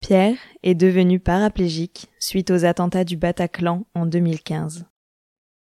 Pierre 0.00 0.38
est 0.62 0.74
devenu 0.74 1.20
paraplégique 1.20 2.08
suite 2.18 2.50
aux 2.50 2.64
attentats 2.64 3.04
du 3.04 3.16
Bataclan 3.16 3.86
en 3.94 4.06
2015. 4.06 4.86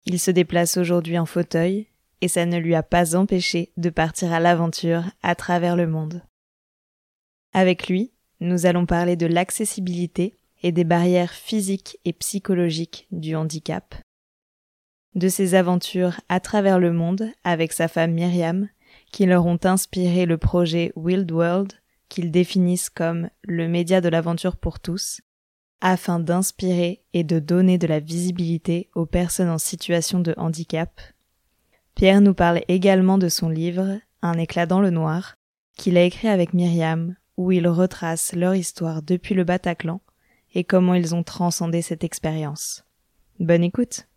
Il 0.06 0.20
se 0.20 0.32
déplace 0.32 0.78
aujourd'hui 0.78 1.18
en 1.18 1.26
fauteuil 1.26 1.88
et 2.22 2.28
ça 2.28 2.46
ne 2.46 2.58
lui 2.58 2.76
a 2.76 2.84
pas 2.84 3.16
empêché 3.16 3.72
de 3.78 3.90
partir 3.90 4.32
à 4.32 4.40
l'aventure 4.40 5.04
à 5.24 5.36
travers 5.36 5.76
le 5.76 5.88
monde. 5.88 6.24
Avec 7.54 7.88
lui, 7.88 8.12
nous 8.40 8.66
allons 8.66 8.86
parler 8.86 9.16
de 9.16 9.26
l'accessibilité 9.26 10.38
et 10.62 10.72
des 10.72 10.84
barrières 10.84 11.34
physiques 11.34 11.98
et 12.06 12.14
psychologiques 12.14 13.08
du 13.12 13.36
handicap. 13.36 13.96
De 15.16 15.28
ses 15.28 15.56
aventures 15.56 16.22
à 16.30 16.40
travers 16.40 16.80
le 16.80 16.94
monde 16.94 17.32
avec 17.44 17.74
sa 17.74 17.88
femme 17.88 18.14
Myriam, 18.14 18.70
qui 19.12 19.26
leur 19.26 19.46
ont 19.46 19.60
inspiré 19.64 20.26
le 20.26 20.38
projet 20.38 20.92
Wild 20.96 21.32
World 21.32 21.74
qu'ils 22.10 22.32
définissent 22.32 22.90
comme 22.90 23.30
le 23.44 23.68
média 23.68 24.02
de 24.02 24.10
l'aventure 24.10 24.58
pour 24.58 24.80
tous, 24.80 25.22
afin 25.82 26.20
d'inspirer 26.20 27.04
et 27.14 27.24
de 27.24 27.40
donner 27.40 27.78
de 27.78 27.88
la 27.88 28.00
visibilité 28.00 28.90
aux 28.96 29.06
personnes 29.06 29.50
en 29.50 29.58
situation 29.58 30.20
de 30.20 30.34
handicap. 30.38 31.00
Pierre 31.96 32.22
nous 32.22 32.34
parle 32.34 32.62
également 32.68 33.18
de 33.18 33.30
son 33.30 33.50
livre 33.50 34.00
Un 34.22 34.38
éclat 34.38 34.66
dans 34.66 34.82
le 34.82 34.90
noir, 34.90 35.36
qu'il 35.78 35.98
a 35.98 36.04
écrit 36.04 36.28
avec 36.28 36.54
Myriam, 36.54 37.16
où 37.38 37.52
il 37.52 37.68
retrace 37.68 38.34
leur 38.34 38.56
histoire 38.56 39.02
depuis 39.02 39.36
le 39.36 39.46
Bataclan 39.46 40.02
et 40.54 40.64
comment 40.64 40.94
ils 40.94 41.16
ont 41.16 41.24
transcendé 41.24 41.82
cette 41.82 42.04
expérience. 42.04 42.84
Bonne 43.40 43.64
écoute. 43.64 44.08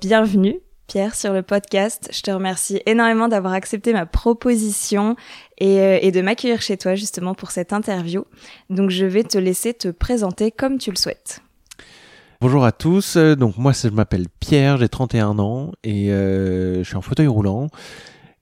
Bienvenue 0.00 0.60
Pierre 0.90 1.14
sur 1.14 1.32
le 1.32 1.42
podcast. 1.42 2.10
Je 2.12 2.20
te 2.20 2.32
remercie 2.32 2.82
énormément 2.84 3.28
d'avoir 3.28 3.52
accepté 3.52 3.92
ma 3.92 4.06
proposition 4.06 5.14
euh, 5.62 5.98
et, 6.02 6.10
de 6.10 6.20
m'accueillir 6.20 6.60
chez 6.60 6.76
toi 6.76 6.96
justement 6.96 7.32
pour 7.32 7.52
cette 7.52 7.72
interview. 7.72 8.24
Donc 8.70 8.90
je 8.90 9.06
vais 9.06 9.22
te 9.22 9.38
laisser 9.38 9.72
te 9.72 9.86
présenter 9.86 10.50
comme 10.50 10.78
tu 10.78 10.90
le 10.90 10.96
souhaites. 10.96 11.42
Bonjour 12.40 12.64
à 12.64 12.72
tous, 12.72 13.16
donc 13.16 13.56
moi 13.56 13.70
je 13.70 13.86
m'appelle 13.86 14.26
Pierre, 14.40 14.78
j'ai 14.78 14.88
31 14.88 15.38
ans 15.38 15.70
et 15.84 16.10
euh, 16.10 16.78
je 16.78 16.88
suis 16.88 16.96
en 16.96 17.02
fauteuil 17.02 17.28
roulant. 17.28 17.68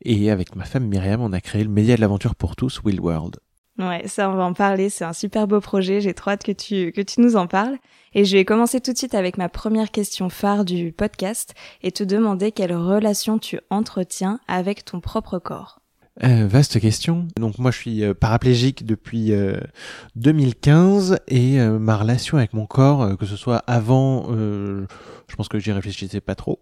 Et 0.02 0.30
avec 0.30 0.56
ma 0.56 0.64
femme 0.64 0.86
Myriam, 0.86 1.20
on 1.20 1.34
a 1.34 1.42
créé 1.42 1.62
le 1.62 1.68
média 1.68 1.96
de 1.96 2.00
l'aventure 2.00 2.34
pour 2.34 2.56
tous, 2.56 2.80
Will 2.82 2.98
World. 2.98 3.36
Ouais, 3.78 4.02
ça 4.06 4.28
on 4.28 4.34
va 4.34 4.44
en 4.44 4.54
parler, 4.54 4.90
c'est 4.90 5.04
un 5.04 5.12
super 5.12 5.46
beau 5.46 5.60
projet, 5.60 6.00
j'ai 6.00 6.12
trop 6.12 6.30
hâte 6.30 6.42
que 6.42 6.50
tu, 6.52 6.90
que 6.90 7.00
tu 7.00 7.20
nous 7.20 7.36
en 7.36 7.46
parles. 7.46 7.76
Et 8.14 8.24
je 8.24 8.36
vais 8.36 8.44
commencer 8.44 8.80
tout 8.80 8.92
de 8.92 8.98
suite 8.98 9.14
avec 9.14 9.38
ma 9.38 9.48
première 9.48 9.90
question 9.90 10.28
phare 10.28 10.64
du 10.64 10.92
podcast 10.92 11.54
et 11.82 11.92
te 11.92 12.02
demander 12.02 12.50
quelle 12.50 12.74
relation 12.74 13.38
tu 13.38 13.60
entretiens 13.70 14.40
avec 14.48 14.84
ton 14.84 15.00
propre 15.00 15.38
corps. 15.38 15.80
Euh, 16.24 16.48
vaste 16.48 16.80
question. 16.80 17.28
Donc 17.38 17.58
moi 17.58 17.70
je 17.70 17.76
suis 17.76 18.02
euh, 18.02 18.12
paraplégique 18.12 18.84
depuis 18.84 19.32
2015 20.16 21.12
euh, 21.12 21.16
et 21.28 21.58
ma 21.60 21.96
relation 21.96 22.38
avec 22.38 22.54
mon 22.54 22.66
corps, 22.66 23.16
que 23.16 23.26
ce 23.26 23.36
soit 23.36 23.62
avant, 23.66 24.26
je 24.32 25.36
pense 25.36 25.48
que 25.48 25.58
j'y 25.58 25.70
réfléchissais 25.70 26.20
pas 26.20 26.34
trop. 26.34 26.60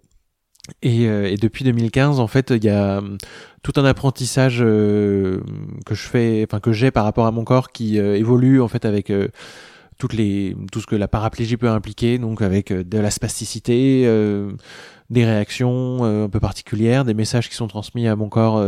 Et, 0.82 1.04
et, 1.04 1.37
depuis 1.37 1.65
2015, 1.65 2.19
en 2.21 2.27
fait, 2.27 2.50
il 2.50 2.65
y 2.65 2.69
a 2.69 3.00
tout 3.62 3.72
un 3.77 3.84
apprentissage 3.84 4.59
que 4.59 5.41
je 5.88 5.94
fais, 5.94 6.44
enfin 6.49 6.60
que 6.60 6.72
j'ai 6.72 6.91
par 6.91 7.04
rapport 7.04 7.27
à 7.27 7.31
mon 7.31 7.44
corps 7.44 7.71
qui 7.71 7.99
évolue 7.99 8.60
en 8.60 8.69
fait 8.69 8.84
avec 8.84 9.10
toutes 9.99 10.12
les, 10.12 10.56
tout 10.72 10.81
ce 10.81 10.87
que 10.87 10.97
la 10.97 11.09
paraplégie 11.09 11.56
peut 11.56 11.69
impliquer, 11.69 12.19
donc 12.19 12.43
avec 12.43 12.71
euh, 12.71 12.84
de 12.84 12.99
la 12.99 13.10
spasticité, 13.10 14.04
euh, 14.06 14.53
des 15.10 15.25
réactions 15.25 16.04
euh, 16.04 16.25
un 16.25 16.28
peu 16.28 16.41
particulières, 16.41 17.04
des 17.04 17.15
messages 17.15 17.48
qui 17.48 17.54
sont 17.54 17.69
transmis 17.69 18.06
à 18.09 18.16
mon 18.16 18.28
corps, 18.28 18.59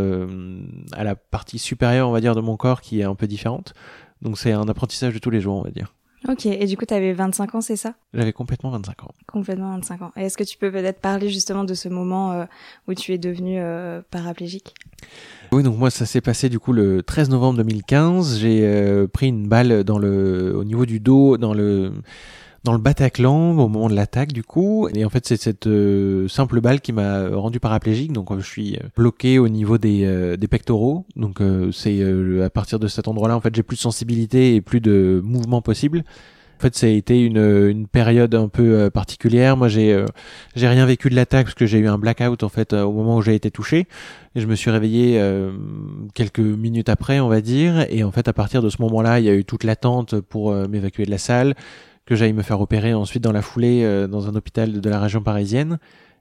à 0.93 1.05
la 1.05 1.17
partie 1.17 1.59
supérieure, 1.59 2.09
on 2.09 2.13
va 2.13 2.21
dire, 2.21 2.35
de 2.35 2.41
mon 2.41 2.57
corps 2.57 2.81
qui 2.81 3.01
est 3.01 3.05
un 3.05 3.15
peu 3.15 3.27
différente. 3.27 3.75
Donc 4.23 4.39
c'est 4.39 4.53
un 4.53 4.69
apprentissage 4.69 5.15
de 5.15 5.19
tous 5.19 5.31
les 5.31 5.41
jours, 5.41 5.57
on 5.57 5.63
va 5.63 5.71
dire. 5.71 5.95
Ok, 6.29 6.47
et 6.47 6.67
du 6.67 6.77
coup, 6.77 6.85
tu 6.85 6.95
avais 6.95 7.13
25 7.15 7.55
ans, 7.55 7.61
c'est 7.61 7.77
ça? 7.77 7.95
J'avais 8.13 8.33
complètement 8.33 8.71
25 8.71 9.03
ans. 9.05 9.09
Complètement 9.27 9.75
25 9.77 10.03
ans. 10.03 10.13
Et 10.17 10.23
est-ce 10.23 10.37
que 10.37 10.45
tu 10.45 10.59
peux 10.59 10.71
peut-être 10.71 11.01
parler 11.01 11.31
justement 11.31 11.65
de 11.65 11.75
ce 11.75 11.89
moment 11.89 12.47
où 12.87 12.95
tu 12.95 13.13
es 13.15 13.19
devenu 13.19 13.61
paraplégique? 14.11 14.75
Oui, 15.51 15.63
donc 15.63 15.79
moi 15.79 15.91
ça 15.91 16.05
s'est 16.05 16.21
passé 16.21 16.49
du 16.49 16.59
coup 16.59 16.73
le 16.73 17.03
13 17.03 17.31
novembre 17.31 17.59
2015. 17.59 18.39
J'ai 18.39 18.61
euh, 18.65 19.07
pris 19.07 19.29
une 19.29 19.49
balle 19.49 19.83
dans 19.83 19.99
le, 19.99 20.55
au 20.55 20.65
niveau 20.65 20.85
du 20.85 21.01
dos, 21.01 21.39
dans 21.39 21.55
le 21.55 21.93
dans 22.65 22.73
le 22.73 22.79
Bataclan 22.79 23.53
au 23.53 23.69
moment 23.69 23.89
de 23.89 23.95
l'attaque 23.95 24.33
du 24.33 24.43
coup 24.43 24.89
et 24.95 25.05
en 25.05 25.11
fait 25.11 25.27
c'est 25.27 25.41
cette 25.41 25.67
euh, 25.67 26.29
simple 26.29 26.61
balle 26.61 26.81
qui 26.81 26.93
m'a 26.93 27.29
rendu 27.29 27.61
paraplégique 27.61 28.13
donc 28.13 28.37
je 28.39 28.45
suis 28.45 28.79
bloqué 28.97 29.39
au 29.39 29.49
niveau 29.49 29.79
des, 29.79 30.05
euh, 30.05 30.37
des 30.37 30.49
pectoraux 30.49 31.07
donc 31.17 31.41
c'est 31.73 32.03
à 32.43 32.51
partir 32.51 32.79
de 32.79 32.89
cet 32.89 33.09
endroit 33.09 33.29
là 33.29 33.37
en 33.37 33.41
fait 33.41 33.55
j'ai 33.55 33.63
plus 33.63 33.77
de 33.77 33.83
sensibilité 33.83 34.55
et 34.55 34.61
plus 34.61 34.81
de 34.81 35.21
mouvement 35.25 35.63
possible 35.63 36.05
en 36.57 36.61
fait, 36.61 36.75
ça 36.75 36.89
a 36.89 36.91
été 36.91 37.21
une, 37.21 37.37
une 37.37 37.87
période 37.87 38.35
un 38.35 38.49
peu 38.49 38.91
particulière. 38.91 39.57
Moi, 39.57 39.69
j'ai 39.69 40.05
j'ai 40.57 40.67
rien 40.67 40.87
vécu 40.87 41.09
de 41.09 41.15
l'attaque 41.15 41.47
parce 41.47 41.55
que 41.55 41.67
j'ai 41.67 41.79
eu 41.79 41.87
un 41.87 41.99
blackout 41.99 42.43
en 42.43 42.49
fait 42.49 42.73
au 42.73 42.91
moment 42.91 43.19
où 43.19 43.23
j'ai 43.23 43.37
été 43.37 43.53
touché. 43.53 43.87
Et 44.39 44.41
je 44.41 44.47
me 44.47 44.55
suis 44.55 44.71
réveillé 44.71 45.19
euh, 45.19 45.51
quelques 46.15 46.39
minutes 46.39 46.89
après, 46.89 47.19
on 47.19 47.29
va 47.29 47.41
dire. 47.41 47.87
Et 47.91 48.05
en 48.05 48.13
fait, 48.13 48.29
à 48.29 48.33
partir 48.33 48.63
de 48.63 48.69
ce 48.69 48.81
moment-là, 48.83 49.19
il 49.19 49.27
y 49.27 49.29
a 49.29 49.35
eu 49.35 49.45
toute 49.45 49.65
l'attente 49.65 50.21
pour 50.21 50.53
euh, 50.53 50.69
m'évacuer 50.69 51.05
de 51.07 51.11
la 51.11 51.19
salle, 51.19 51.57
que 52.09 52.17
j'aille 52.17 52.33
me 52.33 52.43
faire 52.43 52.59
opérer 52.63 52.95
ensuite 52.95 53.23
dans 53.23 53.33
la 53.33 53.43
foulée 53.43 53.83
euh, 53.85 54.07
dans 54.07 54.29
un 54.29 54.35
hôpital 54.35 54.81
de, 54.81 54.89
la 54.89 54.99
région 54.99 55.23
parisienne. 55.23 55.79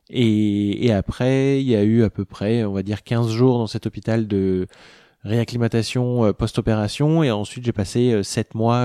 Et, 0.09 0.85
et, 0.85 0.91
après, 0.91 1.61
il 1.61 1.67
y 1.67 1.77
a 1.77 1.83
eu 1.83 2.03
à 2.03 2.09
peu 2.09 2.25
près, 2.25 2.65
on 2.65 2.73
va 2.73 2.83
dire, 2.83 3.03
15 3.03 3.29
jours 3.29 3.57
dans 3.57 3.67
cet 3.67 3.85
hôpital 3.85 4.27
de 4.27 4.67
réacclimatation 5.23 6.33
post-opération. 6.33 7.23
Et 7.23 7.31
ensuite, 7.31 7.63
j'ai 7.63 7.71
passé 7.71 8.21
7 8.21 8.53
mois 8.53 8.83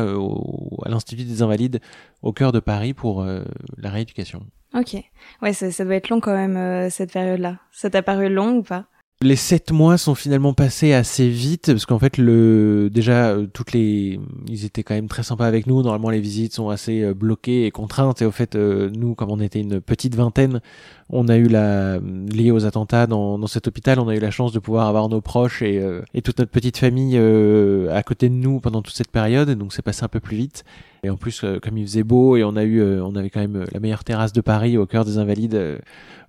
à 0.85 0.89
l'Institut 0.89 1.25
des 1.25 1.43
Invalides 1.43 1.81
au 2.23 2.33
cœur 2.33 2.53
de 2.53 2.61
Paris 2.61 2.95
pour 2.95 3.25
la 3.25 3.91
rééducation. 3.91 4.47
Ok. 4.75 4.97
Ouais, 5.43 5.53
ça, 5.53 5.71
ça 5.71 5.85
doit 5.85 5.95
être 5.95 6.09
long 6.09 6.21
quand 6.21 6.35
même, 6.35 6.91
cette 6.91 7.12
période-là. 7.12 7.59
Ça 7.71 7.91
t'a 7.91 8.03
paru 8.03 8.29
long 8.29 8.57
ou 8.57 8.62
pas? 8.62 8.87
Les 9.22 9.37
sept 9.37 9.72
mois 9.72 9.99
sont 9.99 10.15
finalement 10.15 10.53
passés 10.53 10.93
assez 10.93 11.28
vite 11.28 11.66
parce 11.69 11.87
qu'en 11.87 11.99
fait 11.99 12.19
le 12.19 12.91
déjà 12.91 13.28
euh, 13.31 13.47
toutes 13.53 13.72
les 13.72 14.21
ils 14.49 14.65
étaient 14.65 14.83
quand 14.83 14.94
même 14.94 15.09
très 15.09 15.22
sympas 15.22 15.47
avec 15.47 15.66
nous. 15.66 15.83
Normalement 15.83 16.10
les 16.10 16.21
visites 16.21 16.55
sont 16.55 16.69
assez 16.69 17.03
euh, 17.03 17.15
bloquées 17.15 17.66
et 17.66 17.71
contraintes. 17.71 18.22
Et 18.22 18.27
au 18.27 18.31
fait 18.31 18.55
euh, 18.55 18.91
nous 18.91 19.15
comme 19.15 19.31
on 19.31 19.41
était 19.41 19.61
une 19.61 19.81
petite 19.81 20.15
vingtaine 20.15 20.61
on 21.09 21.28
a 21.28 21.37
eu 21.37 21.47
la 21.47 21.99
lié 21.99 22.50
aux 22.50 22.65
attentats 22.65 23.06
dans, 23.06 23.38
dans 23.38 23.47
cet 23.47 23.69
hôpital. 23.69 23.99
On 23.99 24.09
a 24.09 24.16
eu 24.16 24.21
la 24.21 24.31
chance 24.31 24.53
de 24.53 24.59
pouvoir 24.59 24.88
avoir 24.88 25.09
nos 25.09 25.21
proches 25.21 25.62
et, 25.62 25.82
et 26.15 26.22
toute 26.22 26.38
notre 26.38 26.50
petite 26.50 26.78
famille 26.78 27.19
à 27.19 28.03
côté 28.03 28.31
de 28.31 28.34
nous 28.34 28.61
pendant 28.61 28.81
toute 28.81 28.94
cette 28.94 29.11
période. 29.11 29.50
Donc 29.50 29.75
c'est 29.75 29.82
passé 29.82 30.05
un 30.05 30.09
peu 30.09 30.21
plus 30.21 30.37
vite 30.37 30.65
et 31.03 31.11
en 31.11 31.17
plus 31.17 31.45
comme 31.63 31.79
il 31.79 31.87
faisait 31.87 32.05
beau 32.05 32.37
et 32.37 32.45
on 32.45 32.57
a 32.57 32.65
eu 32.65 32.83
on 33.01 33.15
avait 33.17 33.31
quand 33.31 33.41
même 33.41 33.65
la 33.73 33.81
meilleure 33.81 34.05
terrasse 34.05 34.33
de 34.33 34.41
Paris 34.41 34.77
au 34.79 34.87
cœur 34.87 35.05
des 35.05 35.19
invalides 35.19 35.81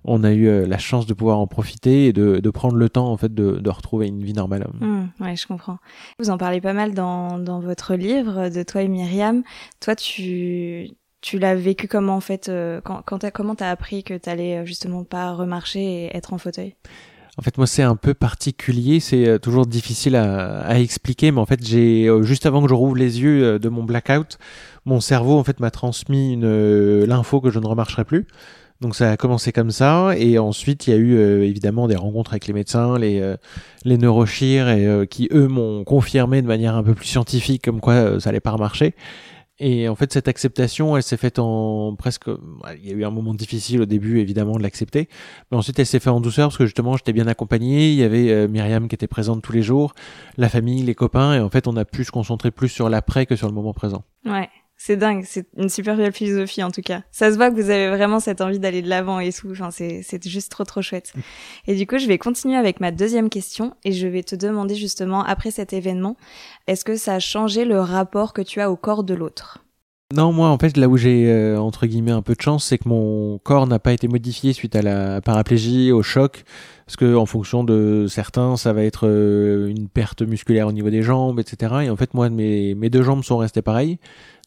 on 0.04 0.22
a 0.22 0.32
eu 0.32 0.46
euh, 0.46 0.66
la 0.66 0.78
chance 0.78 1.06
de 1.06 1.14
pouvoir 1.14 1.38
en 1.38 1.46
profiter 1.46 2.06
et 2.06 2.12
de, 2.12 2.38
de 2.38 2.50
prendre 2.50 2.76
le 2.76 2.88
temps 2.88 3.10
en 3.10 3.16
fait 3.16 3.34
de, 3.34 3.52
de 3.52 3.70
retrouver 3.70 4.06
une 4.06 4.22
vie 4.22 4.34
normale. 4.34 4.68
Mmh, 4.80 5.04
ouais, 5.20 5.36
je 5.36 5.46
comprends. 5.46 5.78
Vous 6.18 6.30
en 6.30 6.38
parlez 6.38 6.60
pas 6.60 6.74
mal 6.74 6.92
dans, 6.94 7.38
dans 7.38 7.60
votre 7.60 7.94
livre 7.94 8.50
de 8.50 8.62
toi 8.62 8.82
et 8.82 8.88
Myriam. 8.88 9.42
Toi, 9.80 9.96
tu 9.96 10.90
tu 11.22 11.38
l'as 11.38 11.54
vécu 11.54 11.88
comment 11.88 12.16
en 12.16 12.20
fait 12.20 12.50
euh, 12.50 12.82
quand, 12.82 13.00
quand 13.06 13.24
as, 13.24 13.30
comment 13.30 13.54
t'as 13.54 13.70
appris 13.70 14.04
que 14.04 14.12
t'allais 14.12 14.58
euh, 14.58 14.66
justement 14.66 15.04
pas 15.04 15.32
remarcher 15.32 15.80
et 15.80 16.16
être 16.16 16.34
en 16.34 16.38
fauteuil? 16.38 16.76
En 17.38 17.42
fait, 17.42 17.58
moi, 17.58 17.66
c'est 17.66 17.82
un 17.82 17.96
peu 17.96 18.14
particulier, 18.14 19.00
c'est 19.00 19.38
toujours 19.40 19.66
difficile 19.66 20.14
à, 20.16 20.60
à, 20.60 20.78
expliquer, 20.78 21.32
mais 21.32 21.40
en 21.40 21.46
fait, 21.46 21.64
j'ai 21.64 22.08
juste 22.22 22.46
avant 22.46 22.62
que 22.62 22.68
je 22.68 22.74
rouvre 22.74 22.96
les 22.96 23.20
yeux 23.20 23.58
de 23.58 23.68
mon 23.68 23.82
blackout, 23.82 24.38
mon 24.84 25.00
cerveau 25.00 25.38
en 25.38 25.44
fait 25.44 25.60
m'a 25.60 25.70
transmis 25.70 26.38
l'info 26.40 27.40
que 27.40 27.50
je 27.50 27.58
ne 27.58 27.66
remarcherai 27.66 28.04
plus. 28.04 28.26
Donc 28.80 28.96
ça 28.96 29.12
a 29.12 29.16
commencé 29.16 29.52
comme 29.52 29.70
ça, 29.70 30.14
et 30.16 30.38
ensuite 30.38 30.86
il 30.86 30.90
y 30.90 30.92
a 30.92 30.96
eu 30.96 31.16
euh, 31.16 31.44
évidemment 31.44 31.86
des 31.86 31.94
rencontres 31.94 32.32
avec 32.32 32.46
les 32.46 32.52
médecins, 32.52 32.98
les 32.98 33.20
euh, 33.20 33.36
les 33.84 33.94
et 33.94 34.60
euh, 34.60 35.06
qui 35.06 35.28
eux 35.32 35.46
m'ont 35.46 35.84
confirmé 35.84 36.42
de 36.42 36.46
manière 36.46 36.74
un 36.74 36.82
peu 36.82 36.92
plus 36.92 37.06
scientifique 37.06 37.64
comme 37.64 37.80
quoi 37.80 38.20
ça 38.20 38.30
allait 38.30 38.40
pas 38.40 38.56
marcher. 38.56 38.94
Et 39.60 39.88
en 39.88 39.94
fait 39.94 40.12
cette 40.12 40.26
acceptation, 40.26 40.96
elle 40.96 41.02
s'est 41.02 41.16
faite 41.16 41.38
en 41.38 41.94
presque, 41.94 42.28
il 42.76 42.88
y 42.88 42.90
a 42.90 42.94
eu 42.94 43.04
un 43.04 43.10
moment 43.10 43.34
difficile 43.34 43.82
au 43.82 43.86
début 43.86 44.18
évidemment 44.18 44.56
de 44.56 44.62
l'accepter, 44.62 45.08
mais 45.50 45.56
ensuite 45.56 45.78
elle 45.78 45.86
s'est 45.86 46.00
faite 46.00 46.12
en 46.12 46.20
douceur 46.20 46.48
parce 46.48 46.58
que 46.58 46.66
justement 46.66 46.96
j'étais 46.96 47.12
bien 47.12 47.28
accompagné, 47.28 47.90
il 47.90 47.94
y 47.94 48.02
avait 48.02 48.48
Myriam 48.48 48.88
qui 48.88 48.96
était 48.96 49.06
présente 49.06 49.42
tous 49.42 49.52
les 49.52 49.62
jours, 49.62 49.94
la 50.36 50.48
famille, 50.48 50.82
les 50.82 50.96
copains, 50.96 51.34
et 51.34 51.40
en 51.40 51.50
fait 51.50 51.68
on 51.68 51.76
a 51.76 51.84
pu 51.84 52.02
se 52.02 52.10
concentrer 52.10 52.50
plus 52.50 52.68
sur 52.68 52.88
l'après 52.88 53.26
que 53.26 53.36
sur 53.36 53.46
le 53.46 53.54
moment 53.54 53.72
présent. 53.72 54.02
Ouais. 54.26 54.48
C'est 54.76 54.96
dingue, 54.96 55.24
c'est 55.26 55.46
une 55.56 55.68
super 55.68 55.96
belle 55.96 56.12
philosophie 56.12 56.62
en 56.62 56.70
tout 56.70 56.82
cas. 56.82 57.02
Ça 57.10 57.30
se 57.30 57.36
voit 57.36 57.50
que 57.50 57.54
vous 57.54 57.70
avez 57.70 57.88
vraiment 57.88 58.20
cette 58.20 58.40
envie 58.40 58.58
d'aller 58.58 58.82
de 58.82 58.88
l'avant 58.88 59.20
et 59.20 59.32
tout. 59.32 59.50
Enfin, 59.52 59.70
c'est 59.70 60.26
juste 60.26 60.50
trop 60.50 60.64
trop 60.64 60.82
chouette. 60.82 61.12
Mm. 61.14 61.20
Et 61.68 61.74
du 61.76 61.86
coup, 61.86 61.98
je 61.98 62.06
vais 62.06 62.18
continuer 62.18 62.56
avec 62.56 62.80
ma 62.80 62.90
deuxième 62.90 63.30
question 63.30 63.74
et 63.84 63.92
je 63.92 64.06
vais 64.06 64.22
te 64.22 64.34
demander 64.34 64.74
justement 64.74 65.24
après 65.24 65.50
cet 65.50 65.72
événement, 65.72 66.16
est-ce 66.66 66.84
que 66.84 66.96
ça 66.96 67.14
a 67.14 67.18
changé 67.20 67.64
le 67.64 67.80
rapport 67.80 68.32
que 68.32 68.42
tu 68.42 68.60
as 68.60 68.70
au 68.70 68.76
corps 68.76 69.04
de 69.04 69.14
l'autre? 69.14 69.64
Non, 70.14 70.32
moi, 70.32 70.48
en 70.50 70.58
fait, 70.58 70.76
là 70.76 70.86
où 70.88 70.96
j'ai 70.96 71.28
euh, 71.28 71.58
entre 71.58 71.86
guillemets 71.86 72.12
un 72.12 72.22
peu 72.22 72.34
de 72.34 72.40
chance, 72.40 72.64
c'est 72.66 72.78
que 72.78 72.88
mon 72.88 73.38
corps 73.38 73.66
n'a 73.66 73.78
pas 73.80 73.92
été 73.92 74.06
modifié 74.06 74.52
suite 74.52 74.76
à 74.76 74.82
la 74.82 75.20
paraplégie, 75.20 75.90
au 75.90 76.02
choc, 76.02 76.44
parce 76.86 76.96
que 76.96 77.16
en 77.16 77.26
fonction 77.26 77.64
de 77.64 78.06
certains, 78.08 78.56
ça 78.56 78.72
va 78.72 78.84
être 78.84 79.08
euh, 79.08 79.68
une 79.68 79.88
perte 79.88 80.22
musculaire 80.22 80.68
au 80.68 80.72
niveau 80.72 80.90
des 80.90 81.02
jambes, 81.02 81.40
etc. 81.40 81.74
Et 81.84 81.90
en 81.90 81.96
fait, 81.96 82.14
moi, 82.14 82.28
mes, 82.28 82.74
mes 82.76 82.90
deux 82.90 83.02
jambes 83.02 83.24
sont 83.24 83.38
restées 83.38 83.62
pareilles, 83.62 83.98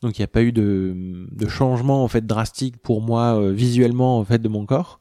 donc 0.02 0.18
il 0.18 0.22
n'y 0.22 0.26
a 0.26 0.30
pas 0.30 0.44
eu 0.44 0.52
de, 0.52 1.28
de 1.32 1.48
changement 1.48 2.04
en 2.04 2.08
fait 2.08 2.26
drastique 2.26 2.78
pour 2.78 3.02
moi 3.02 3.40
euh, 3.40 3.52
visuellement 3.52 4.20
en 4.20 4.24
fait 4.24 4.40
de 4.42 4.50
mon 4.50 4.66
corps. 4.66 5.00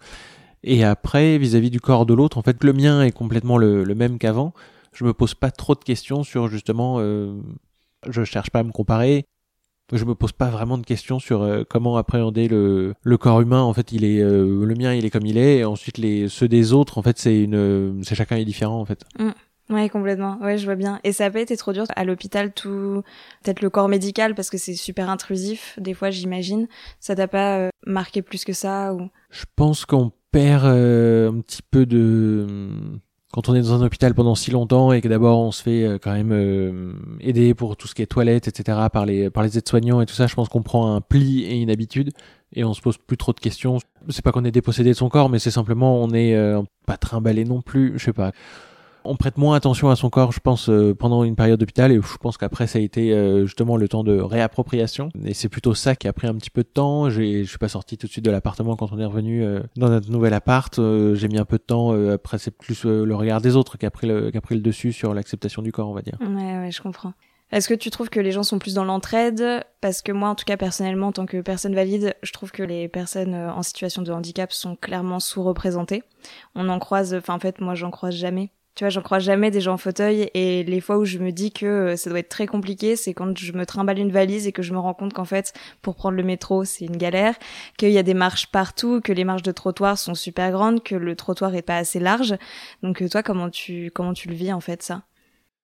Et 0.65 0.85
après, 0.85 1.39
vis-à-vis 1.39 1.71
du 1.71 1.81
corps 1.81 2.07
de 2.07 2.15
l'autre, 2.15 2.39
en 2.39 2.43
fait, 2.43 2.65
le 2.65 2.73
mien 2.73 3.03
est 3.05 3.13
complètement 3.13 3.57
le, 3.57 3.85
le 3.85 3.95
même 3.95 4.19
qu'avant. 4.19 4.53
Je 4.93 5.05
me 5.05 5.13
pose 5.13 5.35
pas 5.35 5.51
trop 5.53 5.75
de 5.75 5.85
questions 5.85 6.25
sur 6.25 6.49
justement, 6.49 6.97
euh, 6.99 7.37
je 8.09 8.25
cherche 8.25 8.51
pas 8.51 8.61
à 8.61 8.63
me 8.65 8.73
comparer 8.73 9.27
je 9.93 10.05
me 10.05 10.15
pose 10.15 10.33
pas 10.33 10.49
vraiment 10.49 10.79
de 10.79 10.85
questions 10.85 11.19
sur 11.19 11.43
euh, 11.43 11.63
comment 11.69 11.97
appréhender 11.97 12.49
le, 12.49 12.95
le 13.03 13.19
corps 13.19 13.41
humain. 13.41 13.63
En 13.63 13.73
fait, 13.73 13.93
il 13.93 14.05
est 14.05 14.21
euh, 14.21 14.65
le 14.65 14.75
mien, 14.75 14.95
il 14.95 15.05
est 15.05 15.11
comme 15.11 15.27
il 15.27 15.39
est. 15.39 15.59
Et 15.59 15.65
ensuite, 15.65 15.99
les 15.99 16.29
ceux 16.29 16.49
des 16.49 16.73
autres, 16.73 16.99
en 16.99 17.03
fait, 17.03 17.19
c'est 17.19 17.39
une, 17.39 18.03
c'est 18.03 18.15
chacun 18.15 18.37
est 18.37 18.45
différent, 18.45 18.81
en 18.81 18.85
fait. 18.85 19.05
Mm. 19.19 19.31
Ouais, 19.69 19.89
complètement. 19.89 20.39
Ouais, 20.41 20.59
je 20.59 20.65
vois 20.65 20.77
bien. 20.77 21.01
Et 21.03 21.13
ça 21.13 21.27
a 21.27 21.31
pas 21.31 21.41
été 21.41 21.57
trop 21.57 21.73
dur 21.73 21.87
à 21.95 22.05
l'hôpital, 22.05 22.53
tout, 22.53 23.03
peut-être 23.43 23.63
le 23.63 23.71
corps 23.71 23.89
médical, 23.89 24.35
parce 24.35 24.51
que 24.51 24.59
c'est 24.59 24.75
super 24.75 25.11
intrusif. 25.11 25.77
Des 25.79 25.95
fois, 25.95 26.11
j'imagine. 26.11 26.69
Ça 27.01 27.17
t'a 27.17 27.29
pas 27.29 27.59
euh, 27.59 27.69
marqué 27.87 28.23
plus 28.23 28.45
que 28.45 28.53
ça 28.53 28.95
ou? 28.95 29.09
Je 29.31 29.45
pense 29.57 29.85
qu'on 29.85 30.13
perd 30.31 30.67
un 30.67 31.41
petit 31.41 31.63
peu 31.63 31.87
de 31.87 32.71
quand 33.37 33.51
on 33.51 33.55
est 33.55 33.61
dans 33.61 33.75
un 33.75 33.85
hôpital 33.85 34.15
pendant 34.15 34.35
si 34.35 34.51
longtemps 34.51 34.93
et 34.93 35.03
que 35.03 35.09
d'abord 35.09 35.41
on 35.41 35.51
se 35.51 35.63
fait 35.63 35.85
euh, 35.85 35.99
quand 36.01 36.13
même 36.13 36.33
euh, 36.33 36.95
aider 37.21 37.53
pour 37.53 37.77
tout 37.77 37.87
ce 37.87 37.95
qui 37.95 38.01
est 38.01 38.07
toilette, 38.07 38.49
etc. 38.49 38.79
par 38.91 39.05
les 39.05 39.29
par 39.29 39.43
les 39.43 39.59
aides-soignants 39.59 40.01
et 40.01 40.07
tout 40.07 40.15
ça, 40.15 40.27
je 40.27 40.35
pense 40.35 40.49
qu'on 40.49 40.63
prend 40.63 40.95
un 40.95 41.03
pli 41.03 41.45
et 41.45 41.61
une 41.61 41.69
habitude 41.71 42.13
et 42.55 42.65
on 42.65 42.73
se 42.73 42.81
pose 42.81 42.97
plus 42.97 43.19
trop 43.19 43.35
de 43.35 43.41
questions. 43.41 43.77
C'est 44.09 44.25
pas 44.25 44.33
qu'on 44.33 44.47
est 44.47 44.53
dépossédé 44.53 44.89
de 44.89 44.95
son 44.95 45.11
corps, 45.11 45.29
mais 45.29 45.39
c'est 45.39 45.51
simplement 45.51 46.03
on 46.03 46.13
est 46.13 46.35
euh, 46.35 46.63
pas 46.87 46.97
trimballé 46.97 47.45
non 47.45 47.61
plus, 47.61 47.99
je 47.99 48.05
sais 48.07 48.15
pas 48.15 48.33
on 49.09 49.17
prête 49.17 49.39
moins 49.39 49.57
attention 49.57 49.91
à 49.91 49.97
son 49.97 50.11
corps, 50.11 50.33
je 50.33 50.41
pense, 50.41 50.69
euh, 50.69 50.95
pendant 50.95 51.25
une 51.25 51.37
période 51.37 51.59
d'hôpital, 51.59 51.93
et 51.93 51.97
je 51.97 52.17
pense 52.19 52.37
qu'après 52.37 52.67
ça 52.67 52.79
a 52.79 52.83
été 52.83 53.13
euh, 53.13 53.47
justement 53.47 53.77
le 53.77 53.89
temps 53.89 54.05
de 54.05 54.19
réappropriation. 54.19 55.09
Et 55.25 55.35
c'est 55.35 55.49
plutôt 55.49 55.75
ça 55.75 55.97
qui 55.97 56.09
a 56.09 56.13
pris 56.13 56.27
un 56.27 56.35
petit 56.35 56.51
peu 56.51 56.63
de 56.63 56.69
temps. 56.69 57.11
Je 57.11 57.45
suis 57.45 57.59
pas 57.59 57.69
sorti 57.69 57.97
tout 57.99 58.07
de 58.07 58.13
suite 58.13 58.25
de 58.25 58.31
l'appartement 58.31 58.77
quand 58.77 58.93
on 58.93 58.99
est 58.99 59.05
revenu 59.05 59.45
euh, 59.45 59.61
dans 59.77 59.89
notre 59.89 60.11
nouvel 60.11 60.35
appart. 60.35 60.75
J'ai 60.77 61.29
mis 61.29 61.39
un 61.39 61.45
peu 61.45 61.59
de 61.59 61.63
temps. 61.63 61.93
après, 62.11 62.39
c'est 62.39 62.51
plus 62.51 62.85
le 62.85 63.15
regard 63.15 63.41
des 63.41 63.57
autres 63.57 63.79
qui 63.79 63.87
a 63.87 63.91
pris 63.91 64.07
le, 64.07 64.31
qui 64.31 64.39
a 64.39 64.41
pris 64.41 64.55
le 64.55 64.61
dessus 64.61 64.93
sur 64.93 65.15
l'acceptation 65.15 65.63
du 65.63 65.73
corps, 65.73 65.89
on 65.89 65.95
va 65.95 66.03
dire. 66.03 66.19
Ouais, 66.21 66.59
ouais, 66.59 66.71
je 66.71 66.83
comprends. 66.83 67.13
Est-ce 67.53 67.69
que 67.69 67.75
tu 67.75 67.91
trouves 67.91 68.11
que 68.11 68.19
les 68.19 68.33
gens 68.33 68.43
sont 68.43 68.59
plus 68.59 68.75
dans 68.75 68.85
l'entraide? 68.85 69.65
Parce 69.81 70.03
que 70.03 70.11
moi, 70.11 70.29
en 70.29 70.35
tout 70.35 70.45
cas, 70.45 70.57
personnellement, 70.57 71.09
en 71.09 71.13
tant 71.13 71.27
que 71.27 71.41
personne 71.41 71.77
valide, 71.77 72.17
je 72.23 72.33
trouve 72.33 72.51
que 72.51 72.65
les 72.65 72.89
personnes 72.89 73.35
en 73.35 73.63
situation 73.63 74.03
de 74.03 74.11
handicap 74.11 74.53
sont 74.53 74.75
clairement 74.75 75.21
sous-représentées. 75.21 76.03
On 76.57 76.69
en 76.69 76.81
croise, 76.81 77.15
enfin, 77.15 77.35
en 77.35 77.39
fait, 77.39 77.61
moi, 77.61 77.77
j'en 77.77 77.93
croise 77.93 78.15
jamais. 78.15 78.51
Tu 78.77 78.85
vois, 78.85 78.91
j'en 78.91 79.01
crois 79.01 79.21
jamais 79.21 79.51
des 79.51 79.63
gens 79.63 79.73
en 79.73 79.79
fauteuil 79.79 80.31
et 80.35 80.63
les 80.63 80.83
fois 80.83 80.99
où 80.99 81.07
je 81.07 81.17
me 81.17 81.33
dis 81.33 81.51
que 81.51 81.65
euh, 81.65 81.97
ça 81.97 82.11
doit 82.11 82.19
être 82.19 82.29
très 82.29 82.47
compliqué, 82.47 82.95
c'est 82.95 83.15
quand 83.15 83.37
je 83.37 83.53
me 83.53 83.65
trimballe 83.65 83.99
une 83.99 84.13
valise 84.13 84.47
et 84.47 84.53
que 84.53 84.61
je 84.61 84.75
me 84.75 84.79
rends 84.79 84.93
compte 84.93 85.15
qu'en 85.15 85.25
fait, 85.25 85.55
pour 85.81 85.95
prendre 85.95 86.15
le 86.15 86.23
métro, 86.23 86.63
c'est 86.65 86.85
une 86.85 86.99
galère, 86.99 87.37
qu'il 87.79 87.91
y 87.91 87.97
a 87.97 88.03
des 88.03 88.13
marches 88.13 88.49
partout, 88.49 89.01
que 89.01 89.15
les 89.15 89.25
marches 89.25 89.43
de 89.43 89.53
trottoir 89.53 89.97
sont 89.97 90.15
super 90.15 90.53
grandes, 90.53 90.83
que 90.83 90.95
le 90.95 91.17
trottoir 91.17 91.55
est 91.55 91.63
pas 91.63 91.79
assez 91.79 91.99
large. 91.99 92.37
Donc 92.83 93.01
euh, 93.01 93.09
toi, 93.09 93.23
comment 93.23 93.49
tu 93.49 93.91
comment 93.95 94.13
tu 94.13 94.29
le 94.29 94.35
vis 94.35 94.53
en 94.53 94.61
fait 94.61 94.83
ça? 94.83 95.05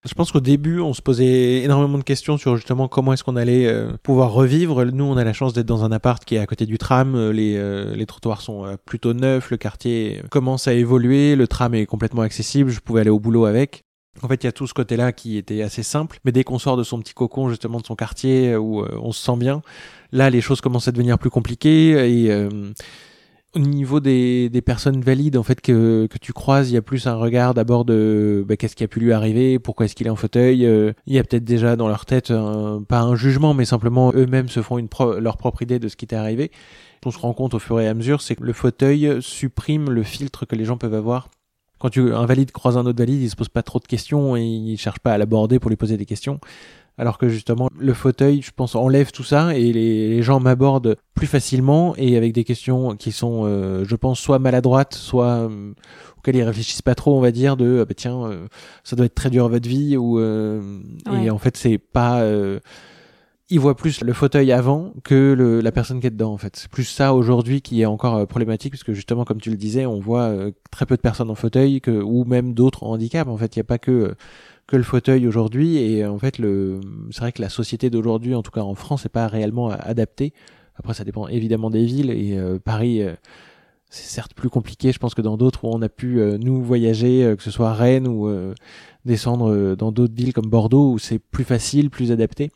Je 0.05 0.15
pense 0.15 0.33
qu'au 0.33 0.41
début, 0.41 0.81
on 0.81 0.95
se 0.95 1.03
posait 1.03 1.63
énormément 1.63 1.97
de 1.97 2.03
questions 2.03 2.37
sur 2.37 2.57
justement 2.57 2.89
comment 2.89 3.13
est-ce 3.13 3.23
qu'on 3.23 3.37
allait 3.37 3.67
euh, 3.67 3.93
pouvoir 4.03 4.33
revivre. 4.33 4.85
Nous, 4.85 5.05
on 5.05 5.17
a 5.17 5.23
la 5.23 5.33
chance 5.33 5.53
d'être 5.53 5.67
dans 5.67 5.85
un 5.85 5.93
appart 5.93 6.25
qui 6.25 6.35
est 6.35 6.39
à 6.39 6.47
côté 6.47 6.67
du 6.67 6.77
tram. 6.77 7.15
Euh, 7.15 7.33
les, 7.33 7.57
euh, 7.57 7.95
les 7.95 8.05
trottoirs 8.05 8.41
sont 8.41 8.77
plutôt 8.85 9.15
neufs. 9.15 9.51
Le 9.53 9.59
quartier 9.59 10.21
commence 10.29 10.67
à 10.67 10.73
évoluer. 10.73 11.37
Le 11.37 11.47
tram 11.47 11.75
est 11.75 11.87
complètement 11.87 12.23
accessible. 12.23 12.71
Je 12.71 12.81
pouvais 12.81 13.03
aller 13.03 13.11
au 13.11 13.21
boulot 13.21 13.45
avec. 13.45 13.85
En 14.23 14.29
fait, 14.29 14.43
il 14.43 14.47
y 14.47 14.49
a 14.49 14.53
tout 14.53 14.67
ce 14.67 14.75
côté-là 14.75 15.13
qui 15.13 15.37
était 15.37 15.63
assez 15.63 15.85
simple. 15.85 16.19
Mais 16.25 16.33
dès 16.33 16.43
qu'on 16.43 16.59
sort 16.59 16.77
de 16.77 16.83
son 16.83 16.99
petit 16.99 17.15
cocon, 17.15 17.49
justement, 17.49 17.79
de 17.79 17.87
son 17.87 17.95
quartier, 17.95 18.57
où 18.57 18.85
on 18.85 19.13
se 19.13 19.25
sent 19.25 19.37
bien, 19.37 19.63
là, 20.11 20.31
les 20.31 20.41
choses 20.41 20.61
commencent 20.61 20.89
à 20.89 20.93
devenir 20.93 21.17
plus 21.19 21.31
compliquées. 21.31 21.91
Et 22.11 22.49
au 23.55 23.59
niveau 23.59 24.01
des, 24.01 24.49
des, 24.49 24.63
personnes 24.63 25.01
valides 25.01 25.37
en 25.37 25.43
fait 25.43 25.61
que, 25.61 26.07
que 26.07 26.19
tu 26.19 26.33
croises, 26.33 26.71
il 26.71 26.75
y 26.75 26.77
a 26.77 26.83
plus 26.83 27.07
un 27.07 27.15
regard 27.15 27.53
d'abord 27.55 27.85
de 27.85 28.45
bah, 28.49 28.57
qu'est-ce 28.57 28.75
qui 28.75 28.85
a 28.85 28.89
pu 28.89 29.01
lui 29.01 29.13
arriver, 29.13 29.59
pourquoi 29.59 29.87
est-ce 29.87 29.95
qu'il 29.95 30.07
est 30.07 30.11
en 30.11 30.17
fauteuil. 30.17 30.65
Euh, 30.65 30.93
il 31.07 31.15
y 31.15 31.19
a 31.19 31.25
peut-être 31.25 31.45
déjà 31.45 31.77
dans 31.77 31.89
leur 31.89 32.07
tête 32.07 32.33
pas 32.89 33.01
un 33.01 33.15
jugement, 33.15 33.53
mais 33.55 33.65
simplement 33.65 34.13
eux-mêmes 34.15 34.49
se 34.49 34.63
font 34.63 34.79
une 34.79 34.89
leur 35.19 35.37
propre 35.37 35.63
idée 35.63 35.79
de 35.79 35.89
ce 35.89 35.97
qui 35.97 36.07
t'est 36.07 36.17
arrivé. 36.17 36.51
On 37.05 37.11
se 37.11 37.19
rend 37.19 37.35
compte 37.35 37.55
au 37.55 37.59
fur 37.59 37.81
et 37.81 37.89
à 37.89 37.95
mesure, 37.95 38.23
c'est 38.23 38.37
que 38.37 38.45
le 38.45 38.53
fauteuil 38.53 39.21
supprime 39.21 39.91
le 39.91 40.03
filtre 40.03 40.47
que 40.47 40.55
les 40.55 40.65
gens 40.65 40.77
peuvent 40.77 40.95
avoir. 40.95 41.29
Quand 41.79 41.91
tu, 41.91 42.15
un 42.15 42.27
valide 42.27 42.53
croise 42.53 42.77
un 42.79 42.87
autre 42.87 42.99
valide, 42.99 43.21
il 43.21 43.29
se 43.29 43.35
pose 43.35 43.49
pas 43.49 43.65
trop 43.65 43.81
de 43.81 43.87
questions 43.87 44.37
et 44.37 44.43
il 44.45 44.79
cherche 44.79 45.01
pas 45.01 45.13
à 45.13 45.19
l'aborder 45.19 45.59
pour 45.59 45.69
lui 45.69 45.77
poser 45.77 45.97
des 45.97 46.07
questions 46.07 46.39
alors 46.99 47.19
que 47.19 47.29
justement 47.29 47.69
le 47.79 47.95
fauteuil, 47.95 48.43
je 48.43 48.51
pense, 48.55 48.75
enlève 48.75 49.13
tout 49.13 49.25
ça 49.25 49.57
et 49.57 49.73
les, 49.73 50.23
gens 50.23 50.41
m'abordent 50.41 50.97
plus 51.15 51.27
facilement 51.27 51.95
et 51.97 52.17
avec 52.17 52.33
des 52.33 52.45
questions 52.45 52.97
qui 52.97 53.13
sont, 53.13 53.43
euh, 53.45 53.85
je 53.85 53.97
pense, 53.97 54.21
soit 54.21 54.39
maladroites, 54.39 54.95
soit 54.95 55.49
euh, 55.49 55.73
auxquelles 56.19 56.37
ils 56.37 56.43
réfléchissent 56.43 56.83
pas 56.83 56.95
trop, 56.95 57.17
on 57.17 57.21
va 57.21 57.33
dire, 57.33 57.57
de 57.57 57.81
ah 57.83 57.85
bah 57.85 57.95
tiens, 57.97 58.25
euh, 58.25 58.47
ça 58.85 58.95
doit 58.95 59.07
être 59.07 59.15
très 59.15 59.31
dur 59.31 59.49
votre 59.49 59.69
vie 59.69 59.97
ou 59.97 60.21
et 60.21 61.31
en 61.31 61.39
fait 61.39 61.57
c'est 61.57 61.79
pas 61.79 62.23
ils 63.51 63.61
voient 63.61 63.77
plus 63.77 64.01
le 64.01 64.15
fauteuil 64.15 64.51
avant 64.51 64.95
que 65.05 65.35
le, 65.37 65.61
la 65.61 65.73
personne 65.73 66.01
qui 66.01 66.07
est 66.07 66.11
dedans 66.11 66.33
en 66.33 66.39
fait. 66.39 66.57
C'est 66.57 66.71
plus 66.71 66.85
ça 66.85 67.13
aujourd'hui 67.13 67.61
qui 67.61 67.83
est 67.83 67.87
encore 67.87 68.27
problématique 68.27 68.73
parce 68.73 68.85
que 68.85 68.95
justement 68.95 69.25
comme 69.25 69.41
tu 69.41 69.51
le 69.51 69.57
disais, 69.57 69.85
on 69.85 70.01
voit 70.01 70.33
très 70.71 70.87
peu 70.87 70.97
de 70.97 71.03
personnes 71.03 71.31
en 71.31 71.35
fauteuil 71.35 71.81
que 71.81 71.91
ou 71.91 72.25
même 72.25 72.55
d'autres 72.55 72.85
en 72.85 72.93
handicap. 72.93 73.29
En 73.29 73.37
fait, 73.37 73.57
il 73.57 73.59
n'y 73.59 73.63
a 73.63 73.65
pas 73.65 73.79
que 73.79 74.15
que 74.73 74.77
le 74.79 74.85
fauteuil 74.85 75.27
aujourd'hui. 75.27 75.77
Et 75.77 76.07
en 76.07 76.19
fait, 76.19 76.39
le, 76.39 76.81
c'est 77.11 77.21
vrai 77.21 77.33
que 77.33 77.43
la 77.43 77.51
société 77.51 77.91
d'aujourd'hui, 77.91 78.35
en 78.35 78.43
tout 78.43 78.51
cas 78.51 78.63
en 78.63 78.75
France, 78.75 79.05
n'est 79.05 79.11
pas 79.11 79.29
réellement 79.29 79.69
adaptée. 79.69 80.33
Après, 80.77 80.95
ça 80.95 81.05
dépend 81.05 81.29
évidemment 81.29 81.69
des 81.69 81.85
villes. 81.85 82.11
Et 82.11 82.39
euh, 82.39 82.59
Paris, 82.59 83.03
euh, 83.03 83.13
c'est 83.91 84.09
certes 84.09 84.33
plus 84.33 84.49
compliqué, 84.49 84.91
je 84.91 84.99
pense, 84.99 85.15
que 85.15 85.21
dans 85.21 85.37
d'autres 85.37 85.67
où 85.67 85.69
on 85.71 85.83
a 85.83 85.91
pu 85.91 86.21
euh, 86.21 86.39
nous 86.39 86.63
voyager, 86.63 87.35
que 87.37 87.43
ce 87.43 87.51
soit 87.51 87.75
Rennes 87.75 88.09
ou 88.09 88.31
descendre 89.05 89.75
dans 89.75 89.93
d'autres 89.93 90.15
villes 90.15 90.33
comme 90.33 90.49
Bordeaux, 90.49 90.93
où 90.93 90.99
c'est 90.99 91.19
plus 91.19 91.45
facile, 91.45 91.91
plus 91.91 92.11
adapté. 92.11 92.51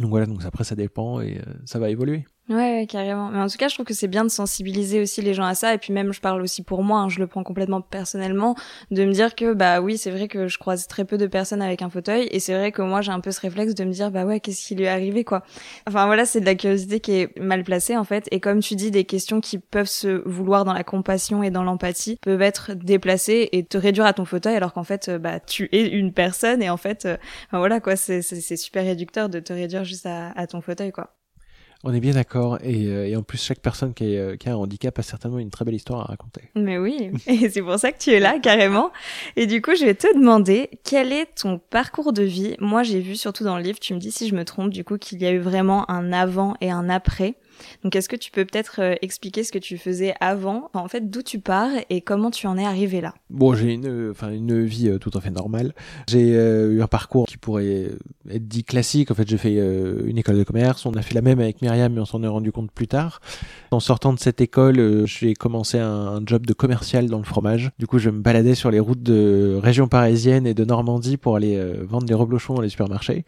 Donc 0.00 0.10
voilà, 0.10 0.26
donc 0.26 0.44
après 0.44 0.64
ça 0.64 0.76
dépend 0.76 1.22
et 1.22 1.40
ça 1.64 1.78
va 1.78 1.88
évoluer. 1.88 2.26
Ouais, 2.48 2.86
carrément. 2.88 3.28
Mais 3.28 3.40
en 3.40 3.46
tout 3.46 3.58
cas, 3.58 3.68
je 3.68 3.74
trouve 3.74 3.84
que 3.84 3.92
c'est 3.92 4.08
bien 4.08 4.24
de 4.24 4.30
sensibiliser 4.30 5.02
aussi 5.02 5.20
les 5.20 5.34
gens 5.34 5.44
à 5.44 5.54
ça. 5.54 5.74
Et 5.74 5.78
puis 5.78 5.92
même, 5.92 6.14
je 6.14 6.20
parle 6.22 6.40
aussi 6.40 6.62
pour 6.62 6.82
moi, 6.82 7.00
hein, 7.00 7.08
je 7.10 7.18
le 7.18 7.26
prends 7.26 7.42
complètement 7.44 7.82
personnellement, 7.82 8.54
de 8.90 9.04
me 9.04 9.12
dire 9.12 9.34
que 9.34 9.52
bah 9.52 9.82
oui, 9.82 9.98
c'est 9.98 10.10
vrai 10.10 10.28
que 10.28 10.48
je 10.48 10.56
croise 10.56 10.86
très 10.86 11.04
peu 11.04 11.18
de 11.18 11.26
personnes 11.26 11.60
avec 11.60 11.82
un 11.82 11.90
fauteuil. 11.90 12.26
Et 12.30 12.40
c'est 12.40 12.54
vrai 12.54 12.72
que 12.72 12.80
moi, 12.80 13.02
j'ai 13.02 13.12
un 13.12 13.20
peu 13.20 13.32
ce 13.32 13.40
réflexe 13.42 13.74
de 13.74 13.84
me 13.84 13.92
dire 13.92 14.10
bah 14.10 14.24
ouais, 14.24 14.40
qu'est-ce 14.40 14.66
qui 14.66 14.74
lui 14.74 14.84
est 14.84 14.88
arrivé 14.88 15.24
quoi. 15.24 15.42
Enfin 15.86 16.06
voilà, 16.06 16.24
c'est 16.24 16.40
de 16.40 16.46
la 16.46 16.54
curiosité 16.54 17.00
qui 17.00 17.12
est 17.12 17.38
mal 17.38 17.64
placée 17.64 17.98
en 17.98 18.04
fait. 18.04 18.26
Et 18.30 18.40
comme 18.40 18.60
tu 18.60 18.76
dis, 18.76 18.90
des 18.90 19.04
questions 19.04 19.42
qui 19.42 19.58
peuvent 19.58 19.86
se 19.86 20.22
vouloir 20.26 20.64
dans 20.64 20.72
la 20.72 20.84
compassion 20.84 21.42
et 21.42 21.50
dans 21.50 21.64
l'empathie 21.64 22.16
peuvent 22.22 22.40
être 22.40 22.72
déplacées 22.72 23.50
et 23.52 23.62
te 23.66 23.76
réduire 23.76 24.06
à 24.06 24.14
ton 24.14 24.24
fauteuil 24.24 24.56
alors 24.56 24.72
qu'en 24.72 24.84
fait 24.84 25.10
bah 25.10 25.38
tu 25.40 25.68
es 25.72 25.86
une 25.86 26.14
personne 26.14 26.62
et 26.62 26.70
en 26.70 26.78
fait, 26.78 27.04
euh, 27.04 27.16
voilà 27.52 27.80
quoi, 27.80 27.96
c'est 27.96 28.22
super 28.22 28.84
réducteur 28.84 29.28
de 29.28 29.38
te 29.38 29.52
réduire 29.52 29.84
juste 29.84 30.06
à 30.06 30.46
ton 30.46 30.62
fauteuil 30.62 30.92
quoi. 30.92 31.17
On 31.84 31.94
est 31.94 32.00
bien 32.00 32.12
d'accord. 32.12 32.58
Et, 32.62 32.86
euh, 32.86 33.06
et, 33.06 33.14
en 33.14 33.22
plus, 33.22 33.40
chaque 33.40 33.60
personne 33.60 33.94
qui, 33.94 34.12
est, 34.12 34.18
euh, 34.18 34.36
qui, 34.36 34.48
a 34.48 34.52
un 34.52 34.56
handicap 34.56 34.98
a 34.98 35.02
certainement 35.02 35.38
une 35.38 35.50
très 35.50 35.64
belle 35.64 35.76
histoire 35.76 36.00
à 36.00 36.04
raconter. 36.04 36.42
Mais 36.56 36.76
oui, 36.76 37.12
et 37.26 37.48
c'est 37.50 37.62
pour 37.62 37.78
ça 37.78 37.92
que 37.92 37.98
tu 37.98 38.10
es 38.10 38.18
là, 38.18 38.38
carrément. 38.40 38.90
Et 39.36 39.46
du 39.46 39.62
coup, 39.62 39.76
je 39.78 39.84
vais 39.84 39.94
te 39.94 40.12
demander, 40.12 40.70
quel 40.82 41.12
est 41.12 41.26
ton 41.36 41.60
parcours 41.70 42.12
de 42.12 42.24
vie? 42.24 42.56
Moi, 42.58 42.82
j'ai 42.82 43.00
vu 43.00 43.14
surtout 43.14 43.44
dans 43.44 43.56
le 43.56 43.62
livre, 43.62 43.78
tu 43.78 43.94
me 43.94 44.00
dis 44.00 44.10
si 44.10 44.28
je 44.28 44.34
me 44.34 44.44
trompe, 44.44 44.70
du 44.70 44.82
coup, 44.82 44.98
qu'il 44.98 45.22
y 45.22 45.26
a 45.26 45.30
eu 45.30 45.38
vraiment 45.38 45.88
un 45.88 46.12
avant 46.12 46.56
et 46.60 46.70
un 46.70 46.88
après. 46.88 47.36
Donc 47.84 47.96
est-ce 47.96 48.08
que 48.08 48.16
tu 48.16 48.30
peux 48.30 48.44
peut-être 48.44 48.80
euh, 48.80 48.94
expliquer 49.02 49.44
ce 49.44 49.52
que 49.52 49.58
tu 49.58 49.78
faisais 49.78 50.14
avant, 50.20 50.70
en 50.74 50.88
fait 50.88 51.10
d'où 51.10 51.22
tu 51.22 51.38
pars 51.38 51.70
et 51.90 52.00
comment 52.00 52.30
tu 52.30 52.46
en 52.46 52.56
es 52.56 52.64
arrivé 52.64 53.00
là? 53.00 53.14
Bon, 53.30 53.54
j'ai 53.54 53.72
une, 53.72 53.86
euh, 53.86 54.10
enfin 54.10 54.30
une 54.30 54.64
vie 54.64 54.88
euh, 54.88 54.98
tout 54.98 55.10
à 55.14 55.20
fait 55.20 55.30
normale. 55.30 55.74
J'ai 56.08 56.28
eu 56.28 56.82
un 56.82 56.86
parcours 56.86 57.26
qui 57.26 57.36
pourrait 57.36 57.90
être 58.30 58.48
dit 58.48 58.64
classique. 58.64 59.10
En 59.10 59.14
fait, 59.14 59.28
j'ai 59.28 59.38
fait 59.38 59.54
une 59.54 60.18
école 60.18 60.36
de 60.36 60.44
commerce. 60.44 60.86
On 60.86 60.92
a 60.94 61.02
fait 61.02 61.14
la 61.14 61.22
même 61.22 61.40
avec 61.40 61.62
Myriam, 61.62 61.92
mais 61.92 62.00
on 62.00 62.04
s'en 62.04 62.22
est 62.22 62.28
rendu 62.28 62.52
compte 62.52 62.70
plus 62.70 62.88
tard. 62.88 63.20
En 63.70 63.80
sortant 63.80 64.12
de 64.12 64.18
cette 64.18 64.40
école, 64.40 65.06
j'ai 65.06 65.34
commencé 65.34 65.78
un, 65.78 66.20
job 66.24 66.46
de 66.46 66.52
commercial 66.52 67.08
dans 67.08 67.18
le 67.18 67.24
fromage. 67.24 67.70
Du 67.78 67.86
coup, 67.86 67.98
je 67.98 68.10
me 68.10 68.20
baladais 68.20 68.54
sur 68.54 68.70
les 68.70 68.80
routes 68.80 69.02
de 69.02 69.58
région 69.62 69.88
parisienne 69.88 70.46
et 70.46 70.54
de 70.54 70.64
Normandie 70.64 71.16
pour 71.16 71.36
aller 71.36 71.60
vendre 71.82 72.06
des 72.06 72.14
reblochons 72.14 72.54
dans 72.54 72.62
les 72.62 72.68
supermarchés. 72.68 73.24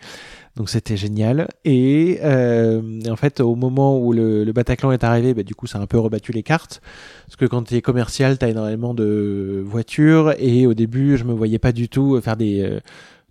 Donc 0.57 0.69
c'était 0.69 0.97
génial. 0.97 1.49
Et, 1.65 2.19
euh, 2.23 3.01
en 3.09 3.17
fait, 3.17 3.41
au 3.41 3.55
moment 3.55 3.99
où 3.99 4.13
le, 4.13 4.51
Bataclan 4.53 4.93
est 4.93 5.05
arrivé, 5.05 5.33
bah, 5.33 5.43
du 5.43 5.55
coup, 5.55 5.67
ça 5.67 5.79
a 5.79 5.83
un 5.83 5.87
peu 5.87 5.99
rebattu 5.99 6.33
les 6.33 6.43
cartes. 6.43 6.81
Parce 7.27 7.37
que 7.37 7.45
quand 7.45 7.63
tu 7.63 7.77
es 7.77 7.83
commercial, 7.83 8.39
tu 8.39 8.47
énormément 8.47 8.93
de 8.93 9.63
voitures. 9.65 10.35
Et 10.39 10.67
au 10.67 10.75
début, 10.75 11.17
je 11.17 11.25
me 11.25 11.33
voyais 11.33 11.59
pas 11.59 11.73
du 11.73 11.89
tout 11.89 12.21
faire 12.21 12.37
des 12.37 12.61
euh, 12.63 12.81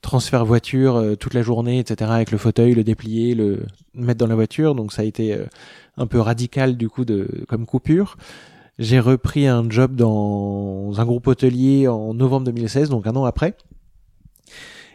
transferts 0.02 0.46
voitures 0.46 0.96
euh, 0.96 1.16
toute 1.16 1.34
la 1.34 1.42
journée, 1.42 1.80
etc. 1.80 2.12
Avec 2.12 2.32
le 2.32 2.38
fauteuil, 2.38 2.74
le 2.74 2.84
déplier, 2.84 3.36
le 3.36 3.60
mettre 3.94 4.20
dans 4.20 4.28
la 4.28 4.36
voiture. 4.36 4.76
Donc 4.76 4.94
ça 4.94 5.02
a 5.02 5.06
été 5.06 5.34
euh, 5.34 5.46
un 5.98 6.08
peu 6.08 6.20
radical 6.20 6.78
du 6.78 6.90
coup 6.90 7.06
de 7.06 7.44
comme 7.48 7.66
coupure. 7.66 8.18
J'ai 8.78 9.00
repris 9.00 9.46
un 9.46 9.70
job 9.70 9.96
dans 9.96 10.94
un 10.98 11.06
groupe 11.06 11.28
hôtelier 11.28 11.88
en 11.88 12.14
novembre 12.14 12.46
2016, 12.46 12.90
donc 12.90 13.08
un 13.08 13.16
an 13.16 13.26
après. 13.26 13.56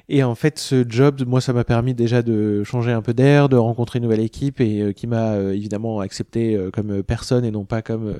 Et 0.09 0.23
en 0.23 0.35
fait, 0.35 0.59
ce 0.59 0.85
job, 0.87 1.23
moi, 1.27 1.41
ça 1.41 1.55
m'a 1.55 1.65
permis 1.65 1.95
déjà 1.95 2.21
de 2.23 2.63
changer 2.63 2.93
un 2.93 3.01
peu 3.01 3.15
d'air, 3.15 3.49
de 3.49 3.57
rencontrer 3.57 3.99
une 3.99 4.03
nouvelle 4.03 4.21
équipe 4.21 4.61
et 4.61 4.83
euh, 4.83 4.93
qui 4.93 5.07
m'a 5.07 5.33
euh, 5.33 5.53
évidemment 5.55 6.01
accepté 6.01 6.57
euh, 6.57 6.71
comme 6.71 7.03
personne 7.03 7.45
et 7.45 7.51
non 7.51 7.65
pas 7.65 7.81
comme 7.81 8.15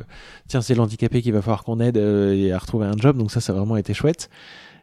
tiens, 0.49 0.63
c'est 0.63 0.75
l'handicapé 0.75 1.21
qu'il 1.21 1.35
va 1.35 1.43
falloir 1.43 1.63
qu'on 1.63 1.81
aide 1.81 1.99
à 1.99 2.59
retrouver 2.59 2.87
un 2.87 2.97
job. 2.97 3.19
Donc 3.19 3.31
ça, 3.31 3.41
ça 3.41 3.53
a 3.53 3.57
vraiment 3.57 3.77
été 3.77 3.93
chouette. 3.93 4.31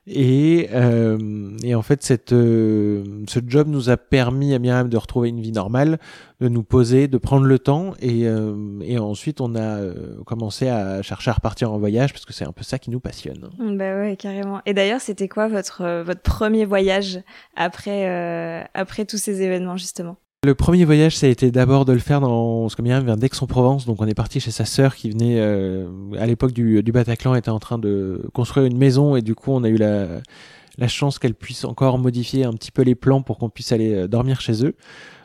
Et, 0.07 0.67
euh, 0.73 1.55
et 1.63 1.75
en 1.75 1.83
fait, 1.83 2.01
cette, 2.01 2.33
euh, 2.33 3.03
ce 3.27 3.39
job 3.45 3.67
nous 3.67 3.89
a 3.89 3.97
permis 3.97 4.53
à 4.53 4.59
Myriam 4.59 4.89
de 4.89 4.97
retrouver 4.97 5.29
une 5.29 5.41
vie 5.41 5.51
normale, 5.51 5.99
de 6.39 6.47
nous 6.47 6.63
poser, 6.63 7.07
de 7.07 7.17
prendre 7.19 7.45
le 7.45 7.59
temps. 7.59 7.93
Et, 7.99 8.27
euh, 8.27 8.79
et 8.81 8.97
ensuite, 8.97 9.41
on 9.41 9.55
a 9.55 9.79
commencé 10.25 10.69
à 10.69 11.01
chercher 11.03 11.29
à 11.29 11.33
repartir 11.35 11.71
en 11.71 11.77
voyage 11.77 12.13
parce 12.13 12.25
que 12.25 12.33
c'est 12.33 12.45
un 12.45 12.51
peu 12.51 12.63
ça 12.63 12.79
qui 12.79 12.89
nous 12.89 12.99
passionne. 12.99 13.49
Bah 13.59 13.99
ouais, 13.99 14.15
carrément. 14.17 14.61
Et 14.65 14.73
d'ailleurs, 14.73 15.01
c'était 15.01 15.27
quoi 15.27 15.47
votre, 15.47 16.01
votre 16.01 16.21
premier 16.21 16.65
voyage 16.65 17.19
après, 17.55 18.67
après 18.73 19.05
tous 19.05 19.17
ces 19.17 19.43
événements, 19.43 19.77
justement? 19.77 20.17
Le 20.43 20.55
premier 20.55 20.85
voyage, 20.85 21.17
ça 21.17 21.27
a 21.27 21.29
été 21.29 21.51
d'abord 21.51 21.85
de 21.85 21.93
le 21.93 21.99
faire 21.99 22.19
dans 22.19 22.67
ce 22.67 22.81
vient 22.81 23.15
d'Aix-en-Provence, 23.15 23.85
donc 23.85 24.01
on 24.01 24.07
est 24.07 24.15
parti 24.15 24.39
chez 24.39 24.49
sa 24.49 24.65
sœur 24.65 24.95
qui 24.95 25.11
venait 25.11 25.39
euh, 25.39 25.87
à 26.17 26.25
l'époque 26.25 26.51
du, 26.51 26.81
du, 26.81 26.91
Bataclan, 26.91 27.35
était 27.35 27.51
en 27.51 27.59
train 27.59 27.77
de 27.77 28.27
construire 28.33 28.65
une 28.65 28.77
maison 28.77 29.15
et 29.15 29.21
du 29.21 29.35
coup 29.35 29.51
on 29.51 29.63
a 29.63 29.69
eu 29.69 29.77
la, 29.77 30.87
chance 30.87 31.19
qu'elle 31.19 31.35
puisse 31.35 31.63
encore 31.63 31.99
modifier 31.99 32.43
un 32.43 32.53
petit 32.53 32.71
peu 32.71 32.81
les 32.81 32.95
plans 32.95 33.21
pour 33.21 33.37
qu'on 33.37 33.49
puisse 33.49 33.71
aller 33.71 33.93
euh, 33.93 34.07
dormir 34.07 34.41
chez 34.41 34.65
eux. 34.65 34.73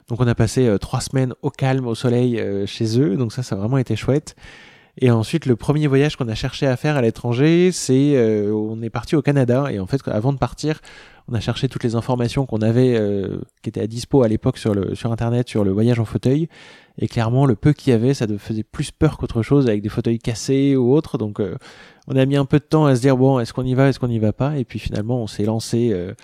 Donc 0.08 0.20
on 0.20 0.26
a 0.26 0.35
passé 0.35 0.66
euh, 0.66 0.76
trois 0.76 1.00
semaines 1.00 1.32
au 1.40 1.49
calme, 1.49 1.87
au 1.87 1.94
soleil 1.94 2.38
chez 2.66 3.00
eux, 3.00 3.16
donc 3.16 3.32
ça, 3.32 3.42
ça 3.42 3.54
a 3.54 3.58
vraiment 3.58 3.78
été 3.78 3.96
chouette. 3.96 4.37
Et 4.98 5.10
ensuite, 5.10 5.46
le 5.46 5.56
premier 5.56 5.86
voyage 5.86 6.16
qu'on 6.16 6.28
a 6.28 6.34
cherché 6.34 6.66
à 6.66 6.76
faire 6.76 6.96
à 6.96 7.02
l'étranger, 7.02 7.70
c'est 7.70 8.18
on 8.50 8.80
est 8.82 8.90
parti 8.90 9.14
au 9.14 9.22
Canada 9.22 9.66
et 9.70 9.78
en 9.78 9.86
fait, 9.86 10.00
avant 10.08 10.32
de 10.32 10.38
partir, 10.38 10.80
on 11.28 11.34
a 11.34 11.40
cherché 11.40 11.68
toutes 11.68 11.82
les 11.82 11.96
informations 11.96 12.46
qu'on 12.46 12.62
avait, 12.62 12.96
euh, 12.96 13.40
qui 13.62 13.68
étaient 13.68 13.80
à 13.80 13.86
dispo 13.86 14.22
à 14.22 14.28
l'époque 14.28 14.58
sur 14.58 14.74
le 14.74 14.94
sur 14.94 15.10
internet 15.10 15.48
sur 15.48 15.64
le 15.64 15.72
voyage 15.72 15.98
en 15.98 16.04
fauteuil. 16.04 16.48
Et 16.98 17.08
clairement, 17.08 17.46
le 17.46 17.56
peu 17.56 17.72
qu'il 17.72 17.90
y 17.90 17.94
avait, 17.94 18.14
ça 18.14 18.26
faisait 18.38 18.62
plus 18.62 18.90
peur 18.90 19.18
qu'autre 19.18 19.42
chose 19.42 19.66
avec 19.66 19.82
des 19.82 19.88
fauteuils 19.88 20.18
cassés 20.18 20.76
ou 20.76 20.94
autres. 20.94 21.18
Donc, 21.18 21.40
euh, 21.40 21.56
on 22.06 22.16
a 22.16 22.24
mis 22.24 22.36
un 22.36 22.44
peu 22.44 22.58
de 22.58 22.64
temps 22.64 22.86
à 22.86 22.94
se 22.94 23.00
dire 23.00 23.16
bon, 23.16 23.40
est-ce 23.40 23.52
qu'on 23.52 23.64
y 23.64 23.74
va, 23.74 23.88
est-ce 23.88 23.98
qu'on 23.98 24.08
n'y 24.08 24.20
va 24.20 24.32
pas? 24.32 24.56
Et 24.56 24.64
puis 24.64 24.78
finalement, 24.78 25.20
on 25.20 25.26
s'est 25.26 25.44
lancé, 25.44 25.90
euh, 25.92 26.14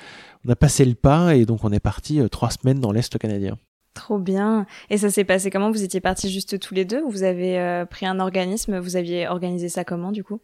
on 0.46 0.50
a 0.50 0.56
passé 0.56 0.84
le 0.84 0.94
pas 0.94 1.34
et 1.34 1.46
donc 1.46 1.64
on 1.64 1.72
est 1.72 1.80
parti 1.80 2.20
trois 2.30 2.50
semaines 2.50 2.80
dans 2.80 2.92
l'est 2.92 3.18
canadien. 3.18 3.56
Trop 3.94 4.18
bien. 4.18 4.66
Et 4.90 4.99
ça 4.99 5.11
s'est 5.11 5.25
passé 5.25 5.50
comment? 5.50 5.70
Vous 5.70 5.82
étiez 5.82 6.00
partis 6.00 6.30
juste 6.30 6.58
tous 6.58 6.75
les 6.75 6.84
deux 6.84 7.02
ou 7.02 7.11
vous 7.11 7.22
avez 7.22 7.84
pris 7.90 8.06
un 8.06 8.20
organisme? 8.20 8.78
Vous 8.78 8.96
aviez 8.96 9.28
organisé 9.28 9.68
ça 9.68 9.84
comment 9.84 10.12
du 10.12 10.25
coup? 10.25 10.40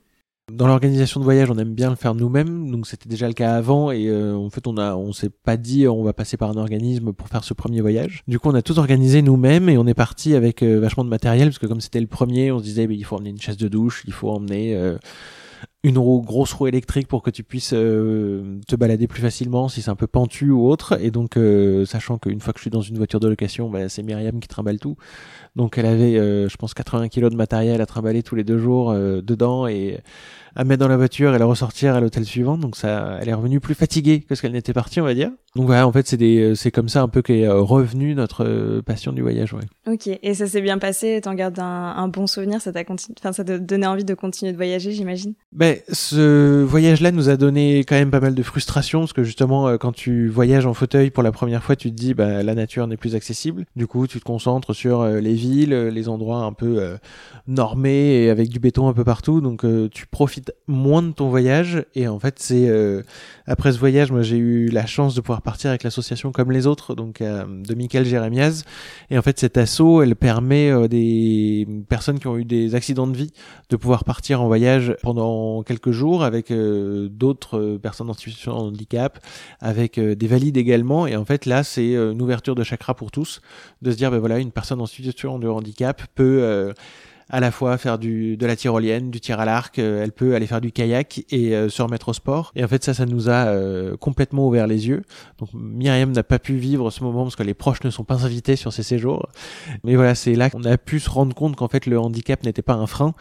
Dans 0.51 0.67
l'organisation 0.67 1.21
de 1.21 1.25
voyage, 1.25 1.51
on 1.51 1.59
aime 1.59 1.75
bien 1.75 1.91
le 1.91 1.97
faire 1.97 2.15
nous-mêmes, 2.15 2.71
donc 2.71 2.87
c'était 2.87 3.09
déjà 3.09 3.29
le 3.29 3.35
cas 3.35 3.55
avant 3.55 3.91
et 3.91 4.09
euh, 4.09 4.35
en 4.35 4.49
fait 4.49 4.67
on 4.67 4.79
a 4.79 4.97
on 4.97 5.13
s'est 5.13 5.29
pas 5.29 5.59
dit 5.59 5.87
on 5.87 6.03
va 6.03 6.15
passer 6.15 6.39
par 6.39 6.49
un 6.49 6.57
organisme 6.57 7.13
pour 7.13 7.29
faire 7.29 7.45
ce 7.45 7.53
premier 7.53 7.83
voyage. 7.83 8.23
Du 8.29 8.39
coup, 8.39 8.49
on 8.49 8.55
a 8.55 8.63
tout 8.63 8.79
organisé 8.79 9.21
nous-mêmes 9.21 9.69
et 9.69 9.77
on 9.77 9.87
est 9.87 9.93
parti 9.93 10.35
avec 10.35 10.63
euh, 10.63 10.81
vachement 10.81 11.05
de 11.05 11.11
matériel 11.11 11.49
parce 11.49 11.59
que 11.59 11.67
comme 11.67 11.83
c'était 11.83 12.01
le 12.01 12.07
premier, 12.07 12.51
on 12.51 12.61
se 12.61 12.65
disait 12.65 12.85
il 12.89 13.05
faut 13.05 13.17
emmener 13.17 13.29
une 13.29 13.41
chaise 13.41 13.59
de 13.59 13.69
douche, 13.69 14.03
il 14.07 14.13
faut 14.15 14.31
emmener 14.31 14.75
euh, 14.75 14.97
une 15.85 15.99
roue, 15.99 16.21
grosse 16.23 16.53
roue 16.53 16.67
électrique 16.67 17.07
pour 17.07 17.23
que 17.23 17.31
tu 17.31 17.45
puisses 17.45 17.71
te 17.71 18.77
balader 18.77 19.07
plus 19.07 19.23
facilement 19.23 19.69
si 19.69 19.83
c'est 19.83 19.91
un 19.91 19.97
peu 19.97 20.07
pentu 20.07 20.51
ou 20.51 20.69
autre. 20.69 20.99
Et 21.01 21.11
donc, 21.11 21.39
sachant 21.87 22.19
qu'une 22.19 22.41
fois 22.41 22.53
que 22.53 22.59
je 22.59 22.63
suis 22.63 22.71
dans 22.71 22.81
une 22.81 22.97
voiture 22.97 23.21
de 23.21 23.29
location, 23.29 23.71
bah, 23.71 23.89
c'est 23.89 24.03
Myriam 24.03 24.41
qui 24.41 24.49
trimballe 24.49 24.81
tout. 24.81 24.97
Donc, 25.55 25.79
elle 25.79 25.87
avait, 25.87 26.15
je 26.15 26.57
pense, 26.57 26.75
80 26.75 27.09
kilos 27.09 27.31
de 27.31 27.37
matériel 27.37 27.81
à 27.81 27.87
trimballer 27.87 28.23
tous 28.25 28.35
les 28.35 28.45
deux 28.45 28.59
jours 28.59 28.93
dedans 28.93 29.69
et 29.69 30.01
à 30.59 30.65
mettre 30.65 30.81
dans 30.81 30.89
la 30.89 30.97
voiture 30.97 31.35
et 31.35 31.39
la 31.39 31.45
ressortir 31.45 31.95
à 31.95 32.01
l'hôtel 32.01 32.25
suivant. 32.25 32.59
Donc 32.59 32.77
ça, 32.77 33.19
elle 33.21 33.29
est 33.29 33.35
revenue 33.35 33.61
plus 33.61 33.75
fatiguée 33.75 34.21
que 34.21 34.35
ce 34.35 34.43
qu'elle 34.43 34.53
n'était 34.53 34.73
partie, 34.73 35.01
on 35.01 35.05
va 35.05 35.15
dire. 35.15 35.31
Donc 35.55 35.67
voilà, 35.67 35.87
en 35.87 35.93
fait, 35.93 36.07
c'est 36.09 36.17
des, 36.17 36.55
c'est 36.57 36.73
comme 36.73 36.89
ça 36.89 37.01
un 37.01 37.09
peu 37.09 37.23
qu'est 37.23 37.45
euh, 37.45 37.61
revenu 37.61 38.15
notre 38.15 38.45
euh, 38.45 38.83
passion 38.83 39.13
du 39.13 39.23
voyage, 39.23 39.53
ouais. 39.55 39.63
Ok, 39.87 40.09
et 40.09 40.35
ça 40.35 40.47
s'est 40.47 40.61
bien 40.61 40.79
passé? 40.79 41.21
T'en 41.23 41.35
gardes 41.35 41.59
un, 41.61 41.95
un, 41.97 42.09
bon 42.09 42.27
souvenir? 42.27 42.61
Ça 42.61 42.73
t'a 42.73 42.85
continué, 42.85 43.15
enfin, 43.21 43.33
ça 43.33 43.45
t'a 43.45 43.59
donné 43.59 43.87
envie 43.87 44.05
de 44.05 44.15
continuer 44.15 44.51
de 44.53 44.57
voyager, 44.57 44.91
j'imagine? 44.91 45.35
Ce 45.91 46.63
voyage-là 46.63 47.13
nous 47.13 47.29
a 47.29 47.37
donné 47.37 47.81
quand 47.81 47.97
même 47.97 48.11
pas 48.11 48.21
mal 48.21 48.35
de 48.35 48.43
frustration 48.43 49.01
parce 49.01 49.13
que 49.13 49.25
justement, 49.25 49.69
euh, 49.69 49.77
quand 49.77 49.93
tu 49.93 50.29
voyages 50.29 50.67
en 50.67 50.75
fauteuil 50.75 51.11
pour 51.11 51.23
la 51.23 51.33
première 51.33 51.63
fois, 51.63 51.77
tu 51.77 51.91
te 51.91 51.97
dis, 51.97 52.15
bah, 52.15 52.43
la 52.43 52.55
nature 52.55 52.87
n'est 52.87 52.97
plus 52.97 53.15
accessible. 53.15 53.65
Du 53.77 53.87
coup, 53.87 54.07
tu 54.07 54.19
te 54.19 54.25
concentres 54.25 54.75
sur 54.75 55.05
les 55.05 55.35
villes, 55.35 55.75
les 55.75 56.09
endroits 56.09 56.41
un 56.41 56.53
peu 56.53 56.97
normés 57.47 58.25
et 58.25 58.31
avec 58.31 58.49
du 58.49 58.59
béton 58.59 58.89
un 58.89 58.93
peu 58.93 59.05
partout. 59.05 59.41
Donc, 59.41 59.65
tu 59.91 60.07
profites 60.07 60.53
moins 60.67 61.03
de 61.03 61.13
ton 61.13 61.29
voyage. 61.29 61.85
Et 61.95 62.09
en 62.09 62.19
fait, 62.19 62.39
c'est 62.39 62.69
euh, 62.69 63.03
après 63.47 63.73
ce 63.73 63.79
voyage, 63.79 64.11
moi 64.11 64.23
j'ai 64.23 64.37
eu 64.37 64.69
la 64.69 64.87
chance 64.87 65.15
de 65.15 65.21
pouvoir 65.21 65.43
partir 65.43 65.71
avec 65.71 65.83
l'association 65.83 66.33
comme 66.33 66.53
les 66.53 66.67
autres, 66.67 66.95
donc 66.95 67.21
euh, 67.21 67.45
de 67.47 67.75
Michael 67.75 68.05
Jérémiaz. 68.05 68.65
Et 69.11 69.19
en 69.19 69.23
fait, 69.23 69.39
cet 69.39 69.57
assaut, 69.57 70.03
elle 70.03 70.17
permet 70.17 70.71
euh, 70.71 70.89
des 70.89 71.67
personnes 71.89 72.19
qui 72.19 72.27
ont 72.27 72.37
eu 72.37 72.45
des 72.45 72.75
accidents 72.75 73.07
de 73.07 73.17
vie 73.17 73.33
de 73.71 73.77
pouvoir 73.77 74.05
partir 74.05 74.43
en 74.43 74.47
voyage 74.47 74.97
pendant 75.03 75.58
quelques 75.63 75.91
jours 75.91 76.25
avec 76.25 76.53
d'autres 76.53 77.79
personnes 77.83 78.11
en 78.11 78.15
situation 78.15 78.53
de 78.53 78.69
handicap, 78.69 79.19
avec 79.61 79.99
des 79.99 80.27
valides 80.27 80.57
également. 80.57 81.07
Et 81.07 81.17
en 81.17 81.25
fait, 81.25 81.47
là, 81.47 81.63
c'est 81.63 81.95
une 81.95 82.21
ouverture 82.23 82.55
de 82.55 82.63
chakra 82.63 82.95
pour 82.95 83.11
tous, 83.11 83.41
de 83.83 83.91
se 83.91 83.97
dire, 83.97 84.11
ben 84.11 84.19
voilà, 84.19 84.39
une 84.39 84.53
personne 84.53 84.81
en 84.81 84.87
situation 84.87 85.39
de 85.39 85.49
handicap 85.49 86.03
peut 86.15 86.73
à 87.31 87.41
la 87.41 87.51
fois 87.51 87.77
faire 87.79 87.99
du, 87.99 88.37
de 88.37 88.47
la 88.47 88.57
tyrolienne, 88.57 89.11
du 89.11 89.21
tir 89.21 89.39
à 89.39 89.45
l'arc, 89.45 89.79
euh, 89.79 90.03
elle 90.03 90.13
peut 90.13 90.35
aller 90.35 90.47
faire 90.47 90.61
du 90.61 90.73
kayak 90.73 91.25
et 91.31 91.55
euh, 91.55 91.69
se 91.69 91.83
remettre 91.83 92.09
au 92.09 92.13
sport. 92.13 92.53
Et 92.57 92.65
en 92.65 92.69
fait, 92.69 92.83
ça, 92.83 92.95
ça 92.95 93.07
nous 93.07 93.29
a 93.29 93.47
euh, 93.49 93.97
complètement 93.97 94.49
ouvert 94.49 94.67
les 94.67 94.89
yeux. 94.89 95.03
Donc 95.39 95.51
Myriam 95.53 96.13
n'a 96.13 96.23
pas 96.23 96.39
pu 96.39 96.57
vivre 96.57 96.91
ce 96.91 97.03
moment 97.05 97.25
parce 97.25 97.37
que 97.37 97.43
les 97.43 97.55
proches 97.55 97.85
ne 97.85 97.91
sont 97.91 98.05
pas 98.05 98.25
invités 98.25 98.57
sur 98.57 98.73
ces 98.73 98.83
séjours. 98.83 99.29
Mais 99.85 99.95
voilà, 99.95 100.15
c'est 100.15 100.35
là 100.35 100.49
qu'on 100.49 100.65
a 100.65 100.79
pu 100.79 101.01
se 101.01 101.11
rendre 101.11 101.35
compte 101.35 101.57
qu'en 101.57 101.69
fait, 101.69 101.87
le 101.87 101.99
handicap 101.99 102.43
n'était 102.45 102.63
pas 102.63 102.75
un 102.75 102.87
frein, 102.87 103.15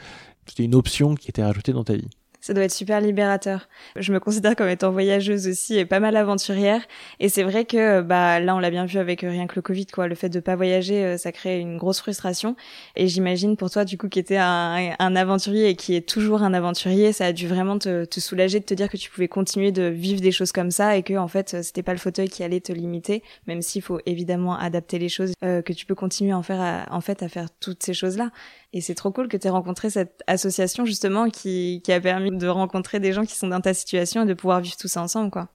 c'était 0.45 0.63
une 0.63 0.75
option 0.75 1.15
qui 1.15 1.29
était 1.29 1.43
rajoutée 1.43 1.73
dans 1.73 1.83
ta 1.83 1.95
vie. 1.95 2.09
Ça 2.47 2.53
doit 2.53 2.63
être 2.63 2.71
super 2.71 3.01
libérateur. 3.01 3.67
Je 3.97 4.13
me 4.13 4.21
considère 4.21 4.55
comme 4.55 4.69
étant 4.69 4.89
voyageuse 4.89 5.49
aussi 5.49 5.77
et 5.77 5.83
pas 5.83 5.99
mal 5.99 6.15
aventurière. 6.15 6.81
Et 7.19 7.27
c'est 7.27 7.43
vrai 7.43 7.65
que 7.65 7.99
bah 7.99 8.39
là, 8.39 8.55
on 8.55 8.59
l'a 8.59 8.69
bien 8.69 8.85
vu 8.85 8.99
avec 8.99 9.25
euh, 9.25 9.29
rien 9.29 9.47
que 9.47 9.55
le 9.57 9.61
Covid, 9.61 9.87
quoi. 9.87 10.07
Le 10.07 10.15
fait 10.15 10.29
de 10.29 10.39
pas 10.39 10.55
voyager, 10.55 11.03
euh, 11.03 11.17
ça 11.17 11.33
crée 11.33 11.59
une 11.59 11.75
grosse 11.75 11.99
frustration. 11.99 12.55
Et 12.95 13.09
j'imagine 13.09 13.57
pour 13.57 13.69
toi, 13.69 13.83
du 13.83 13.97
coup, 13.97 14.07
qui 14.07 14.19
était 14.19 14.37
un, 14.37 14.95
aventurier 14.97 15.67
et 15.67 15.75
qui 15.75 15.93
est 15.93 16.07
toujours 16.07 16.41
un 16.41 16.53
aventurier, 16.53 17.11
ça 17.11 17.25
a 17.25 17.33
dû 17.33 17.49
vraiment 17.49 17.79
te, 17.79 18.05
te, 18.05 18.21
soulager 18.21 18.61
de 18.61 18.65
te 18.65 18.73
dire 18.73 18.87
que 18.87 18.95
tu 18.95 19.11
pouvais 19.11 19.27
continuer 19.27 19.73
de 19.73 19.83
vivre 19.83 20.21
des 20.21 20.31
choses 20.31 20.53
comme 20.53 20.71
ça 20.71 20.95
et 20.95 21.03
que 21.03 21.17
en 21.17 21.27
fait, 21.27 21.61
c'était 21.61 21.83
pas 21.83 21.91
le 21.91 21.99
fauteuil 21.99 22.29
qui 22.29 22.43
allait 22.43 22.61
te 22.61 22.71
limiter, 22.71 23.23
même 23.47 23.61
s'il 23.61 23.81
faut 23.81 23.99
évidemment 24.05 24.57
adapter 24.57 24.99
les 24.99 25.09
choses, 25.09 25.33
euh, 25.43 25.61
que 25.61 25.73
tu 25.73 25.85
peux 25.85 25.95
continuer 25.95 26.31
en 26.31 26.43
faire, 26.43 26.87
en 26.91 27.01
fait, 27.01 27.23
à 27.23 27.27
faire 27.27 27.49
toutes 27.59 27.83
ces 27.83 27.93
choses-là. 27.93 28.31
Et 28.77 28.81
c'est 28.81 28.93
trop 28.93 29.09
cool 29.09 29.27
que 29.27 29.37
tu 29.37 29.47
aies 29.47 29.49
rencontré 29.49 29.89
cette 29.89 30.21
association 30.27 30.85
justement 30.85 31.31
qui, 31.31 31.81
qui 31.83 31.91
a 31.91 31.99
permis 31.99 32.29
de 32.29 32.47
rencontrer 32.47 32.99
des 32.99 33.11
gens 33.11 33.25
qui 33.25 33.35
sont 33.35 33.47
dans 33.47 33.59
ta 33.59 33.73
situation 33.73 34.21
et 34.21 34.27
de 34.27 34.35
pouvoir 34.35 34.61
vivre 34.61 34.77
tout 34.77 34.87
ça 34.87 35.01
ensemble, 35.01 35.31
quoi. 35.31 35.47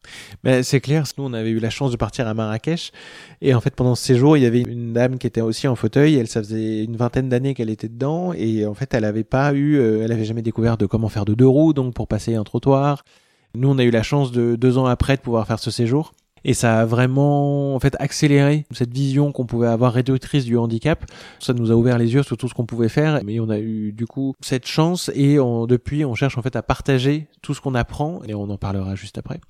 Ben, 0.43 0.65
c'est 0.65 0.81
clair, 0.81 1.05
nous 1.17 1.23
on 1.23 1.33
avait 1.33 1.51
eu 1.51 1.61
la 1.61 1.71
chance 1.71 1.93
de 1.93 1.97
partir 1.97 2.27
à 2.27 2.35
Marrakech 2.35 2.91
et 3.41 3.55
en 3.55 3.61
fait 3.61 3.77
pendant 3.77 3.95
ce 3.95 4.03
séjour 4.03 4.37
il 4.37 4.43
y 4.43 4.47
avait 4.47 4.63
une 4.63 4.93
dame 4.93 5.19
qui 5.19 5.29
était 5.29 5.41
aussi 5.41 5.69
en 5.69 5.77
fauteuil. 5.77 6.17
Elle 6.17 6.27
ça 6.27 6.43
faisait 6.43 6.83
une 6.83 6.97
vingtaine 6.97 7.29
d'années 7.29 7.55
qu'elle 7.55 7.71
était 7.71 7.89
dedans 7.89 8.33
et 8.33 8.67
en 8.67 8.75
fait 8.75 8.93
elle 8.93 9.05
avait 9.05 9.23
pas 9.23 9.55
eu, 9.55 9.79
euh, 9.79 10.03
elle 10.03 10.11
avait 10.11 10.25
jamais 10.25 10.43
découvert 10.43 10.77
de 10.77 10.87
comment 10.87 11.09
faire 11.09 11.25
de 11.25 11.35
deux 11.35 11.47
roues 11.47 11.75
donc 11.75 11.95
pour 11.95 12.09
passer 12.09 12.35
un 12.35 12.43
trottoir. 12.43 13.05
Nous 13.55 13.71
on 13.71 13.79
a 13.79 13.85
eu 13.85 13.93
la 13.93 14.03
chance 14.03 14.33
de 14.33 14.57
deux 14.57 14.79
ans 14.79 14.87
après 14.87 15.17
de 15.17 15.23
pouvoir 15.23 15.47
faire 15.47 15.61
ce 15.61 15.71
séjour. 15.71 16.13
Et 16.45 16.55
ça 16.55 16.81
a 16.81 16.85
vraiment 16.85 17.75
en 17.75 17.81
fait 17.81 17.95
accéléré 17.99 18.65
cette 18.71 18.93
vision 18.93 19.33
qu'on 19.33 19.47
pouvait 19.47 19.69
avoir 19.69 19.93
réductrice 19.93 20.45
du 20.45 20.57
handicap. 20.57 21.05
Ça 21.39 21.53
nous 21.53 21.71
a 21.71 21.75
ouvert 21.75 21.99
les 21.99 22.15
yeux 22.15 22.23
sur 22.23 22.37
tout 22.37 22.49
ce 22.49 22.55
qu'on 22.55 22.67
pouvait 22.67 22.89
faire, 22.89 23.21
mais 23.25 23.41
on 23.41 23.49
a 23.49 23.59
eu 23.59 23.93
du 23.93 24.07
coup 24.07 24.35
cette 24.41 24.67
chance 24.67 25.11
et 25.15 25.37
depuis 25.69 26.05
on 26.05 26.15
cherche 26.15 26.39
en 26.39 26.43
fait 26.43 26.57
à 26.57 26.63
partager 26.63 27.27
tout 27.43 27.55
ce 27.55 27.61
qu'on 27.61 27.75
apprend 27.75 28.23
et 28.27 28.35
on 28.35 28.49
en 28.51 28.59
parlera 28.59 28.95
juste 28.95 29.19
après. 29.19 29.41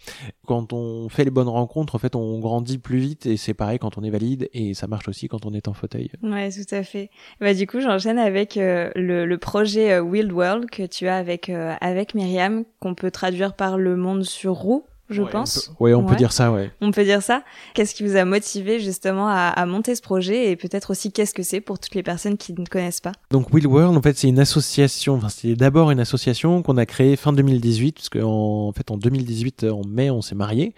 Quand 0.46 0.72
on 0.72 1.08
fait 1.08 1.24
les 1.24 1.30
bonnes 1.30 1.48
rencontres, 1.48 1.94
en 1.94 1.98
fait 1.98 2.14
on 2.16 2.38
grandit 2.38 2.78
plus 2.78 2.98
vite 2.98 3.26
et 3.26 3.36
c'est 3.36 3.54
pareil 3.54 3.78
quand 3.78 3.98
on 3.98 4.02
est 4.02 4.10
valide 4.10 4.48
et 4.52 4.74
ça 4.74 4.86
marche 4.86 5.08
aussi 5.08 5.28
quand 5.28 5.46
on 5.46 5.54
est 5.54 5.68
en 5.68 5.74
fauteuil. 5.74 6.10
Ouais, 6.22 6.50
tout 6.50 6.74
à 6.74 6.82
fait. 6.82 7.10
Bah 7.40 7.54
du 7.54 7.66
coup 7.66 7.80
j'enchaîne 7.80 8.18
avec 8.18 8.56
euh, 8.56 8.90
le, 8.94 9.26
le, 9.26 9.38
projet 9.38 9.92
euh, 9.92 10.00
Wild 10.00 10.32
World 10.32 10.70
que 10.70 10.84
tu 10.84 11.08
as 11.08 11.16
avec 11.16 11.48
euh, 11.48 11.74
avec 11.80 12.14
Myriam 12.14 12.64
qu'on 12.80 12.94
peut 12.94 13.10
traduire 13.10 13.54
par 13.54 13.78
le 13.78 13.96
monde 13.96 14.24
sur 14.24 14.52
roue 14.54 14.84
je 15.08 15.22
pense. 15.22 15.72
Oui, 15.80 15.94
on 15.94 16.04
peut 16.04 16.16
dire 16.16 16.32
ça, 16.32 16.52
ouais. 16.52 16.70
On 16.80 16.90
peut 16.90 17.04
dire 17.04 17.22
ça. 17.22 17.42
Qu'est-ce 17.74 17.94
qui 17.94 18.02
vous 18.02 18.16
a 18.16 18.24
motivé 18.24 18.80
justement 18.80 19.28
à, 19.28 19.66
monter 19.66 19.94
ce 19.94 20.02
projet 20.02 20.50
et 20.50 20.56
peut-être 20.56 20.90
aussi 20.90 21.12
qu'est-ce 21.12 21.34
que 21.34 21.42
c'est 21.42 21.60
pour 21.60 21.78
toutes 21.78 21.94
les 21.94 22.02
personnes 22.02 22.36
qui 22.36 22.52
ne 22.52 22.64
connaissent 22.64 23.00
pas? 23.00 23.12
Donc 23.30 23.52
Will 23.52 23.66
World, 23.66 23.96
en 23.96 24.02
fait, 24.02 24.16
c'est 24.16 24.28
une 24.28 24.38
association. 24.38 25.14
Enfin, 25.14 25.28
c'est 25.28 25.54
d'abord 25.54 25.90
une 25.90 26.00
association 26.00 26.62
qu'on 26.62 26.76
a 26.76 26.86
créée 26.86 27.16
fin 27.16 27.32
2018, 27.32 27.92
parce 27.92 28.08
qu'en 28.08 28.68
en 28.68 28.72
fait, 28.72 28.90
en 28.90 28.96
2018, 28.96 29.64
en 29.64 29.82
mai, 29.86 30.10
on 30.10 30.22
s'est 30.22 30.34
mariés. 30.34 30.74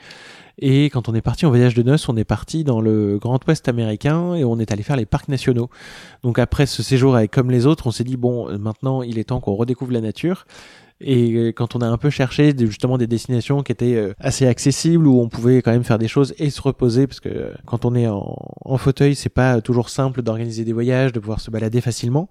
Et 0.59 0.85
quand 0.87 1.09
on 1.09 1.15
est 1.15 1.21
parti 1.21 1.47
en 1.47 1.49
voyage 1.49 1.75
de 1.75 1.83
noces, 1.83 2.09
on 2.09 2.17
est 2.17 2.25
parti 2.25 2.63
dans 2.63 2.81
le 2.81 3.19
Grand 3.19 3.41
Ouest 3.49 3.69
américain 3.69 4.35
et 4.35 4.45
on 4.45 4.59
est 4.61 4.71
allé 4.71 4.85
faire 4.85 4.97
les 4.97 5.07
parcs 5.07 5.29
nationaux. 5.29 5.69
Donc 6.23 6.39
après 6.39 6.67
ce 6.67 6.83
séjour 6.83 7.17
avec 7.17 7.33
comme 7.33 7.51
les 7.51 7.67
autres, 7.67 7.89
on 7.89 7.91
s'est 7.91 8.05
dit 8.05 8.17
bon, 8.17 8.57
maintenant 8.59 9.03
il 9.03 9.19
est 9.19 9.25
temps 9.25 9.41
qu'on 9.41 9.55
redécouvre 9.55 9.93
la 9.93 10.01
nature. 10.01 10.47
Et 11.01 11.33
euh, 11.33 11.53
quand 11.53 11.75
on 11.75 11.81
a 11.81 11.87
un 11.87 11.99
peu 11.99 12.11
cherché 12.11 12.55
justement 12.57 12.99
des 12.99 13.07
destinations 13.07 13.63
qui 13.63 13.73
étaient 13.73 13.95
euh, 13.95 14.15
assez 14.21 14.47
accessibles, 14.47 15.07
où 15.07 15.21
on 15.21 15.29
pouvait 15.29 15.61
quand 15.61 15.73
même 15.73 15.85
faire 15.85 15.99
des 15.99 16.09
choses 16.09 16.35
et 16.39 16.51
se 16.51 16.63
reposer, 16.63 17.07
parce 17.07 17.21
que 17.21 17.29
euh, 17.29 17.55
quand 17.67 17.85
on 17.85 17.95
est 17.95 18.07
en, 18.07 18.37
en 18.65 18.79
fauteuil, 18.79 19.15
c'est 19.15 19.29
pas 19.29 19.61
toujours 19.61 19.89
simple 19.89 20.23
d'organiser 20.23 20.65
des 20.65 20.73
voyages, 20.73 21.13
de 21.13 21.21
pouvoir 21.21 21.41
se 21.41 21.51
balader 21.51 21.81
facilement. 21.81 22.29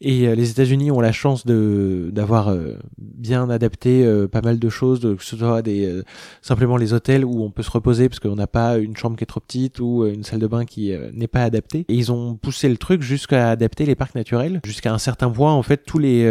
Et 0.00 0.28
euh, 0.28 0.34
les 0.34 0.50
États-Unis 0.50 0.90
ont 0.90 1.00
la 1.00 1.12
chance 1.12 1.46
de 1.46 2.10
d'avoir 2.12 2.48
euh, 2.48 2.74
bien 2.98 3.48
adapté 3.48 4.04
euh, 4.04 4.28
pas 4.28 4.42
mal 4.42 4.58
de 4.58 4.68
choses, 4.68 5.00
que 5.00 5.24
ce 5.24 5.36
soit 5.36 5.62
des 5.62 6.02
simplement 6.42 6.76
les 6.76 6.92
hôtels 6.92 7.24
où 7.24 7.42
on 7.42 7.50
peut 7.50 7.62
se 7.62 7.70
reposer 7.70 8.08
parce 8.08 8.20
qu'on 8.20 8.36
n'a 8.36 8.46
pas 8.46 8.76
une 8.76 8.96
chambre 8.96 9.16
qui 9.16 9.24
est 9.24 9.26
trop 9.26 9.40
petite 9.40 9.80
ou 9.80 10.04
une 10.06 10.24
salle 10.24 10.40
de 10.40 10.46
bain 10.46 10.64
qui 10.64 10.92
n'est 11.12 11.28
pas 11.28 11.42
adaptée. 11.42 11.84
Et 11.88 11.94
ils 11.94 12.12
ont 12.12 12.34
poussé 12.34 12.68
le 12.68 12.76
truc 12.76 13.02
jusqu'à 13.02 13.50
adapter 13.50 13.86
les 13.86 13.94
parcs 13.94 14.14
naturels. 14.14 14.60
Jusqu'à 14.64 14.92
un 14.92 14.98
certain 14.98 15.30
point, 15.30 15.52
en 15.52 15.62
fait, 15.62 15.84
tous 15.86 15.98
les 15.98 16.26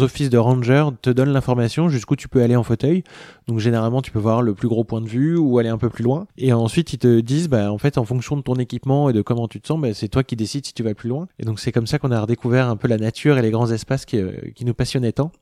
offices 0.00 0.30
de 0.30 0.38
ranger 0.38 0.84
te 1.00 1.10
donnent 1.10 1.32
l'information 1.32 1.88
jusqu'où 1.88 2.16
tu 2.16 2.28
peux 2.28 2.42
aller 2.42 2.56
en 2.56 2.62
fauteuil. 2.62 3.02
Donc 3.48 3.58
généralement, 3.58 4.02
tu 4.02 4.10
peux 4.10 4.18
voir 4.18 4.42
le 4.42 4.54
plus 4.54 4.68
gros 4.68 4.84
point 4.84 5.00
de 5.00 5.08
vue 5.08 5.36
ou 5.36 5.58
aller 5.58 5.68
un 5.68 5.78
peu 5.78 5.88
plus 5.88 6.04
loin. 6.04 6.26
Et 6.38 6.52
ensuite, 6.52 6.92
ils 6.92 6.98
te 6.98 7.20
disent, 7.20 7.48
bah 7.48 7.72
en 7.72 7.78
fait, 7.78 7.98
en 7.98 8.04
fonction 8.04 8.36
de 8.36 8.42
ton 8.42 8.54
équipement 8.54 9.10
et 9.10 9.12
de 9.12 9.22
comment 9.22 9.48
tu 9.48 9.60
te 9.60 9.66
sens, 9.66 9.80
bah, 9.80 9.94
c'est 9.94 10.08
toi 10.08 10.22
qui 10.22 10.36
décides 10.36 10.66
si 10.66 10.74
tu 10.74 10.82
vas 10.82 10.94
plus 10.94 11.08
loin. 11.08 11.26
Et 11.38 11.44
donc 11.44 11.58
c'est 11.58 11.72
comme 11.72 11.86
ça 11.86 11.98
qu'on 11.98 12.10
a 12.10 12.20
redécouvert 12.20 12.68
un 12.68 12.76
peu 12.76 12.88
la 12.92 12.98
nature 12.98 13.38
et 13.38 13.42
les 13.42 13.50
grands 13.50 13.70
espaces 13.70 14.04
qui, 14.04 14.18
euh, 14.18 14.32
qui 14.54 14.64
nous 14.64 14.74
passionnaient 14.74 15.12
tant. 15.12 15.32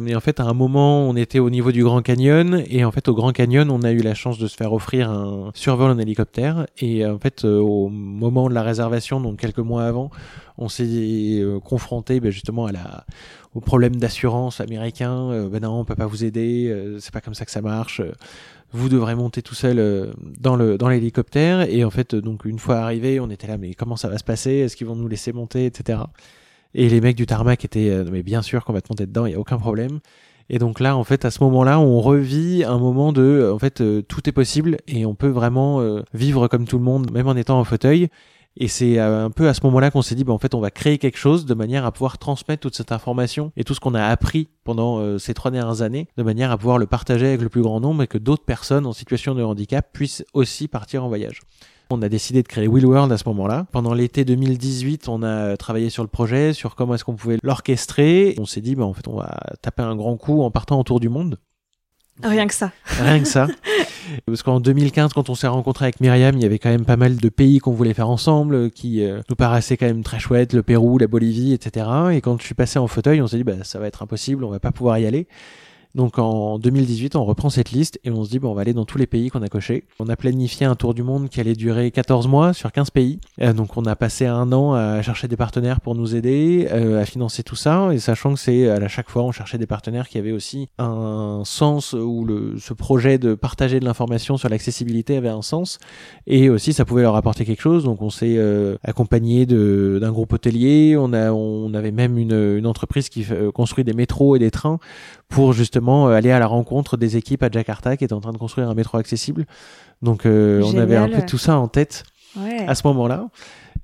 Mais 0.00 0.14
en 0.14 0.20
fait, 0.20 0.40
à 0.40 0.44
un 0.44 0.54
moment, 0.54 1.06
on 1.06 1.16
était 1.16 1.38
au 1.38 1.50
niveau 1.50 1.70
du 1.70 1.84
Grand 1.84 2.00
Canyon, 2.00 2.62
et 2.66 2.82
en 2.82 2.90
fait, 2.90 3.08
au 3.08 3.14
Grand 3.14 3.32
Canyon, 3.32 3.70
on 3.70 3.82
a 3.82 3.92
eu 3.92 3.98
la 3.98 4.14
chance 4.14 4.38
de 4.38 4.46
se 4.46 4.56
faire 4.56 4.72
offrir 4.72 5.10
un 5.10 5.50
survol 5.54 5.90
en 5.90 5.98
hélicoptère. 5.98 6.66
Et 6.78 7.04
en 7.04 7.18
fait, 7.18 7.44
euh, 7.44 7.58
au 7.58 7.90
moment 7.90 8.48
de 8.48 8.54
la 8.54 8.62
réservation, 8.62 9.20
donc 9.20 9.38
quelques 9.38 9.58
mois 9.58 9.84
avant, 9.84 10.10
on 10.56 10.70
s'est 10.70 10.86
euh, 10.86 11.60
confronté 11.60 12.20
ben, 12.20 12.30
justement 12.30 12.64
à 12.64 12.72
la, 12.72 13.04
au 13.54 13.60
problème 13.60 13.96
d'assurance 13.96 14.62
américain. 14.62 15.48
ben 15.50 15.60
non, 15.60 15.80
on 15.80 15.84
peut 15.84 15.94
pas 15.94 16.06
vous 16.06 16.24
aider, 16.24 16.74
c'est 16.98 17.12
pas 17.12 17.20
comme 17.20 17.34
ça 17.34 17.44
que 17.44 17.50
ça 17.50 17.60
marche. 17.60 18.00
vous 18.72 18.88
devrez 18.88 19.14
monter 19.14 19.42
tout 19.42 19.54
seul 19.54 20.14
dans 20.40 20.56
le 20.56 20.78
dans 20.78 20.88
l'hélicoptère. 20.88 21.68
Et 21.68 21.84
en 21.84 21.90
fait, 21.90 22.14
donc 22.14 22.46
une 22.46 22.58
fois 22.58 22.76
arrivé, 22.76 23.20
on 23.20 23.28
était 23.28 23.46
là, 23.46 23.58
mais 23.58 23.74
comment 23.74 23.96
ça 23.96 24.08
va 24.08 24.16
se 24.16 24.24
passer? 24.24 24.52
Est-ce 24.52 24.74
qu'ils 24.74 24.86
vont 24.86 24.96
nous 24.96 25.08
laisser 25.08 25.34
monter, 25.34 25.66
etc. 25.66 25.98
Et 26.74 26.88
les 26.88 27.00
mecs 27.00 27.16
du 27.16 27.26
tarmac 27.26 27.64
étaient, 27.64 27.90
euh, 27.90 28.04
mais 28.10 28.22
bien 28.22 28.42
sûr 28.42 28.64
qu'on 28.64 28.72
va 28.72 28.80
te 28.80 28.88
monter 28.90 29.06
dedans, 29.06 29.26
il 29.26 29.30
n'y 29.30 29.36
a 29.36 29.40
aucun 29.40 29.58
problème. 29.58 30.00
Et 30.48 30.58
donc 30.58 30.80
là, 30.80 30.96
en 30.96 31.04
fait, 31.04 31.24
à 31.24 31.30
ce 31.30 31.42
moment-là, 31.44 31.78
on 31.80 32.00
revit 32.00 32.64
un 32.64 32.78
moment 32.78 33.12
de, 33.12 33.22
euh, 33.22 33.54
en 33.54 33.58
fait, 33.58 33.80
euh, 33.80 34.02
tout 34.02 34.28
est 34.28 34.32
possible 34.32 34.78
et 34.88 35.06
on 35.06 35.14
peut 35.14 35.28
vraiment 35.28 35.80
vivre 36.12 36.48
comme 36.48 36.66
tout 36.66 36.78
le 36.78 36.84
monde, 36.84 37.10
même 37.10 37.28
en 37.28 37.36
étant 37.36 37.58
en 37.58 37.64
fauteuil. 37.64 38.08
Et 38.58 38.68
c'est 38.68 38.98
un 38.98 39.30
peu 39.30 39.48
à 39.48 39.54
ce 39.54 39.60
moment-là 39.64 39.90
qu'on 39.90 40.02
s'est 40.02 40.14
dit, 40.14 40.24
bah, 40.24 40.34
en 40.34 40.38
fait, 40.38 40.54
on 40.54 40.60
va 40.60 40.70
créer 40.70 40.98
quelque 40.98 41.16
chose 41.16 41.46
de 41.46 41.54
manière 41.54 41.86
à 41.86 41.92
pouvoir 41.92 42.18
transmettre 42.18 42.60
toute 42.60 42.76
cette 42.76 42.92
information 42.92 43.50
et 43.56 43.64
tout 43.64 43.72
ce 43.72 43.80
qu'on 43.80 43.94
a 43.94 44.04
appris 44.04 44.50
pendant 44.62 45.18
ces 45.18 45.32
trois 45.32 45.50
dernières 45.50 45.80
années, 45.80 46.06
de 46.18 46.22
manière 46.22 46.50
à 46.50 46.58
pouvoir 46.58 46.76
le 46.76 46.86
partager 46.86 47.28
avec 47.28 47.40
le 47.40 47.48
plus 47.48 47.62
grand 47.62 47.80
nombre 47.80 48.02
et 48.02 48.06
que 48.06 48.18
d'autres 48.18 48.44
personnes 48.44 48.84
en 48.84 48.92
situation 48.92 49.34
de 49.34 49.42
handicap 49.42 49.90
puissent 49.90 50.22
aussi 50.34 50.68
partir 50.68 51.02
en 51.02 51.08
voyage. 51.08 51.40
On 51.92 52.02
a 52.02 52.08
décidé 52.08 52.42
de 52.42 52.48
créer 52.48 52.66
Will 52.66 52.86
World 52.86 53.12
à 53.12 53.18
ce 53.18 53.28
moment-là. 53.28 53.66
Pendant 53.70 53.92
l'été 53.92 54.24
2018, 54.24 55.08
on 55.08 55.22
a 55.22 55.56
travaillé 55.56 55.90
sur 55.90 56.02
le 56.02 56.08
projet, 56.08 56.52
sur 56.52 56.74
comment 56.74 56.94
est-ce 56.94 57.04
qu'on 57.04 57.14
pouvait 57.14 57.38
l'orchestrer. 57.42 58.34
On 58.38 58.46
s'est 58.46 58.60
dit, 58.60 58.74
bah, 58.74 58.84
en 58.84 58.94
fait, 58.94 59.06
on 59.08 59.16
va 59.16 59.38
taper 59.60 59.82
un 59.82 59.94
grand 59.94 60.16
coup 60.16 60.42
en 60.42 60.50
partant 60.50 60.80
autour 60.80 61.00
du 61.00 61.08
monde. 61.08 61.38
Rien 62.22 62.46
que 62.46 62.54
ça. 62.54 62.72
Rien 62.84 63.20
que 63.20 63.28
ça. 63.28 63.48
Parce 64.26 64.42
qu'en 64.42 64.60
2015, 64.60 65.12
quand 65.12 65.28
on 65.30 65.34
s'est 65.34 65.48
rencontré 65.48 65.86
avec 65.86 66.00
Myriam, 66.00 66.36
il 66.36 66.42
y 66.42 66.46
avait 66.46 66.58
quand 66.58 66.70
même 66.70 66.84
pas 66.84 66.96
mal 66.96 67.16
de 67.16 67.28
pays 67.28 67.58
qu'on 67.58 67.72
voulait 67.72 67.94
faire 67.94 68.08
ensemble, 68.08 68.70
qui 68.70 69.04
euh, 69.04 69.20
nous 69.28 69.36
paraissaient 69.36 69.76
quand 69.76 69.86
même 69.86 70.02
très 70.02 70.18
chouettes, 70.18 70.52
le 70.52 70.62
Pérou, 70.62 70.98
la 70.98 71.06
Bolivie, 71.06 71.52
etc. 71.52 71.86
Et 72.12 72.20
quand 72.20 72.38
je 72.40 72.44
suis 72.44 72.54
passé 72.54 72.78
en 72.78 72.86
fauteuil, 72.86 73.20
on 73.22 73.26
s'est 73.26 73.38
dit, 73.38 73.44
bah, 73.44 73.64
ça 73.64 73.78
va 73.78 73.86
être 73.86 74.02
impossible, 74.02 74.44
on 74.44 74.50
va 74.50 74.60
pas 74.60 74.72
pouvoir 74.72 74.98
y 74.98 75.06
aller. 75.06 75.26
Donc 75.94 76.18
en 76.18 76.58
2018, 76.58 77.16
on 77.16 77.24
reprend 77.24 77.50
cette 77.50 77.70
liste 77.70 78.00
et 78.04 78.10
on 78.10 78.24
se 78.24 78.30
dit, 78.30 78.38
bon, 78.38 78.50
on 78.50 78.54
va 78.54 78.62
aller 78.62 78.72
dans 78.72 78.86
tous 78.86 78.96
les 78.96 79.06
pays 79.06 79.28
qu'on 79.28 79.42
a 79.42 79.48
cochés. 79.48 79.84
On 80.00 80.08
a 80.08 80.16
planifié 80.16 80.64
un 80.64 80.74
tour 80.74 80.94
du 80.94 81.02
monde 81.02 81.28
qui 81.28 81.38
allait 81.40 81.54
durer 81.54 81.90
14 81.90 82.28
mois 82.28 82.54
sur 82.54 82.72
15 82.72 82.90
pays. 82.90 83.20
Euh, 83.42 83.52
donc 83.52 83.76
on 83.76 83.84
a 83.84 83.94
passé 83.94 84.26
un 84.26 84.52
an 84.52 84.72
à 84.72 85.02
chercher 85.02 85.28
des 85.28 85.36
partenaires 85.36 85.80
pour 85.80 85.94
nous 85.94 86.16
aider, 86.16 86.68
euh, 86.70 87.00
à 87.00 87.04
financer 87.04 87.42
tout 87.42 87.56
ça, 87.56 87.90
et 87.92 87.98
sachant 87.98 88.34
que 88.34 88.40
c'est 88.40 88.68
à 88.68 88.88
chaque 88.88 89.10
fois, 89.10 89.22
on 89.22 89.32
cherchait 89.32 89.58
des 89.58 89.66
partenaires 89.66 90.08
qui 90.08 90.18
avaient 90.18 90.32
aussi 90.32 90.68
un 90.78 91.42
sens 91.44 91.92
où 91.92 92.24
le, 92.24 92.56
ce 92.58 92.72
projet 92.72 93.18
de 93.18 93.34
partager 93.34 93.78
de 93.78 93.84
l'information 93.84 94.36
sur 94.36 94.48
l'accessibilité 94.48 95.16
avait 95.16 95.28
un 95.28 95.42
sens, 95.42 95.78
et 96.26 96.48
aussi 96.48 96.72
ça 96.72 96.84
pouvait 96.84 97.02
leur 97.02 97.16
apporter 97.16 97.44
quelque 97.44 97.60
chose. 97.60 97.84
Donc 97.84 98.00
on 98.00 98.10
s'est 98.10 98.36
euh, 98.38 98.76
accompagné 98.82 99.44
d'un 99.44 100.10
groupe 100.10 100.32
hôtelier, 100.32 100.96
on, 100.96 101.12
avait 101.12 101.90
même 101.90 102.16
une, 102.18 102.56
une 102.56 102.66
entreprise 102.66 103.08
qui 103.08 103.26
construit 103.54 103.84
des 103.84 103.92
métros 103.92 104.36
et 104.36 104.38
des 104.38 104.50
trains 104.50 104.78
pour 105.32 105.52
justement 105.52 106.08
euh, 106.08 106.12
aller 106.12 106.30
à 106.30 106.38
la 106.38 106.46
rencontre 106.46 106.96
des 106.96 107.16
équipes 107.16 107.42
à 107.42 107.50
Jakarta 107.50 107.96
qui 107.96 108.04
étaient 108.04 108.12
en 108.12 108.20
train 108.20 108.32
de 108.32 108.38
construire 108.38 108.68
un 108.68 108.74
métro 108.74 108.98
accessible. 108.98 109.46
Donc 110.02 110.26
euh, 110.26 110.62
on 110.62 110.78
avait 110.78 110.96
un 110.96 111.08
peu 111.08 111.22
tout 111.26 111.38
ça 111.38 111.56
en 111.56 111.68
tête 111.68 112.04
à 112.66 112.74
ce 112.74 112.86
moment-là. 112.86 113.28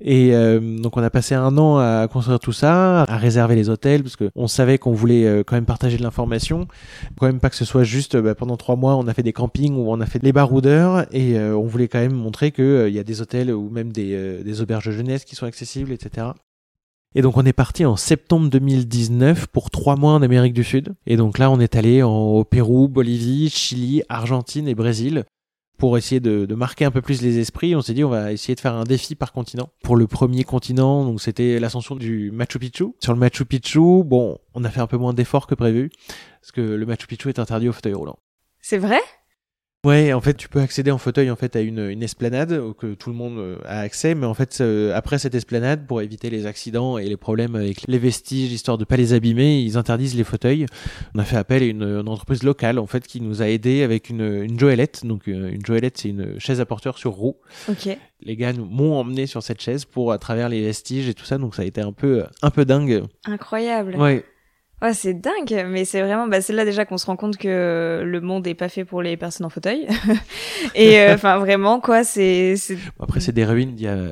Et 0.01 0.33
euh, 0.33 0.79
donc 0.79 0.97
on 0.97 1.03
a 1.03 1.11
passé 1.11 1.35
un 1.35 1.59
an 1.59 1.79
à 1.79 2.07
construire 2.07 2.39
tout 2.39 2.53
ça, 2.53 3.03
à 3.03 3.17
réserver 3.17 3.57
les 3.57 3.69
hôtels, 3.69 4.05
parce 4.05 4.15
qu'on 4.15 4.47
savait 4.47 4.79
qu'on 4.79 4.93
voulait 4.93 5.43
quand 5.45 5.57
même 5.57 5.65
partager 5.65 5.97
de 5.97 6.03
l'information. 6.05 6.69
Quand 7.19 7.27
même 7.27 7.41
pas 7.41 7.51
que 7.51 7.57
ce 7.57 7.65
soit 7.65 7.83
juste 7.83 8.17
bah, 8.17 8.37
pendant 8.37 8.57
trois 8.57 8.77
mois, 8.77 8.95
on 8.95 9.09
a 9.09 9.15
fait 9.15 9.25
des 9.25 9.33
campings 9.33 9.75
où 9.75 9.91
on 9.91 10.01
a 10.01 10.07
fait 10.07 10.23
les 10.23 10.33
baroudeurs 10.33 11.07
et 11.13 11.37
on 11.39 11.67
voulait 11.67 11.89
quand 11.89 11.99
même 11.99 12.15
montrer 12.15 12.53
qu'il 12.53 12.91
y 12.91 12.99
a 12.99 13.05
des 13.05 13.23
hôtels 13.23 13.51
ou 13.51 13.71
même 13.71 13.91
des, 13.91 14.43
des 14.45 14.61
auberges 14.61 14.87
de 14.87 14.93
jeunesse 14.93 15.25
qui 15.25 15.35
sont 15.35 15.47
accessibles, 15.47 15.91
etc. 15.91 16.29
Et 17.15 17.23
donc 17.23 17.37
on 17.37 17.45
est 17.45 17.53
parti 17.53 17.85
en 17.85 17.97
septembre 17.97 18.51
2019 18.51 19.47
pour 19.47 19.71
trois 19.71 19.97
mois 19.97 20.13
en 20.13 20.23
Amérique 20.23 20.53
du 20.53 20.65
Sud. 20.65 20.95
Et 21.07 21.17
donc 21.17 21.39
là 21.39 21.51
on 21.51 21.59
est 21.59 21.77
allé 21.77 22.03
au 22.03 22.45
Pérou, 22.45 22.89
Bolivie, 22.89 23.51
Chili, 23.51 24.03
Argentine 24.09 24.69
et 24.69 24.75
Brésil 24.75 25.25
pour 25.79 25.97
essayer 25.97 26.21
de, 26.21 26.53
marquer 26.55 26.85
un 26.85 26.91
peu 26.91 27.01
plus 27.01 27.23
les 27.23 27.39
esprits. 27.39 27.75
On 27.75 27.81
s'est 27.81 27.95
dit 27.95 28.05
on 28.05 28.11
va 28.11 28.33
essayer 28.33 28.55
de 28.55 28.61
faire 28.61 28.75
un 28.75 28.85
défi 28.85 29.15
par 29.15 29.33
continent. 29.33 29.71
Pour 29.83 29.97
le 29.97 30.07
premier 30.07 30.45
continent, 30.45 31.05
donc 31.05 31.23
c'était 31.23 31.59
l'ascension 31.59 31.97
du 31.97 32.31
Machu 32.33 32.59
Picchu. 32.59 32.87
Sur 33.01 33.15
le 33.15 33.19
Machu 33.19 33.45
Picchu, 33.47 34.03
bon, 34.05 34.39
on 34.55 34.65
a 34.65 34.71
fait 34.71 34.81
un 34.81 34.87
peu 34.87 34.99
moins 34.99 35.15
d'efforts 35.15 35.47
que 35.47 35.55
prévu 35.55 35.91
parce 36.41 36.53
que 36.53 36.61
le 36.61 36.85
Machu 36.85 37.07
Picchu 37.07 37.29
est 37.31 37.39
interdit 37.39 37.69
au 37.69 37.73
fauteuil 37.73 37.95
roulant. 37.95 38.19
C'est 38.61 38.79
vrai? 38.79 39.01
Ouais, 39.87 40.13
en 40.13 40.21
fait, 40.21 40.35
tu 40.35 40.49
peux 40.49 40.59
accéder 40.59 40.91
en 40.91 40.99
fauteuil 40.99 41.31
en 41.31 41.37
fait 41.37 41.55
à 41.55 41.61
une, 41.61 41.79
une 41.79 42.03
esplanade 42.03 42.75
que 42.79 42.95
tout 42.95 43.11
le 43.11 43.15
monde 43.15 43.39
euh, 43.39 43.59
a 43.65 43.79
accès, 43.79 44.17
mais 44.17 44.27
en 44.27 44.35
fait, 44.35 44.59
euh, 44.61 44.93
après 44.97 45.21
cette 45.21 45.37
esplanade, 45.37 45.87
pour 45.87 46.03
éviter 46.03 46.31
les 46.31 46.47
accidents 46.47 46.99
et 46.99 47.09
les 47.09 47.17
problèmes 47.17 47.55
avec 47.55 47.87
les 47.87 47.99
vestiges, 47.99 48.51
histoire 48.51 48.77
de 48.77 48.85
pas 48.85 48.97
les 48.97 49.13
abîmer, 49.13 49.61
ils 49.61 49.77
interdisent 49.77 50.17
les 50.17 50.25
fauteuils. 50.25 50.67
On 51.15 51.21
a 51.21 51.25
fait 51.25 51.37
appel 51.37 51.63
à 51.63 51.67
une, 51.67 52.09
entreprise 52.09 52.43
locale 52.43 52.81
en 52.81 52.89
fait 52.89 53.07
qui 53.07 53.21
nous 53.21 53.41
a 53.41 53.49
aidé 53.49 53.85
avec 53.85 54.11
une, 54.11 54.43
une 54.43 54.59
joëlette. 54.59 55.07
Donc 55.07 55.29
euh, 55.29 55.53
une 55.53 55.65
joëlette, 55.65 55.99
c'est 55.99 56.09
une 56.09 56.41
chaise 56.41 56.61
à 56.61 56.67
porteur 56.67 56.99
sur 56.99 57.13
roue. 57.13 57.37
Ok. 57.69 57.97
Les 58.21 58.37
gars 58.37 58.53
nous 58.53 58.65
m'ont 58.65 58.97
emmené 58.97 59.27
sur 59.29 59.45
cette 59.45 59.61
chaise 59.61 59.85
pour 59.85 60.11
à 60.11 60.19
travers 60.19 60.49
les 60.49 60.61
vestiges 60.61 61.09
et 61.09 61.15
tout 61.15 61.25
ça, 61.25 61.39
donc 61.39 61.55
ça 61.55 61.63
a 61.63 61.65
été 61.65 61.81
un 61.81 61.93
peu 61.93 62.25
un 62.43 62.51
peu 62.51 62.65
dingue. 62.65 63.05
Incroyable. 63.27 63.95
Ouais. 63.95 64.25
Ouais, 64.81 64.95
c'est 64.95 65.15
dingue, 65.15 65.67
mais 65.69 65.85
c'est 65.85 66.03
vraiment, 66.03 66.29
bah, 66.29 66.41
c'est 66.41 66.53
là 66.53 66.65
déjà 66.65 66.85
qu'on 66.85 66.99
se 66.99 67.07
rend 67.07 67.17
compte 67.17 67.37
que 67.37 68.03
le 68.05 68.21
monde 68.21 68.47
est 68.47 68.55
pas 68.55 68.69
fait 68.69 68.85
pour 68.85 69.03
les 69.03 69.17
personnes 69.17 69.47
en 69.47 69.51
fauteuil. 69.51 69.89
et 70.75 71.01
euh, 71.01 71.15
enfin, 71.15 71.39
vraiment, 71.39 71.81
quoi, 71.81 72.05
c'est. 72.05 72.55
Après, 73.01 73.21
c'est 73.21 73.33
des 73.33 73.45
ruines 73.45 73.75
d'il 73.75 73.87
y 73.87 73.89
a 73.89 74.11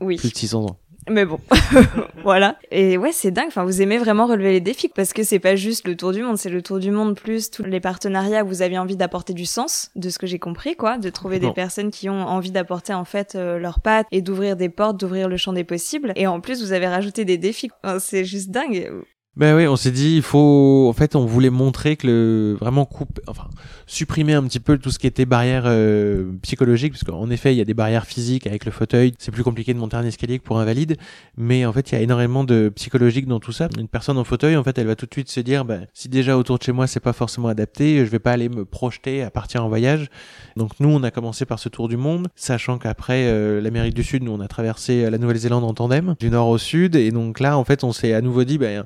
oui. 0.00 0.16
plus 0.16 0.30
de 0.30 0.36
600 0.36 0.64
ans. 0.66 0.76
Mais 1.10 1.24
bon, 1.24 1.40
voilà. 2.22 2.56
Et 2.70 2.96
ouais, 2.96 3.10
c'est 3.10 3.32
dingue. 3.32 3.48
Enfin, 3.48 3.64
vous 3.64 3.82
aimez 3.82 3.98
vraiment 3.98 4.26
relever 4.26 4.52
les 4.52 4.60
défis 4.60 4.88
parce 4.88 5.12
que 5.12 5.24
c'est 5.24 5.40
pas 5.40 5.56
juste 5.56 5.88
le 5.88 5.96
tour 5.96 6.12
du 6.12 6.22
monde, 6.22 6.38
c'est 6.38 6.48
le 6.48 6.62
tour 6.62 6.78
du 6.78 6.92
monde 6.92 7.16
plus 7.16 7.50
tous 7.50 7.64
les 7.64 7.80
partenariats 7.80 8.44
où 8.44 8.48
vous 8.48 8.62
avez 8.62 8.78
envie 8.78 8.96
d'apporter 8.96 9.32
du 9.32 9.44
sens, 9.44 9.90
de 9.96 10.10
ce 10.10 10.18
que 10.18 10.28
j'ai 10.28 10.38
compris, 10.38 10.76
quoi, 10.76 10.98
de 10.98 11.10
trouver 11.10 11.40
des 11.40 11.50
personnes 11.52 11.90
qui 11.90 12.08
ont 12.08 12.22
envie 12.22 12.52
d'apporter 12.52 12.94
en 12.94 13.04
fait 13.04 13.34
euh, 13.34 13.58
leurs 13.58 13.80
pattes 13.80 14.06
et 14.12 14.22
d'ouvrir 14.22 14.56
des 14.56 14.68
portes, 14.68 15.00
d'ouvrir 15.00 15.28
le 15.28 15.36
champ 15.36 15.52
des 15.52 15.64
possibles. 15.64 16.12
Et 16.14 16.28
en 16.28 16.40
plus, 16.40 16.62
vous 16.62 16.72
avez 16.72 16.86
rajouté 16.86 17.24
des 17.24 17.38
défis. 17.38 17.70
c'est 17.98 18.24
juste 18.24 18.50
dingue. 18.50 18.88
Ben 19.34 19.56
oui, 19.56 19.66
on 19.66 19.76
s'est 19.76 19.92
dit, 19.92 20.16
il 20.16 20.22
faut, 20.22 20.86
en 20.90 20.92
fait, 20.92 21.16
on 21.16 21.24
voulait 21.24 21.48
montrer 21.48 21.96
que 21.96 22.06
le, 22.06 22.56
vraiment 22.60 22.84
couper, 22.84 23.22
enfin, 23.28 23.48
supprimer 23.86 24.34
un 24.34 24.42
petit 24.42 24.60
peu 24.60 24.76
tout 24.76 24.90
ce 24.90 24.98
qui 24.98 25.06
était 25.06 25.24
barrière 25.24 25.62
euh, 25.64 26.32
psychologique, 26.42 26.92
parce 26.92 27.02
qu'en 27.02 27.30
effet, 27.30 27.54
il 27.54 27.56
y 27.56 27.62
a 27.62 27.64
des 27.64 27.72
barrières 27.72 28.04
physiques 28.04 28.46
avec 28.46 28.66
le 28.66 28.70
fauteuil, 28.70 29.14
c'est 29.18 29.30
plus 29.30 29.42
compliqué 29.42 29.72
de 29.72 29.78
monter 29.78 29.96
un 29.96 30.04
escalier 30.04 30.38
que 30.38 30.44
pour 30.44 30.60
un 30.60 30.66
valide, 30.66 30.98
mais 31.38 31.64
en 31.64 31.72
fait, 31.72 31.90
il 31.90 31.94
y 31.94 31.98
a 31.98 32.02
énormément 32.02 32.44
de 32.44 32.70
psychologique 32.74 33.26
dans 33.26 33.40
tout 33.40 33.52
ça. 33.52 33.70
Une 33.78 33.88
personne 33.88 34.18
en 34.18 34.24
fauteuil, 34.24 34.54
en 34.54 34.64
fait, 34.64 34.76
elle 34.76 34.86
va 34.86 34.96
tout 34.96 35.06
de 35.06 35.14
suite 35.14 35.30
se 35.30 35.40
dire, 35.40 35.64
ben, 35.64 35.86
si 35.94 36.10
déjà 36.10 36.36
autour 36.36 36.58
de 36.58 36.64
chez 36.64 36.72
moi, 36.72 36.86
c'est 36.86 37.00
pas 37.00 37.14
forcément 37.14 37.48
adapté, 37.48 38.04
je 38.04 38.10
vais 38.10 38.18
pas 38.18 38.32
aller 38.32 38.50
me 38.50 38.66
projeter 38.66 39.22
à 39.22 39.30
partir 39.30 39.64
en 39.64 39.70
voyage. 39.70 40.10
Donc 40.58 40.72
nous, 40.78 40.90
on 40.90 41.02
a 41.04 41.10
commencé 41.10 41.46
par 41.46 41.58
ce 41.58 41.70
tour 41.70 41.88
du 41.88 41.96
monde, 41.96 42.28
sachant 42.36 42.76
qu'après 42.76 43.24
euh, 43.24 43.62
l'Amérique 43.62 43.94
du 43.94 44.02
Sud, 44.02 44.24
nous, 44.24 44.32
on 44.32 44.40
a 44.40 44.48
traversé 44.48 45.08
la 45.08 45.16
Nouvelle-Zélande 45.16 45.64
en 45.64 45.72
tandem, 45.72 46.16
du 46.20 46.28
nord 46.28 46.48
au 46.48 46.58
sud, 46.58 46.96
et 46.96 47.10
donc 47.10 47.40
là, 47.40 47.56
en 47.56 47.64
fait, 47.64 47.82
on 47.82 47.92
s'est 47.92 48.12
à 48.12 48.20
nouveau 48.20 48.44
dit, 48.44 48.58
ben, 48.58 48.84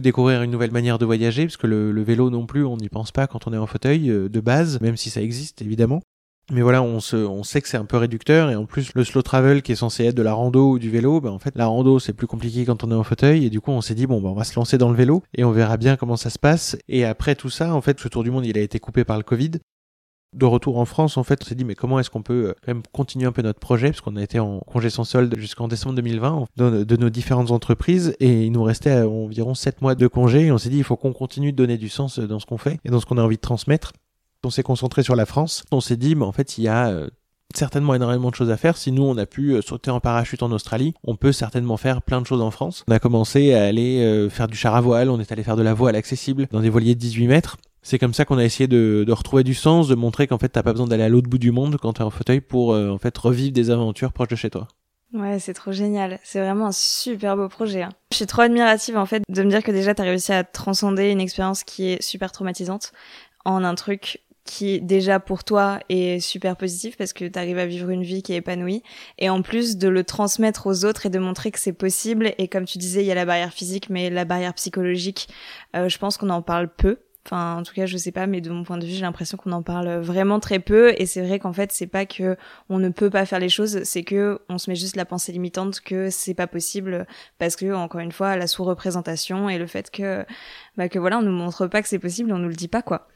découvrir 0.00 0.42
une 0.42 0.50
nouvelle 0.50 0.70
manière 0.70 0.98
de 0.98 1.04
voyager, 1.04 1.46
parce 1.46 1.56
que 1.56 1.66
le, 1.66 2.02
vélo 2.02 2.30
non 2.30 2.46
plus, 2.46 2.64
on 2.64 2.76
n'y 2.76 2.88
pense 2.88 3.12
pas 3.12 3.26
quand 3.26 3.46
on 3.46 3.52
est 3.52 3.58
en 3.58 3.66
fauteuil 3.66 4.10
euh, 4.10 4.28
de 4.28 4.40
base, 4.40 4.80
même 4.80 4.96
si 4.96 5.10
ça 5.10 5.22
existe 5.22 5.62
évidemment. 5.62 6.00
Mais 6.50 6.62
voilà, 6.62 6.82
on 6.82 7.00
sait 7.00 7.60
que 7.60 7.68
c'est 7.68 7.76
un 7.76 7.84
peu 7.84 7.98
réducteur 7.98 8.50
et 8.50 8.56
en 8.56 8.64
plus 8.64 8.94
le 8.94 9.04
slow 9.04 9.20
travel 9.20 9.60
qui 9.60 9.72
est 9.72 9.76
censé 9.76 10.06
être 10.06 10.14
de 10.14 10.22
la 10.22 10.32
rando 10.32 10.70
ou 10.70 10.78
du 10.78 10.88
vélo, 10.88 11.20
ben 11.20 11.30
en 11.30 11.38
fait 11.38 11.54
la 11.56 11.66
rando 11.66 11.98
c'est 11.98 12.14
plus 12.14 12.26
compliqué 12.26 12.64
quand 12.64 12.84
on 12.84 12.90
est 12.90 12.94
en 12.94 13.04
fauteuil 13.04 13.44
et 13.44 13.50
du 13.50 13.60
coup 13.60 13.70
on 13.70 13.82
s'est 13.82 13.94
dit 13.94 14.06
bon 14.06 14.22
ben 14.22 14.30
on 14.30 14.34
va 14.34 14.44
se 14.44 14.58
lancer 14.58 14.78
dans 14.78 14.88
le 14.88 14.96
vélo 14.96 15.22
et 15.34 15.44
on 15.44 15.50
verra 15.50 15.76
bien 15.76 15.96
comment 15.96 16.16
ça 16.16 16.30
se 16.30 16.38
passe. 16.38 16.78
Et 16.88 17.04
après 17.04 17.34
tout 17.34 17.50
ça, 17.50 17.74
en 17.74 17.82
fait 17.82 18.00
ce 18.00 18.08
tour 18.08 18.24
du 18.24 18.30
monde 18.30 18.46
il 18.46 18.56
a 18.56 18.62
été 18.62 18.80
coupé 18.80 19.04
par 19.04 19.18
le 19.18 19.24
Covid 19.24 19.50
de 20.34 20.44
retour 20.44 20.78
en 20.78 20.84
France, 20.84 21.16
en 21.16 21.24
fait, 21.24 21.40
on 21.42 21.46
s'est 21.46 21.54
dit 21.54 21.64
mais 21.64 21.74
comment 21.74 21.98
est-ce 21.98 22.10
qu'on 22.10 22.22
peut 22.22 22.48
euh, 22.48 22.54
quand 22.64 22.74
même 22.74 22.82
continuer 22.92 23.26
un 23.26 23.32
peu 23.32 23.42
notre 23.42 23.60
projet 23.60 23.88
parce 23.88 24.00
qu'on 24.00 24.16
a 24.16 24.22
été 24.22 24.38
en 24.38 24.60
congé 24.60 24.90
sans 24.90 25.04
solde 25.04 25.34
jusqu'en 25.38 25.68
décembre 25.68 25.94
2020 25.96 26.46
de, 26.56 26.96
nos 26.96 27.10
différentes 27.10 27.50
entreprises 27.50 28.14
et 28.20 28.44
il 28.44 28.52
nous 28.52 28.62
restait 28.62 28.90
euh, 28.90 29.08
environ 29.08 29.54
7 29.54 29.80
mois 29.80 29.94
de 29.94 30.06
congé 30.06 30.46
et 30.46 30.52
on 30.52 30.58
s'est 30.58 30.68
dit 30.68 30.78
il 30.78 30.84
faut 30.84 30.96
qu'on 30.96 31.12
continue 31.12 31.52
de 31.52 31.56
donner 31.56 31.78
du 31.78 31.88
sens 31.88 32.18
euh, 32.18 32.26
dans 32.26 32.40
ce 32.40 32.46
qu'on 32.46 32.58
fait 32.58 32.78
et 32.84 32.90
dans 32.90 33.00
ce 33.00 33.06
qu'on 33.06 33.18
a 33.18 33.22
envie 33.22 33.36
de 33.36 33.40
transmettre. 33.40 33.92
On 34.44 34.50
s'est 34.50 34.62
concentré 34.62 35.02
sur 35.02 35.16
la 35.16 35.26
France. 35.26 35.64
On 35.72 35.80
s'est 35.80 35.96
dit 35.96 36.14
mais 36.14 36.24
en 36.24 36.32
fait 36.32 36.58
il 36.58 36.64
y 36.64 36.68
a 36.68 36.94
certainement 37.54 37.94
énormément 37.94 38.28
de 38.28 38.34
choses 38.34 38.50
à 38.50 38.58
faire. 38.58 38.76
Si 38.76 38.92
nous, 38.92 39.02
on 39.02 39.16
a 39.16 39.24
pu 39.24 39.60
sauter 39.62 39.90
en 39.90 40.00
parachute 40.00 40.42
en 40.42 40.52
Australie, 40.52 40.92
on 41.02 41.16
peut 41.16 41.32
certainement 41.32 41.78
faire 41.78 42.02
plein 42.02 42.20
de 42.20 42.26
choses 42.26 42.42
en 42.42 42.50
France. 42.50 42.84
On 42.88 42.92
a 42.92 42.98
commencé 42.98 43.54
à 43.54 43.64
aller 43.64 44.28
faire 44.30 44.46
du 44.48 44.56
char 44.56 44.76
à 44.76 44.82
voile, 44.82 45.08
on 45.08 45.18
est 45.18 45.32
allé 45.32 45.42
faire 45.42 45.56
de 45.56 45.62
la 45.62 45.72
voile 45.72 45.96
accessible 45.96 46.46
dans 46.52 46.60
des 46.60 46.68
voiliers 46.68 46.94
de 46.94 47.00
18 47.00 47.26
mètres 47.26 47.56
c'est 47.88 47.98
comme 47.98 48.12
ça 48.12 48.26
qu'on 48.26 48.36
a 48.36 48.44
essayé 48.44 48.68
de, 48.68 49.06
retrouver 49.08 49.44
du 49.44 49.54
sens, 49.54 49.88
de 49.88 49.94
montrer 49.94 50.26
qu'en 50.26 50.36
fait 50.36 50.50
t'as 50.50 50.62
pas 50.62 50.72
besoin 50.72 50.86
d'aller 50.86 51.04
à 51.04 51.08
l'autre 51.08 51.30
bout 51.30 51.38
du 51.38 51.52
monde 51.52 51.78
quand 51.80 51.94
t'es 51.94 52.02
en 52.02 52.10
fauteuil 52.10 52.42
pour 52.42 52.74
euh, 52.74 52.90
en 52.90 52.98
fait 52.98 53.16
revivre 53.16 53.52
des 53.52 53.70
aventures 53.70 54.12
proches 54.12 54.28
de 54.28 54.36
chez 54.36 54.50
toi. 54.50 54.68
Ouais, 55.14 55.38
c'est 55.38 55.54
trop 55.54 55.72
génial. 55.72 56.18
C'est 56.22 56.38
vraiment 56.38 56.66
un 56.66 56.72
super 56.72 57.34
beau 57.34 57.48
projet. 57.48 57.84
Hein. 57.84 57.92
Je 58.12 58.16
suis 58.16 58.26
trop 58.26 58.42
admirative 58.42 58.98
en 58.98 59.06
fait 59.06 59.22
de 59.26 59.42
me 59.42 59.48
dire 59.48 59.62
que 59.62 59.72
déjà 59.72 59.94
t'as 59.94 60.02
réussi 60.02 60.32
à 60.32 60.44
transcender 60.44 61.08
une 61.08 61.20
expérience 61.20 61.64
qui 61.64 61.92
est 61.92 62.02
super 62.02 62.30
traumatisante 62.30 62.92
en 63.46 63.64
un 63.64 63.74
truc 63.74 64.20
qui 64.44 64.82
déjà 64.82 65.18
pour 65.18 65.42
toi 65.42 65.80
est 65.88 66.20
super 66.20 66.56
positif 66.56 66.98
parce 66.98 67.14
que 67.14 67.24
tu 67.24 67.38
à 67.38 67.66
vivre 67.66 67.88
une 67.88 68.02
vie 68.02 68.22
qui 68.22 68.34
est 68.34 68.36
épanouie 68.36 68.82
et 69.18 69.30
en 69.30 69.40
plus 69.40 69.78
de 69.78 69.88
le 69.88 70.04
transmettre 70.04 70.66
aux 70.66 70.84
autres 70.84 71.06
et 71.06 71.10
de 71.10 71.18
montrer 71.18 71.50
que 71.50 71.58
c'est 71.58 71.72
possible 71.72 72.34
et 72.36 72.48
comme 72.48 72.66
tu 72.66 72.76
disais 72.76 73.02
il 73.02 73.06
y 73.06 73.12
a 73.12 73.14
la 73.14 73.24
barrière 73.24 73.52
physique 73.52 73.88
mais 73.88 74.10
la 74.10 74.26
barrière 74.26 74.54
psychologique 74.54 75.28
euh, 75.76 75.88
je 75.88 75.98
pense 75.98 76.16
qu'on 76.16 76.30
en 76.30 76.42
parle 76.42 76.68
peu 76.68 76.98
Enfin, 77.30 77.56
en 77.58 77.62
tout 77.62 77.74
cas, 77.74 77.84
je 77.84 77.98
sais 77.98 78.10
pas, 78.10 78.26
mais 78.26 78.40
de 78.40 78.48
mon 78.48 78.64
point 78.64 78.78
de 78.78 78.86
vue, 78.86 78.92
j'ai 78.92 79.02
l'impression 79.02 79.36
qu'on 79.36 79.52
en 79.52 79.62
parle 79.62 79.98
vraiment 79.98 80.40
très 80.40 80.60
peu. 80.60 80.94
Et 80.96 81.04
c'est 81.04 81.20
vrai 81.20 81.38
qu'en 81.38 81.52
fait, 81.52 81.72
c'est 81.72 81.86
pas 81.86 82.06
que 82.06 82.38
on 82.70 82.78
ne 82.78 82.88
peut 82.88 83.10
pas 83.10 83.26
faire 83.26 83.38
les 83.38 83.50
choses, 83.50 83.82
c'est 83.84 84.02
que 84.02 84.40
on 84.48 84.56
se 84.56 84.70
met 84.70 84.76
juste 84.76 84.96
la 84.96 85.04
pensée 85.04 85.32
limitante 85.32 85.80
que 85.80 86.08
c'est 86.08 86.32
pas 86.32 86.46
possible 86.46 87.06
parce 87.38 87.54
que, 87.54 87.74
encore 87.74 88.00
une 88.00 88.12
fois, 88.12 88.36
la 88.36 88.46
sous-représentation 88.46 89.50
et 89.50 89.58
le 89.58 89.66
fait 89.66 89.90
que, 89.90 90.24
bah, 90.78 90.88
que 90.88 90.98
voilà, 90.98 91.18
on 91.18 91.22
nous 91.22 91.30
montre 91.30 91.66
pas 91.66 91.82
que 91.82 91.88
c'est 91.88 91.98
possible, 91.98 92.32
on 92.32 92.38
nous 92.38 92.48
le 92.48 92.54
dit 92.54 92.68
pas, 92.68 92.80
quoi. 92.80 93.08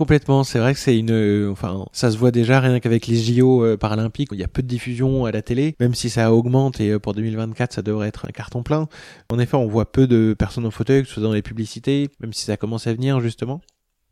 Complètement, 0.00 0.44
c'est 0.44 0.58
vrai 0.58 0.72
que 0.72 0.80
c'est 0.80 0.98
une, 0.98 1.10
euh, 1.10 1.50
enfin, 1.52 1.84
ça 1.92 2.10
se 2.10 2.16
voit 2.16 2.30
déjà 2.30 2.58
rien 2.58 2.80
qu'avec 2.80 3.06
les 3.06 3.16
JO 3.16 3.62
euh, 3.62 3.76
paralympiques, 3.76 4.30
il 4.32 4.40
y 4.40 4.42
a 4.42 4.48
peu 4.48 4.62
de 4.62 4.66
diffusion 4.66 5.26
à 5.26 5.30
la 5.30 5.42
télé, 5.42 5.76
même 5.78 5.94
si 5.94 6.08
ça 6.08 6.32
augmente 6.32 6.80
et 6.80 6.92
euh, 6.92 6.98
pour 6.98 7.12
2024 7.12 7.74
ça 7.74 7.82
devrait 7.82 8.08
être 8.08 8.24
un 8.26 8.32
carton 8.32 8.62
plein. 8.62 8.88
En 9.28 9.38
effet, 9.38 9.58
on 9.58 9.66
voit 9.66 9.92
peu 9.92 10.06
de 10.06 10.32
personnes 10.32 10.64
en 10.64 10.70
fauteuil, 10.70 11.02
que 11.02 11.08
ce 11.08 11.12
soit 11.16 11.22
dans 11.22 11.34
les 11.34 11.42
publicités, 11.42 12.08
même 12.20 12.32
si 12.32 12.46
ça 12.46 12.56
commence 12.56 12.86
à 12.86 12.94
venir 12.94 13.20
justement. 13.20 13.60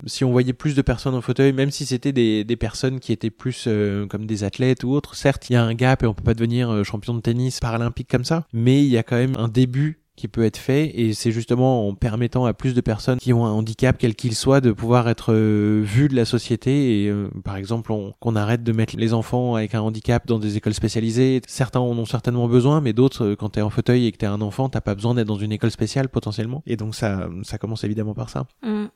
Si 0.05 0.25
on 0.25 0.31
voyait 0.31 0.53
plus 0.53 0.77
de 0.77 0.83
personnes 0.83 1.15
en 1.15 1.23
fauteuil, 1.23 1.55
même 1.55 1.71
si 1.71 1.87
c'était 1.87 2.13
des, 2.13 2.45
des 2.45 2.57
personnes 2.57 3.01
qui 3.01 3.13
étaient 3.15 3.31
plus 3.31 3.67
comme 4.11 4.27
des 4.27 4.45
athlètes 4.45 4.85
ou 4.85 4.91
autres, 4.91 5.15
certes, 5.15 5.49
il 5.49 5.55
y 5.55 5.57
a 5.57 5.65
un 5.65 5.73
gap 5.73 6.03
et 6.03 6.07
on 6.07 6.13
peut 6.13 6.23
pas 6.23 6.35
devenir 6.35 6.85
champion 6.85 7.15
de 7.15 7.21
tennis 7.21 7.61
paralympique 7.61 8.11
comme 8.11 8.25
ça, 8.25 8.47
mais 8.53 8.85
il 8.85 8.91
y 8.91 8.99
a 8.99 9.03
quand 9.03 9.17
même 9.17 9.37
un 9.39 9.49
début 9.49 10.03
qui 10.19 10.29
peut 10.29 10.45
être 10.45 10.57
fait. 10.57 11.01
Et 11.01 11.15
c'est 11.15 11.31
justement 11.31 11.89
en 11.89 11.95
permettant 11.95 12.45
à 12.45 12.53
plus 12.53 12.75
de 12.75 12.81
personnes 12.81 13.19
qui 13.19 13.33
ont 13.33 13.47
un 13.47 13.53
handicap 13.53 13.97
quel 13.99 14.15
qu'il 14.15 14.35
soit 14.35 14.61
de 14.61 14.73
pouvoir 14.73 15.09
être 15.09 15.33
euh, 15.33 15.81
vus 15.83 16.09
de 16.09 16.17
la 16.17 16.25
société. 16.25 17.05
Et 17.05 17.09
euh, 17.09 17.31
par 17.45 17.57
exemple 17.57 17.93
qu'on 18.21 18.37
arrête 18.37 18.63
de 18.63 18.73
mettre 18.73 18.97
les 18.97 19.15
enfants 19.15 19.55
avec 19.55 19.75
un 19.75 19.81
handicap 19.81 20.27
dans 20.27 20.39
des 20.39 20.57
écoles 20.57 20.75
spécialisées. 20.75 21.41
Certains 21.47 21.81
en 21.81 21.97
ont 21.97 22.05
certainement 22.05 22.49
besoin 22.49 22.81
mais 22.81 22.93
d'autres 22.93 23.25
euh, 23.25 23.37
quand 23.37 23.51
t'es 23.51 23.63
en 23.63 23.71
fauteuil 23.71 24.07
et 24.07 24.13
que 24.13 24.19
t'es 24.19 24.27
un 24.27 24.41
enfant 24.41 24.69
t'as 24.69 24.81
pas 24.81 24.95
besoin 24.95 25.15
d'être 25.15 25.29
dans 25.29 25.37
une 25.37 25.53
école 25.53 25.71
spéciale 25.71 26.09
potentiellement. 26.09 26.63
Et 26.67 26.77
donc 26.77 26.95
ça 26.95 27.29
ça 27.43 27.59
commence 27.59 27.85
évidemment 27.85 28.15
par 28.15 28.29
ça. 28.29 28.47
Mmh, 28.63 28.87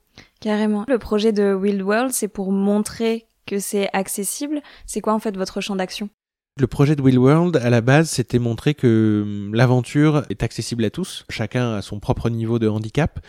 carrément. 0.40 0.84
Le 0.88 0.98
projet 0.98 1.32
de 1.32 1.54
Wild 1.54 1.82
World 1.82 2.10
c'est 2.12 2.28
pour 2.28 2.52
montrer 2.52 3.26
que 3.46 3.58
c'est 3.58 3.88
accessible. 3.92 4.60
C'est 4.86 5.00
quoi 5.00 5.14
en 5.14 5.18
fait 5.18 5.36
votre 5.36 5.60
champ 5.60 5.76
d'action? 5.76 6.10
Le 6.58 6.66
projet 6.66 6.96
de 6.96 7.02
Will 7.02 7.18
World, 7.18 7.56
à 7.56 7.70
la 7.70 7.80
base, 7.80 8.10
c'était 8.10 8.38
montrer 8.38 8.74
que 8.74 9.22
hum, 9.24 9.54
l'aventure 9.54 10.24
est 10.30 10.42
accessible 10.42 10.84
à 10.84 10.90
tous. 10.90 11.24
Chacun 11.30 11.74
a 11.74 11.82
son 11.82 12.00
propre 12.00 12.30
niveau 12.30 12.58
de 12.58 12.68
handicap. 12.68 13.20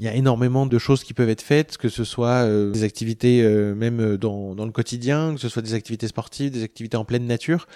Il 0.00 0.06
y 0.06 0.08
a 0.08 0.14
énormément 0.14 0.64
de 0.64 0.78
choses 0.78 1.04
qui 1.04 1.12
peuvent 1.12 1.28
être 1.28 1.42
faites, 1.42 1.76
que 1.76 1.90
ce 1.90 2.04
soit 2.04 2.46
euh, 2.46 2.72
des 2.72 2.84
activités 2.84 3.42
euh, 3.42 3.74
même 3.74 4.16
dans, 4.16 4.54
dans 4.54 4.64
le 4.64 4.72
quotidien, 4.72 5.34
que 5.34 5.40
ce 5.40 5.50
soit 5.50 5.60
des 5.60 5.74
activités 5.74 6.08
sportives, 6.08 6.50
des 6.50 6.62
activités 6.62 6.96
en 6.96 7.04
pleine 7.04 7.26
nature 7.26 7.66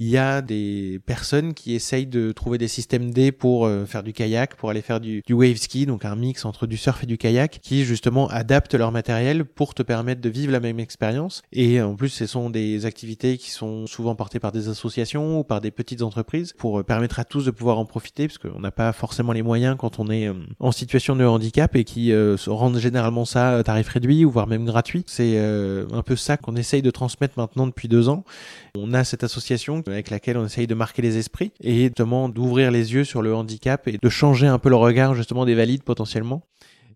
il 0.00 0.08
y 0.08 0.16
a 0.16 0.42
des 0.42 1.00
personnes 1.06 1.54
qui 1.54 1.74
essayent 1.74 2.06
de 2.06 2.30
trouver 2.30 2.56
des 2.56 2.68
systèmes 2.68 3.10
D 3.10 3.32
pour 3.32 3.66
euh, 3.66 3.84
faire 3.84 4.04
du 4.04 4.12
kayak, 4.12 4.54
pour 4.54 4.70
aller 4.70 4.80
faire 4.80 5.00
du, 5.00 5.22
wave 5.28 5.56
ski, 5.56 5.86
donc 5.86 6.04
un 6.04 6.14
mix 6.14 6.44
entre 6.44 6.68
du 6.68 6.76
surf 6.76 7.02
et 7.02 7.06
du 7.06 7.18
kayak, 7.18 7.58
qui 7.62 7.84
justement 7.84 8.28
adaptent 8.28 8.74
leur 8.74 8.92
matériel 8.92 9.44
pour 9.44 9.74
te 9.74 9.82
permettre 9.82 10.20
de 10.20 10.28
vivre 10.28 10.52
la 10.52 10.60
même 10.60 10.78
expérience. 10.78 11.42
Et 11.52 11.82
en 11.82 11.96
plus, 11.96 12.10
ce 12.10 12.26
sont 12.26 12.48
des 12.48 12.86
activités 12.86 13.38
qui 13.38 13.50
sont 13.50 13.88
souvent 13.88 14.14
portées 14.14 14.38
par 14.38 14.52
des 14.52 14.68
associations 14.68 15.40
ou 15.40 15.44
par 15.44 15.60
des 15.60 15.72
petites 15.72 16.02
entreprises 16.02 16.52
pour 16.52 16.78
euh, 16.78 16.82
permettre 16.84 17.18
à 17.18 17.24
tous 17.24 17.44
de 17.44 17.50
pouvoir 17.50 17.78
en 17.78 17.84
profiter, 17.84 18.28
parce 18.28 18.38
qu'on 18.38 18.60
n'a 18.60 18.70
pas 18.70 18.92
forcément 18.92 19.32
les 19.32 19.42
moyens 19.42 19.76
quand 19.76 19.98
on 19.98 20.08
est 20.10 20.28
euh, 20.28 20.34
en 20.60 20.70
situation 20.70 21.16
de 21.16 21.24
handicap 21.24 21.74
et 21.74 21.82
qui 21.82 22.12
rendent 22.46 22.78
généralement 22.78 23.24
ça 23.24 23.62
tarif 23.64 23.88
réduit 23.88 24.24
ou 24.24 24.30
voire 24.30 24.46
même 24.46 24.64
gratuit. 24.64 25.02
C'est 25.06 25.38
un 25.38 26.02
peu 26.02 26.16
ça 26.16 26.36
qu'on 26.36 26.56
essaye 26.56 26.82
de 26.82 26.90
transmettre 26.90 27.34
maintenant 27.36 27.66
depuis 27.66 27.88
deux 27.88 28.08
ans. 28.08 28.24
On 28.76 28.94
a 28.94 29.04
cette 29.04 29.24
association 29.24 29.82
avec 29.90 30.10
laquelle 30.10 30.36
on 30.36 30.46
essaye 30.46 30.66
de 30.66 30.74
marquer 30.74 31.02
les 31.02 31.18
esprits 31.18 31.52
et 31.60 31.84
justement 31.86 32.28
d'ouvrir 32.28 32.70
les 32.70 32.94
yeux 32.94 33.04
sur 33.04 33.22
le 33.22 33.34
handicap 33.34 33.86
et 33.88 33.98
de 33.98 34.08
changer 34.08 34.46
un 34.46 34.58
peu 34.58 34.68
le 34.68 34.76
regard 34.76 35.14
justement 35.14 35.44
des 35.44 35.54
valides 35.54 35.82
potentiellement 35.82 36.42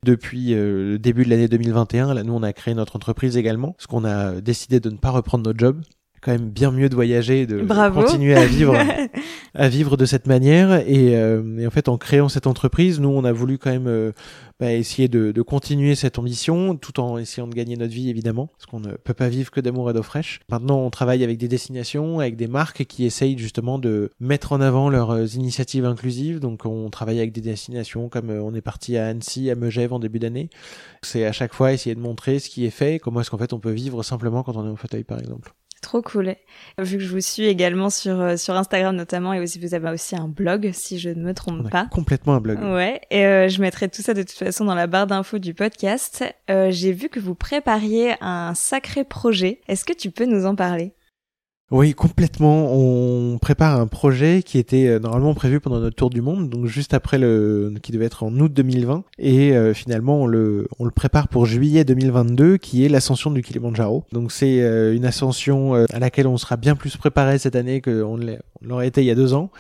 depuis 0.05 0.53
euh, 0.55 0.93
le 0.93 0.99
début 0.99 1.25
de 1.25 1.31
l'année 1.31 1.49
2021. 1.49 2.15
Là, 2.15 2.25
nous, 2.25 2.35
on 2.35 2.43
a 2.43 2.53
créé 2.53 2.75
notre 2.75 2.97
entreprise 2.97 3.37
également, 3.37 3.73
parce 3.73 3.87
qu'on 3.87 4.05
a 4.05 4.41
décidé 4.41 4.81
de 4.81 4.91
ne 4.91 4.97
pas 4.97 5.11
reprendre 5.11 5.45
notre 5.45 5.59
job 5.59 5.81
quand 6.23 6.31
même 6.31 6.51
bien 6.51 6.71
mieux 6.71 6.89
de 6.89 6.95
voyager, 6.95 7.47
de 7.47 7.63
continuer 7.93 8.37
à 8.37 8.47
vivre, 8.47 8.77
à 9.55 9.69
vivre 9.69 9.97
de 9.97 10.07
cette 10.07 10.29
manière. 10.29 10.73
Et, 10.89 11.17
euh, 11.17 11.59
et, 11.59 11.67
en 11.67 11.71
fait, 11.71 11.89
en 11.89 11.99
créant 11.99 12.29
cette 12.29 12.47
entreprise, 12.47 13.01
nous, 13.01 13.09
on 13.09 13.25
a 13.25 13.33
voulu 13.33 13.59
quand 13.59 13.71
même 13.71 13.89
euh, 13.89 14.13
bah, 14.61 14.73
essayer 14.73 15.09
de, 15.09 15.33
de, 15.33 15.43
continuer 15.43 15.97
cette 15.97 16.21
ambition, 16.21 16.77
tout 16.77 17.01
en 17.01 17.19
essayant 17.19 17.49
de 17.49 17.55
gagner 17.55 17.77
notre 17.77 17.93
vie, 17.93 18.09
évidemment, 18.09 18.47
parce 18.47 18.67
qu'on 18.67 18.79
ne 18.79 18.93
peut 18.93 19.15
pas 19.15 19.29
vivre 19.29 19.51
que 19.51 19.61
d'amour 19.61 19.91
et 19.91 19.95
d'eau 19.95 20.05
fraîche. 20.05 20.39
Maintenant, 20.49 20.79
on 20.79 20.91
travaille 20.91 21.25
avec 21.25 21.39
des 21.39 21.49
destinations, 21.49 22.21
avec 22.21 22.37
des 22.37 22.47
marques 22.47 22.85
qui 22.85 23.05
essayent 23.05 23.37
justement 23.37 23.81
de 23.81 24.11
mettre 24.21 24.53
en 24.53 24.61
avant 24.61 24.91
leurs 24.91 25.11
euh, 25.11 25.27
initiatives 25.27 25.85
inclusives. 25.85 26.39
Donc, 26.39 26.67
on 26.67 26.89
travaille 26.89 27.19
avec 27.19 27.33
des 27.33 27.41
destinations 27.41 28.09
comme 28.09 28.31
on 28.31 28.55
est 28.55 28.61
parti 28.61 28.97
à 28.97 29.09
Annecy, 29.09 29.51
à 29.51 29.57
Megève 29.57 29.93
en 29.93 29.99
début 29.99 30.21
d'année. 30.21 30.51
C'est 31.03 31.27
à 31.27 31.33
chaque 31.33 31.53
fois 31.53 31.73
essayer 31.73 31.97
de 31.97 32.01
montrer 32.01 32.39
ce 32.39 32.49
qui 32.49 32.65
est 32.65 32.71
fait, 32.71 33.01
comment 33.01 33.21
est-ce 33.23 33.31
qu'en 33.31 33.39
fait 33.39 33.53
on 33.53 33.59
peut 33.59 33.73
vivre 33.73 34.05
simplement 34.05 34.45
quand 34.45 34.57
on 34.57 34.65
est 34.65 34.71
au 34.71 34.77
fauteuil, 34.77 35.03
par 35.03 35.19
exemple. 35.19 35.53
Trop 35.83 36.01
cool. 36.01 36.37
Vu 36.79 36.97
que 36.97 37.03
je 37.03 37.11
vous 37.11 37.21
suis 37.21 37.47
également 37.47 37.91
sur 37.91 38.19
euh, 38.21 38.37
sur 38.37 38.55
Instagram 38.55 38.95
notamment 38.95 39.33
et 39.35 39.41
aussi 39.41 39.59
vous 39.59 39.75
avez 39.75 39.91
aussi 39.91 40.17
un 40.17 40.29
blog 40.29 40.71
si 40.73 40.99
je 40.99 41.11
ne 41.11 41.23
me 41.23 41.35
trompe 41.35 41.69
pas. 41.71 41.87
Complètement 41.91 42.35
un 42.35 42.41
blog. 42.41 42.61
Ouais. 42.63 43.01
Et 43.11 43.27
euh, 43.27 43.49
je 43.49 43.61
mettrai 43.61 43.89
tout 43.89 44.01
ça 44.01 44.15
de 44.15 44.23
toute 44.23 44.39
façon 44.39 44.65
dans 44.65 44.77
la 44.77 44.87
barre 44.87 45.09
d'infos 45.09 45.39
du 45.39 45.55
podcast. 45.55 46.25
Euh, 46.49 46.71
J'ai 46.71 46.93
vu 46.93 47.09
que 47.09 47.19
vous 47.19 47.35
prépariez 47.35 48.15
un 48.21 48.55
sacré 48.55 49.03
projet. 49.05 49.61
Est-ce 49.69 49.85
que 49.85 49.93
tu 49.93 50.11
peux 50.13 50.25
nous 50.25 50.47
en 50.47 50.55
parler? 50.55 50.95
Oui, 51.73 51.95
complètement. 51.95 52.71
On 52.75 53.39
prépare 53.39 53.81
un 53.81 53.87
projet 53.87 54.43
qui 54.43 54.59
était 54.59 54.89
euh, 54.89 54.99
normalement 54.99 55.33
prévu 55.33 55.59
pendant 55.59 55.81
notre 55.81 55.97
tour 55.97 56.11
du 56.11 56.21
monde, 56.21 56.51
donc 56.51 56.67
juste 56.67 56.93
après 56.93 57.17
le, 57.17 57.73
qui 57.83 57.93
devait 57.93 58.05
être 58.05 58.25
en 58.25 58.33
août 58.41 58.53
2020, 58.53 59.05
et 59.19 59.57
euh, 59.57 59.73
finalement 59.73 60.21
on 60.21 60.27
le, 60.27 60.69
on 60.79 60.85
le 60.85 60.91
prépare 60.91 61.29
pour 61.29 61.47
juillet 61.47 61.85
2022, 61.85 62.59
qui 62.59 62.85
est 62.85 62.91
l'ascension 62.91 63.31
du 63.31 63.41
Kilimanjaro. 63.41 64.05
Donc 64.13 64.33
c'est 64.33 64.61
euh, 64.61 64.95
une 64.95 65.07
ascension 65.07 65.73
à 65.73 65.99
laquelle 65.99 66.27
on 66.27 66.37
sera 66.37 66.59
bien 66.59 66.77
plus 66.77 66.99
préparé 66.99 67.39
cette 67.39 67.57
année 67.57 67.81
qu'on 67.81 68.21
l'aurait 68.61 68.89
été 68.89 69.01
il 69.01 69.07
y 69.07 69.11
a 69.11 69.15
deux 69.15 69.33
ans. 69.33 69.51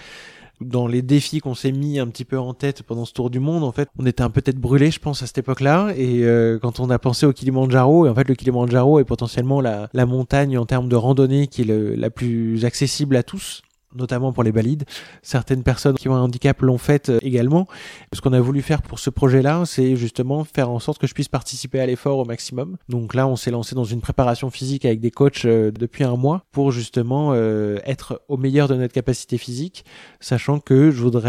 Dans 0.64 0.86
les 0.86 1.02
défis 1.02 1.40
qu'on 1.40 1.54
s'est 1.54 1.72
mis 1.72 1.98
un 1.98 2.06
petit 2.06 2.24
peu 2.24 2.38
en 2.38 2.54
tête 2.54 2.82
pendant 2.82 3.04
ce 3.04 3.12
tour 3.12 3.30
du 3.30 3.40
monde, 3.40 3.64
en 3.64 3.72
fait, 3.72 3.88
on 3.98 4.06
était 4.06 4.22
un 4.22 4.30
peu 4.30 4.42
tête 4.42 4.58
brûlée, 4.58 4.90
je 4.90 4.98
pense, 4.98 5.22
à 5.22 5.26
cette 5.26 5.38
époque-là. 5.38 5.92
Et 5.96 6.24
euh, 6.24 6.58
quand 6.60 6.80
on 6.80 6.90
a 6.90 6.98
pensé 6.98 7.26
au 7.26 7.32
Kilimanjaro, 7.32 8.06
et 8.06 8.08
en 8.08 8.14
fait, 8.14 8.28
le 8.28 8.34
Kilimanjaro 8.34 9.00
est 9.00 9.04
potentiellement 9.04 9.60
la, 9.60 9.88
la 9.92 10.06
montagne 10.06 10.58
en 10.58 10.66
termes 10.66 10.88
de 10.88 10.96
randonnée 10.96 11.46
qui 11.46 11.62
est 11.62 11.96
la 11.96 12.10
plus 12.10 12.64
accessible 12.64 13.16
à 13.16 13.22
tous 13.22 13.62
notamment 13.94 14.32
pour 14.32 14.42
les 14.42 14.50
valides. 14.50 14.84
Certaines 15.22 15.62
personnes 15.62 15.96
qui 15.96 16.08
ont 16.08 16.14
un 16.14 16.20
handicap 16.20 16.60
l'ont 16.62 16.78
fait 16.78 17.08
euh, 17.08 17.18
également. 17.22 17.66
Ce 18.12 18.20
qu'on 18.20 18.32
a 18.32 18.40
voulu 18.40 18.62
faire 18.62 18.82
pour 18.82 18.98
ce 18.98 19.10
projet-là, 19.10 19.64
c'est 19.66 19.96
justement 19.96 20.44
faire 20.44 20.70
en 20.70 20.78
sorte 20.78 20.98
que 20.98 21.06
je 21.06 21.14
puisse 21.14 21.28
participer 21.28 21.80
à 21.80 21.86
l'effort 21.86 22.18
au 22.18 22.24
maximum. 22.24 22.76
Donc 22.88 23.14
là, 23.14 23.26
on 23.26 23.36
s'est 23.36 23.50
lancé 23.50 23.74
dans 23.74 23.84
une 23.84 24.00
préparation 24.00 24.50
physique 24.50 24.84
avec 24.84 25.00
des 25.00 25.10
coachs 25.10 25.44
euh, 25.44 25.70
depuis 25.70 26.04
un 26.04 26.16
mois 26.16 26.44
pour 26.52 26.72
justement 26.72 27.30
euh, 27.32 27.78
être 27.84 28.22
au 28.28 28.36
meilleur 28.36 28.68
de 28.68 28.74
notre 28.74 28.92
capacité 28.92 29.38
physique, 29.38 29.84
sachant 30.20 30.58
que 30.58 30.90
je 30.90 31.00
voudrais 31.00 31.22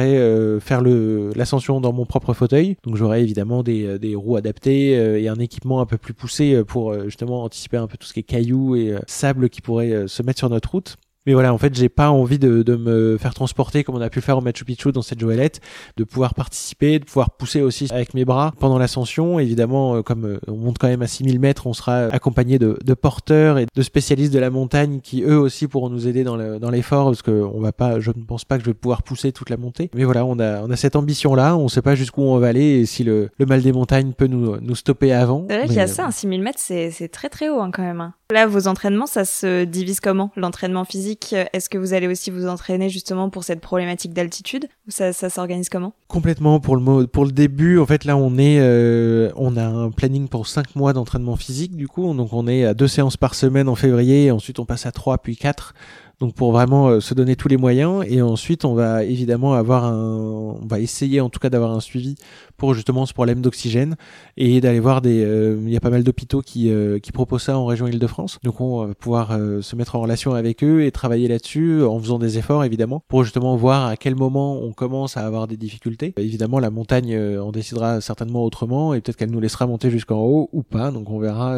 faire 0.60 0.82
l'ascension 0.82 1.82
dans 1.82 1.94
mon 1.94 2.06
propre 2.06 2.34
fauteuil. 2.34 2.78
Donc 2.84 2.96
j'aurai 2.96 3.22
évidemment 3.22 3.64
des 3.64 4.16
roues 4.16 4.36
adaptées 4.36 4.92
et 5.22 5.28
un 5.28 5.40
équipement 5.40 5.82
un 5.82 5.86
peu 5.86 5.98
plus 5.98 6.14
poussé 6.14 6.64
pour 6.64 6.94
justement 7.06 7.44
anticiper 7.44 7.78
un 7.78 7.88
peu 7.88 7.98
tout 7.98 8.08
ce 8.08 8.14
qui 8.14 8.22
est 8.22 8.24
cailloux 8.24 8.76
et 8.76 8.96
sable 9.08 9.50
qui 9.50 9.62
pourrait 9.62 10.08
se 10.08 10.24
mettre 10.24 10.40
sur 10.40 10.50
notre 10.50 10.72
route. 10.72 10.98
Mais 11.26 11.34
voilà, 11.34 11.54
en 11.54 11.58
fait, 11.58 11.74
j'ai 11.74 11.90
pas 11.90 12.10
envie 12.10 12.40
de, 12.40 12.64
de, 12.64 12.76
me 12.76 13.18
faire 13.18 13.34
transporter 13.34 13.84
comme 13.84 13.96
on 13.96 14.02
a 14.02 14.10
pu 14.10 14.20
le 14.20 14.24
faire 14.24 14.38
au 14.38 14.42
Machu 14.42 14.66
Picchu 14.66 14.92
dans 14.92 15.02
cette 15.02 15.20
joëlette, 15.20 15.62
de 15.96 16.04
pouvoir 16.04 16.34
participer, 16.34 17.00
de 17.00 17.06
pouvoir 17.06 17.32
pousser 17.32 17.62
aussi 17.62 17.88
avec 17.92 18.14
mes 18.14 18.26
bras 18.26 18.54
pendant 18.60 18.78
l'ascension. 18.78 19.40
Évidemment, 19.40 19.96
euh, 19.96 20.02
comme 20.02 20.26
euh, 20.26 20.40
on 20.48 20.56
monte 20.56 20.78
quand 20.80 20.88
même 20.88 21.02
à 21.02 21.08
6000 21.08 21.40
mètres, 21.40 21.68
on 21.68 21.74
sera 21.74 22.06
accompagné 22.06 22.60
de, 22.60 22.78
de, 22.84 22.94
porteurs 22.94 23.58
et 23.58 23.68
de 23.74 23.82
spécialistes 23.82 24.34
de 24.34 24.40
la 24.40 24.50
montagne 24.50 25.00
qui 25.02 25.24
eux 25.24 25.40
aussi 25.40 25.68
pourront 25.68 25.90
nous 25.90 26.08
aider 26.08 26.24
dans 26.24 26.70
l'effort 26.70 27.06
parce 27.06 27.22
que 27.22 27.32
on 27.32 27.60
va 27.60 27.72
pas, 27.72 28.00
je 28.00 28.12
ne 28.16 28.24
pense 28.24 28.46
pas 28.46 28.58
que 28.58 28.64
je 28.64 28.70
vais 28.70 28.74
pouvoir 28.74 29.04
pousser 29.04 29.32
toute 29.32 29.50
la 29.50 29.58
montée. 29.58 29.90
Mais 29.96 30.04
voilà, 30.04 30.26
on 30.26 30.40
a, 30.40 30.62
on 30.62 30.72
a 30.72 30.76
cette 30.76 30.96
ambition-là. 30.96 31.56
On 31.56 31.68
sait 31.68 31.82
pas 31.82 31.96
jusqu'où 31.96 32.22
on 32.22 32.38
va 32.38 32.48
aller 32.48 32.80
et 32.80 32.86
si 32.86 33.04
le, 33.04 33.30
le 33.38 33.46
mal 33.46 33.62
des 33.62 33.72
montagnes 33.72 34.14
peut 34.14 34.28
nous, 34.28 34.58
nous 34.60 34.76
stopper 34.76 35.14
avant. 35.14 35.46
C'est 35.50 35.58
vrai 35.58 35.68
qu'il 35.68 35.78
y 35.78 35.80
a 35.80 35.88
ça, 35.88 36.12
6000 36.12 36.42
mètres, 36.42 36.60
c'est 36.60 37.10
très 37.12 37.30
très 37.30 37.50
haut 37.50 37.60
hein, 37.60 37.72
quand 37.72 37.84
même. 37.84 38.02
Hein. 38.02 38.14
Là, 38.34 38.48
vos 38.48 38.68
entraînements, 38.68 39.06
ça 39.06 39.26
se 39.26 39.64
divise 39.64 40.00
comment? 40.00 40.32
L'entraînement 40.36 40.86
physique, 40.86 41.13
est-ce 41.54 41.70
que 41.70 41.78
vous 41.78 41.94
allez 41.94 42.08
aussi 42.08 42.32
vous 42.32 42.48
entraîner 42.48 42.90
justement 42.90 43.30
pour 43.30 43.44
cette 43.44 43.62
problématique 43.62 44.14
d'altitude 44.14 44.68
ça, 44.88 45.14
s'organise 45.14 45.70
comment? 45.70 45.94
Complètement. 46.08 46.60
Pour 46.60 46.76
le, 46.76 47.08
pour 47.08 47.26
le 47.26 47.32
début, 47.32 47.80
en 47.80 47.86
fait, 47.86 48.06
là, 48.06 48.18
on 48.18 48.38
est, 48.38 48.60
euh, 48.60 49.32
on 49.36 49.58
a 49.58 49.66
un 49.66 49.92
planning 49.92 50.28
pour 50.28 50.48
5 50.48 50.76
mois 50.76 50.94
d'entraînement 50.94 51.36
physique, 51.36 51.76
du 51.76 51.88
coup. 51.88 52.14
Donc, 52.14 52.34
on 52.34 52.48
est 52.48 52.66
à 52.66 52.74
deux 52.74 52.88
séances 52.88 53.18
par 53.18 53.36
semaine 53.36 53.70
en 53.70 53.76
février, 53.76 54.26
et 54.26 54.32
ensuite 54.32 54.60
on 54.60 54.66
passe 54.66 54.86
à 54.86 54.92
3 54.92 55.18
puis 55.20 55.38
4 55.38 55.74
donc 56.20 56.36
pour 56.36 56.52
vraiment 56.52 56.88
euh, 56.88 57.00
se 57.00 57.14
donner 57.14 57.36
tous 57.36 57.48
les 57.48 57.58
moyens 57.58 58.06
et 58.08 58.22
ensuite 58.22 58.66
on 58.66 58.76
va 58.76 59.04
évidemment 59.04 59.54
avoir 59.54 59.86
un 59.86 60.54
on 60.62 60.66
va 60.66 60.80
essayer 60.80 61.20
en 61.22 61.30
tout 61.30 61.40
cas 61.40 61.50
d'avoir 61.50 61.72
un 61.72 61.80
suivi 61.80 62.16
pour 62.56 62.74
justement 62.74 63.06
ce 63.06 63.14
problème 63.14 63.42
d'oxygène 63.42 63.96
et 64.38 64.62
d'aller 64.62 64.80
voir 64.80 65.02
des 65.02 65.24
euh, 65.24 65.60
il 65.62 65.72
y 65.72 65.76
a 65.76 65.80
pas 65.80 65.90
mal 65.90 66.04
d'hôpitaux 66.04 66.42
qui 66.42 66.70
euh, 66.70 67.00
qui 67.00 67.12
proposent 67.12 67.44
ça 67.44 67.58
en 67.58 67.66
région 67.66 67.88
Île-de-France. 67.88 68.40
Donc 68.44 68.62
on 68.62 68.86
va 68.86 68.94
pouvoir 68.94 69.38
se 69.62 69.76
mettre 69.76 69.96
en 69.96 70.02
relation 70.02 70.34
avec 70.34 70.64
eux 70.64 70.84
et 70.84 70.92
travailler 70.92 71.28
là-dessus 71.28 71.84
en 71.84 72.00
faisant 72.00 72.20
des 72.20 72.38
efforts 72.38 72.64
évidemment 72.64 73.04
pour 73.08 73.24
justement 73.24 73.56
voir 73.56 73.88
à 73.88 73.98
quel 73.98 74.16
moment 74.16 74.62
on 74.62 74.72
commence 74.72 75.18
à 75.18 75.26
avoir 75.26 75.48
des 75.48 75.58
difficultés. 75.58 76.14
Évidemment 76.18 76.60
la 76.60 76.70
montagne 76.70 77.18
on 77.18 77.52
décidera 77.52 78.02
certainement 78.02 78.44
autrement 78.44 78.94
et 78.94 79.02
peut-être 79.02 79.18
qu'elle 79.18 79.32
nous 79.32 79.40
laissera 79.40 79.68
monter 79.68 79.90
jusqu'en 79.90 80.20
haut 80.20 80.50
ou 80.54 80.64
pas. 80.64 80.92
Donc 80.92 81.10
on 81.10 81.20
verra 81.20 81.58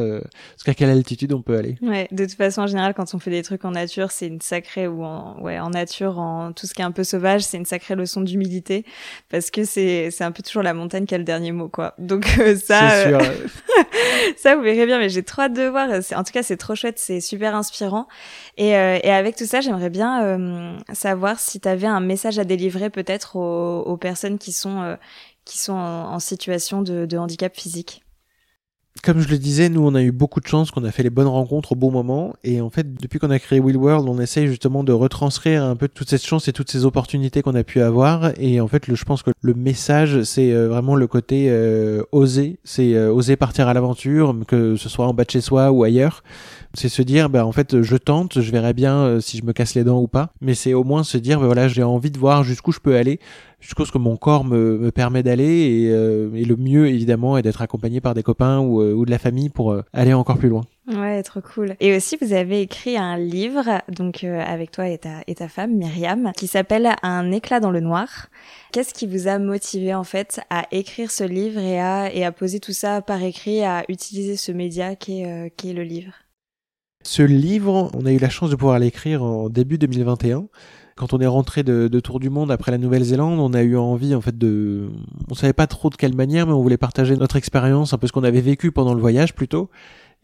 jusqu'à 0.55 0.73
quelle 0.73 0.89
altitude 0.89 1.33
on 1.33 1.41
peut 1.41 1.57
aller. 1.57 1.77
Ouais, 1.81 2.07
de 2.11 2.25
toute 2.25 2.35
façon 2.35 2.61
en 2.61 2.67
général 2.67 2.93
quand 2.93 3.13
on 3.13 3.19
fait 3.19 3.31
des 3.31 3.43
trucs 3.43 3.65
en 3.65 3.71
nature, 3.71 4.11
c'est 4.11 4.27
une 4.27 4.41
sacrée 4.45 4.87
ou 4.87 5.03
en, 5.03 5.39
ouais, 5.41 5.59
en 5.59 5.69
nature, 5.69 6.19
en 6.19 6.53
tout 6.53 6.67
ce 6.67 6.73
qui 6.73 6.81
est 6.81 6.85
un 6.85 6.91
peu 6.91 7.03
sauvage, 7.03 7.41
c'est 7.41 7.57
une 7.57 7.65
sacrée 7.65 7.95
leçon 7.95 8.21
d'humilité 8.21 8.85
parce 9.29 9.51
que 9.51 9.63
c'est, 9.63 10.11
c'est 10.11 10.23
un 10.23 10.31
peu 10.31 10.43
toujours 10.43 10.63
la 10.63 10.73
montagne 10.73 11.05
qui 11.05 11.15
a 11.15 11.17
le 11.17 11.23
dernier 11.23 11.51
mot, 11.51 11.67
quoi. 11.67 11.93
Donc 11.97 12.27
euh, 12.39 12.55
ça, 12.55 12.91
euh, 12.91 13.19
ça 14.37 14.55
vous 14.55 14.61
verrez 14.61 14.85
bien, 14.85 14.99
mais 14.99 15.09
j'ai 15.09 15.23
trop 15.23 15.43
hâte 15.43 15.53
de 15.53 15.63
voir. 15.63 15.89
En 16.15 16.23
tout 16.23 16.31
cas, 16.31 16.43
c'est 16.43 16.57
trop 16.57 16.75
chouette, 16.75 16.99
c'est 16.99 17.19
super 17.19 17.55
inspirant. 17.55 18.07
Et, 18.57 18.75
euh, 18.75 18.99
et 19.03 19.11
avec 19.11 19.35
tout 19.35 19.45
ça, 19.45 19.61
j'aimerais 19.61 19.89
bien 19.89 20.77
savoir 20.93 21.39
si 21.39 21.59
tu 21.59 21.67
avais 21.67 21.87
un 21.87 21.99
message 21.99 22.39
à 22.39 22.43
délivrer 22.43 22.89
peut-être 22.89 23.35
aux, 23.35 23.81
aux 23.81 23.97
personnes 23.97 24.37
qui 24.37 24.51
sont 24.51 24.97
qui 25.43 25.59
sont 25.59 25.73
en, 25.73 26.13
en 26.13 26.19
situation 26.19 26.81
de, 26.81 27.05
de 27.05 27.17
handicap 27.17 27.55
physique 27.55 28.04
comme 29.03 29.19
je 29.19 29.27
le 29.27 29.37
disais, 29.37 29.69
nous 29.69 29.81
on 29.85 29.93
a 29.93 30.01
eu 30.01 30.11
beaucoup 30.11 30.39
de 30.39 30.47
chance, 30.47 30.71
qu'on 30.71 30.83
a 30.83 30.91
fait 30.91 31.03
les 31.03 31.09
bonnes 31.09 31.27
rencontres 31.27 31.73
au 31.73 31.75
bon 31.75 31.91
moment, 31.91 32.33
et 32.43 32.61
en 32.61 32.69
fait 32.69 32.95
depuis 32.95 33.19
qu'on 33.19 33.29
a 33.29 33.39
créé 33.39 33.59
Will 33.59 33.77
World, 33.77 34.07
on 34.07 34.19
essaye 34.19 34.47
justement 34.47 34.83
de 34.83 34.93
retranscrire 34.93 35.63
un 35.63 35.75
peu 35.75 35.87
toute 35.87 36.09
cette 36.09 36.25
chance 36.25 36.47
et 36.47 36.53
toutes 36.53 36.71
ces 36.71 36.85
opportunités 36.85 37.41
qu'on 37.41 37.55
a 37.55 37.63
pu 37.63 37.81
avoir, 37.81 38.31
et 38.39 38.59
en 38.61 38.67
fait 38.67 38.83
je 38.93 39.03
pense 39.03 39.21
que 39.21 39.31
le 39.41 39.53
message 39.53 40.23
c'est 40.23 40.51
euh, 40.51 40.69
vraiment 40.69 40.95
le 40.95 41.07
côté 41.07 41.47
euh, 41.49 42.03
oser, 42.11 42.57
c'est 42.63 42.95
euh, 42.95 43.11
oser 43.11 43.35
partir 43.35 43.67
à 43.67 43.73
l'aventure, 43.73 44.35
que 44.47 44.75
ce 44.75 44.89
soit 44.89 45.05
en 45.05 45.13
bas 45.13 45.25
de 45.25 45.31
chez 45.31 45.41
soi 45.41 45.71
ou 45.71 45.83
ailleurs, 45.83 46.23
c'est 46.75 46.89
se 46.89 47.01
dire 47.01 47.29
bah 47.29 47.45
en 47.45 47.51
fait 47.51 47.81
je 47.81 47.97
tente, 47.97 48.41
je 48.41 48.51
verrai 48.51 48.73
bien 48.73 49.19
si 49.21 49.37
je 49.37 49.45
me 49.45 49.53
casse 49.53 49.75
les 49.75 49.83
dents 49.83 50.01
ou 50.01 50.07
pas, 50.07 50.31
mais 50.41 50.53
c'est 50.53 50.73
au 50.73 50.83
moins 50.83 51.03
se 51.03 51.17
dire 51.17 51.39
bah 51.39 51.45
voilà 51.45 51.67
j'ai 51.67 51.83
envie 51.83 52.11
de 52.11 52.17
voir 52.17 52.43
jusqu'où 52.43 52.71
je 52.71 52.79
peux 52.79 52.95
aller, 52.95 53.19
jusqu'où 53.65 53.85
ce 53.85 53.91
que 53.91 53.97
mon 53.97 54.15
corps 54.15 54.45
me, 54.45 54.77
me 54.77 54.91
permet 54.91 55.23
d'aller 55.23 55.83
et, 55.83 55.89
euh, 55.89 56.29
le 56.31 56.55
mieux 56.55 56.87
évidemment 56.87 57.37
est 57.37 57.41
d'être 57.41 57.63
accompagné 57.63 57.99
par 57.99 58.13
des 58.13 58.21
copains 58.21 58.59
ou, 58.59 58.81
euh, 58.81 58.93
ou 58.93 59.05
de 59.05 59.11
la 59.11 59.17
famille 59.17 59.49
pour 59.49 59.71
euh, 59.71 59.83
aller 59.91 60.13
encore 60.13 60.37
plus 60.37 60.49
loin. 60.49 60.61
Ouais, 60.87 61.23
trop 61.23 61.41
cool. 61.41 61.75
Et 61.79 61.97
aussi, 61.97 62.15
vous 62.21 62.33
avez 62.33 62.61
écrit 62.61 62.95
un 62.95 63.17
livre, 63.17 63.81
donc 63.89 64.23
avec 64.23 64.69
toi 64.69 64.87
et 64.87 64.99
ta, 64.99 65.21
et 65.25 65.33
ta 65.33 65.47
femme, 65.47 65.75
Myriam, 65.75 66.31
qui 66.37 66.45
s'appelle 66.45 66.95
Un 67.01 67.31
éclat 67.31 67.59
dans 67.59 67.71
le 67.71 67.79
noir. 67.79 68.27
Qu'est-ce 68.71 68.93
qui 68.93 69.07
vous 69.07 69.27
a 69.27 69.39
motivé 69.39 69.95
en 69.95 70.03
fait 70.03 70.41
à 70.51 70.67
écrire 70.71 71.09
ce 71.09 71.23
livre 71.23 71.59
et 71.59 71.79
à, 71.79 72.13
et 72.13 72.23
à 72.23 72.31
poser 72.31 72.59
tout 72.59 72.73
ça 72.73 73.01
par 73.01 73.23
écrit, 73.23 73.63
à 73.63 73.83
utiliser 73.89 74.35
ce 74.35 74.51
média 74.51 74.95
qui 74.95 75.23
est, 75.23 75.51
qui 75.57 75.71
est 75.71 75.73
le 75.73 75.83
livre? 75.83 76.13
Ce 77.05 77.21
livre, 77.21 77.91
on 77.93 78.07
a 78.07 78.11
eu 78.11 78.17
la 78.17 78.29
chance 78.29 78.49
de 78.49 78.55
pouvoir 78.55 78.79
l'écrire 78.79 79.21
en 79.21 79.47
début 79.47 79.77
2021 79.77 80.47
quand 80.95 81.13
on 81.13 81.19
est 81.19 81.27
rentré 81.27 81.61
de, 81.61 81.87
de 81.87 81.99
Tour 81.99 82.19
du 82.19 82.29
Monde 82.29 82.51
après 82.51 82.71
la 82.71 82.77
Nouvelle-Zélande, 82.77 83.39
on 83.39 83.53
a 83.53 83.61
eu 83.61 83.75
envie 83.77 84.15
en 84.15 84.21
fait 84.21 84.37
de, 84.37 84.89
on 85.29 85.35
savait 85.35 85.53
pas 85.53 85.67
trop 85.67 85.89
de 85.89 85.95
quelle 85.95 86.15
manière, 86.15 86.47
mais 86.47 86.53
on 86.53 86.61
voulait 86.61 86.77
partager 86.77 87.17
notre 87.17 87.35
expérience, 87.35 87.93
un 87.93 87.97
peu 87.97 88.07
ce 88.07 88.13
qu'on 88.13 88.23
avait 88.23 88.41
vécu 88.41 88.71
pendant 88.71 88.93
le 88.93 89.01
voyage 89.01 89.35
plutôt 89.35 89.69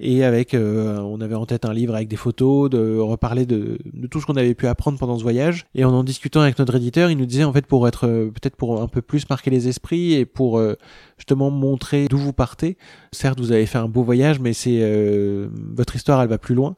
et 0.01 0.23
avec 0.23 0.55
euh, 0.55 0.97
on 0.97 1.21
avait 1.21 1.35
en 1.35 1.45
tête 1.45 1.63
un 1.63 1.73
livre 1.73 1.93
avec 1.93 2.07
des 2.07 2.15
photos 2.15 2.71
de 2.71 2.97
reparler 2.97 3.45
de, 3.45 3.77
de 3.93 4.07
tout 4.07 4.19
ce 4.19 4.25
qu'on 4.25 4.35
avait 4.35 4.55
pu 4.55 4.65
apprendre 4.65 4.97
pendant 4.97 5.17
ce 5.17 5.23
voyage. 5.23 5.67
Et 5.75 5.85
en 5.85 5.91
en 5.91 6.03
discutant 6.03 6.41
avec 6.41 6.57
notre 6.57 6.75
éditeur 6.75 7.11
il 7.11 7.17
nous 7.17 7.27
disait 7.27 7.43
en 7.43 7.53
fait 7.53 7.67
pour 7.67 7.87
être 7.87 8.07
euh, 8.07 8.31
peut-être 8.31 8.55
pour 8.55 8.81
un 8.81 8.87
peu 8.87 9.03
plus 9.03 9.29
marquer 9.29 9.51
les 9.51 9.67
esprits 9.67 10.13
et 10.13 10.25
pour 10.25 10.57
euh, 10.57 10.75
justement 11.17 11.51
montrer 11.51 12.07
d'où 12.07 12.17
vous 12.17 12.33
partez. 12.33 12.77
Certes 13.11 13.39
vous 13.39 13.51
avez 13.51 13.67
fait 13.67 13.77
un 13.77 13.87
beau 13.87 14.01
voyage 14.01 14.39
mais 14.39 14.53
c'est 14.53 14.81
votre 15.75 15.95
histoire 15.95 16.21
elle 16.21 16.29
va 16.29 16.39
plus 16.39 16.55
loin. 16.55 16.75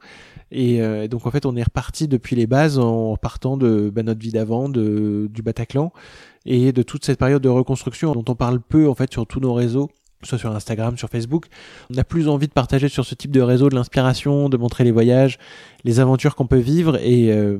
Et 0.52 0.80
donc 1.08 1.26
en 1.26 1.30
fait 1.30 1.46
on 1.46 1.56
est 1.56 1.62
reparti 1.62 2.06
depuis 2.08 2.36
les 2.36 2.46
bases 2.46 2.78
en 2.78 3.16
partant 3.16 3.56
de 3.56 3.90
bah, 3.90 4.02
notre 4.02 4.20
vie 4.20 4.32
d'avant 4.32 4.68
du 4.68 5.42
Bataclan 5.42 5.92
et 6.44 6.72
de 6.72 6.82
toute 6.82 7.04
cette 7.04 7.18
période 7.18 7.42
de 7.42 7.48
reconstruction 7.48 8.12
dont 8.12 8.24
on 8.28 8.34
parle 8.34 8.60
peu 8.60 8.88
en 8.88 8.94
fait 8.94 9.10
sur 9.10 9.26
tous 9.26 9.40
nos 9.40 9.54
réseaux 9.54 9.88
soit 10.24 10.38
sur 10.38 10.54
Instagram, 10.54 10.96
sur 10.96 11.08
Facebook. 11.08 11.46
On 11.92 11.98
a 11.98 12.04
plus 12.04 12.28
envie 12.28 12.48
de 12.48 12.52
partager 12.52 12.88
sur 12.88 13.04
ce 13.04 13.14
type 13.14 13.30
de 13.30 13.40
réseau 13.40 13.68
de 13.68 13.74
l'inspiration, 13.74 14.48
de 14.48 14.56
montrer 14.56 14.84
les 14.84 14.92
voyages, 14.92 15.38
les 15.84 16.00
aventures 16.00 16.34
qu'on 16.36 16.46
peut 16.46 16.58
vivre 16.58 16.96
et 16.96 17.32
euh, 17.32 17.58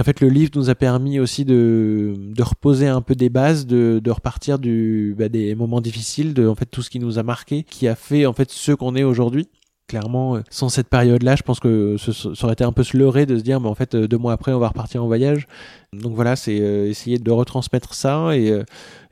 en 0.00 0.02
fait, 0.02 0.20
le 0.20 0.28
livre 0.28 0.52
nous 0.56 0.70
a 0.70 0.74
permis 0.74 1.20
aussi 1.20 1.44
de, 1.44 2.14
de 2.16 2.42
reposer 2.42 2.88
un 2.88 3.00
peu 3.00 3.14
des 3.14 3.28
bases, 3.28 3.66
de, 3.66 4.00
de 4.02 4.10
repartir 4.10 4.58
du, 4.58 5.14
bah, 5.16 5.28
des 5.28 5.54
moments 5.54 5.80
difficiles, 5.80 6.34
de 6.34 6.48
en 6.48 6.54
fait 6.54 6.66
tout 6.66 6.82
ce 6.82 6.90
qui 6.90 6.98
nous 6.98 7.18
a 7.18 7.22
marqué, 7.22 7.62
qui 7.62 7.86
a 7.86 7.94
fait 7.94 8.26
en 8.26 8.32
fait 8.32 8.50
ce 8.50 8.72
qu'on 8.72 8.96
est 8.96 9.04
aujourd'hui. 9.04 9.48
Clairement, 9.86 10.36
euh, 10.36 10.40
sans 10.50 10.70
cette 10.70 10.88
période-là, 10.88 11.36
je 11.36 11.42
pense 11.42 11.60
que 11.60 11.96
ce, 11.98 12.10
ça 12.12 12.44
aurait 12.44 12.54
été 12.54 12.64
un 12.64 12.72
peu 12.72 12.82
se 12.82 12.96
leurrer 12.96 13.26
de 13.26 13.36
se 13.36 13.42
dire, 13.42 13.60
mais 13.60 13.68
en 13.68 13.74
fait, 13.74 13.94
euh, 13.94 14.08
deux 14.08 14.16
mois 14.16 14.32
après, 14.32 14.52
on 14.52 14.58
va 14.58 14.68
repartir 14.68 15.04
en 15.04 15.06
voyage. 15.06 15.46
Donc 15.92 16.14
voilà, 16.14 16.36
c'est 16.36 16.56
essayer 16.56 17.18
de 17.18 17.30
retransmettre 17.30 17.94
ça 17.94 18.36
et 18.36 18.52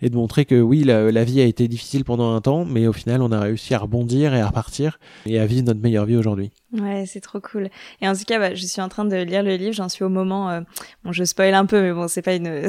et 0.03 0.11
de 0.11 0.17
montrer 0.17 0.45
que 0.45 0.61
oui, 0.61 0.83
la, 0.83 1.25
vie 1.25 1.41
a 1.41 1.45
été 1.45 1.69
difficile 1.69 2.05
pendant 2.05 2.35
un 2.35 2.41
temps, 2.41 2.65
mais 2.65 2.89
au 2.89 2.93
final, 2.93 3.23
on 3.23 3.31
a 3.31 3.41
réussi 3.41 3.73
à 3.73 3.79
rebondir 3.79 4.35
et 4.35 4.41
à 4.41 4.49
repartir 4.49 4.99
et 5.27 5.39
à 5.39 5.47
vivre 5.47 5.65
notre 5.65 5.81
meilleure 5.81 6.05
vie 6.05 6.17
aujourd'hui. 6.17 6.51
Ouais, 6.73 7.05
c'est 7.07 7.21
trop 7.21 7.39
cool. 7.39 7.69
Et 8.01 8.09
en 8.09 8.15
tout 8.15 8.25
cas, 8.27 8.39
bah, 8.39 8.55
je 8.55 8.67
suis 8.67 8.81
en 8.81 8.89
train 8.89 9.05
de 9.05 9.17
lire 9.17 9.43
le 9.43 9.55
livre. 9.57 9.75
J'en 9.75 9.89
suis 9.89 10.05
au 10.05 10.09
moment. 10.09 10.51
Euh, 10.51 10.61
bon, 11.05 11.13
je 11.13 11.23
spoil 11.23 11.55
un 11.55 11.67
peu, 11.67 11.81
mais 11.83 11.93
bon, 11.93 12.09
c'est 12.09 12.23
pas 12.23 12.35
une, 12.35 12.49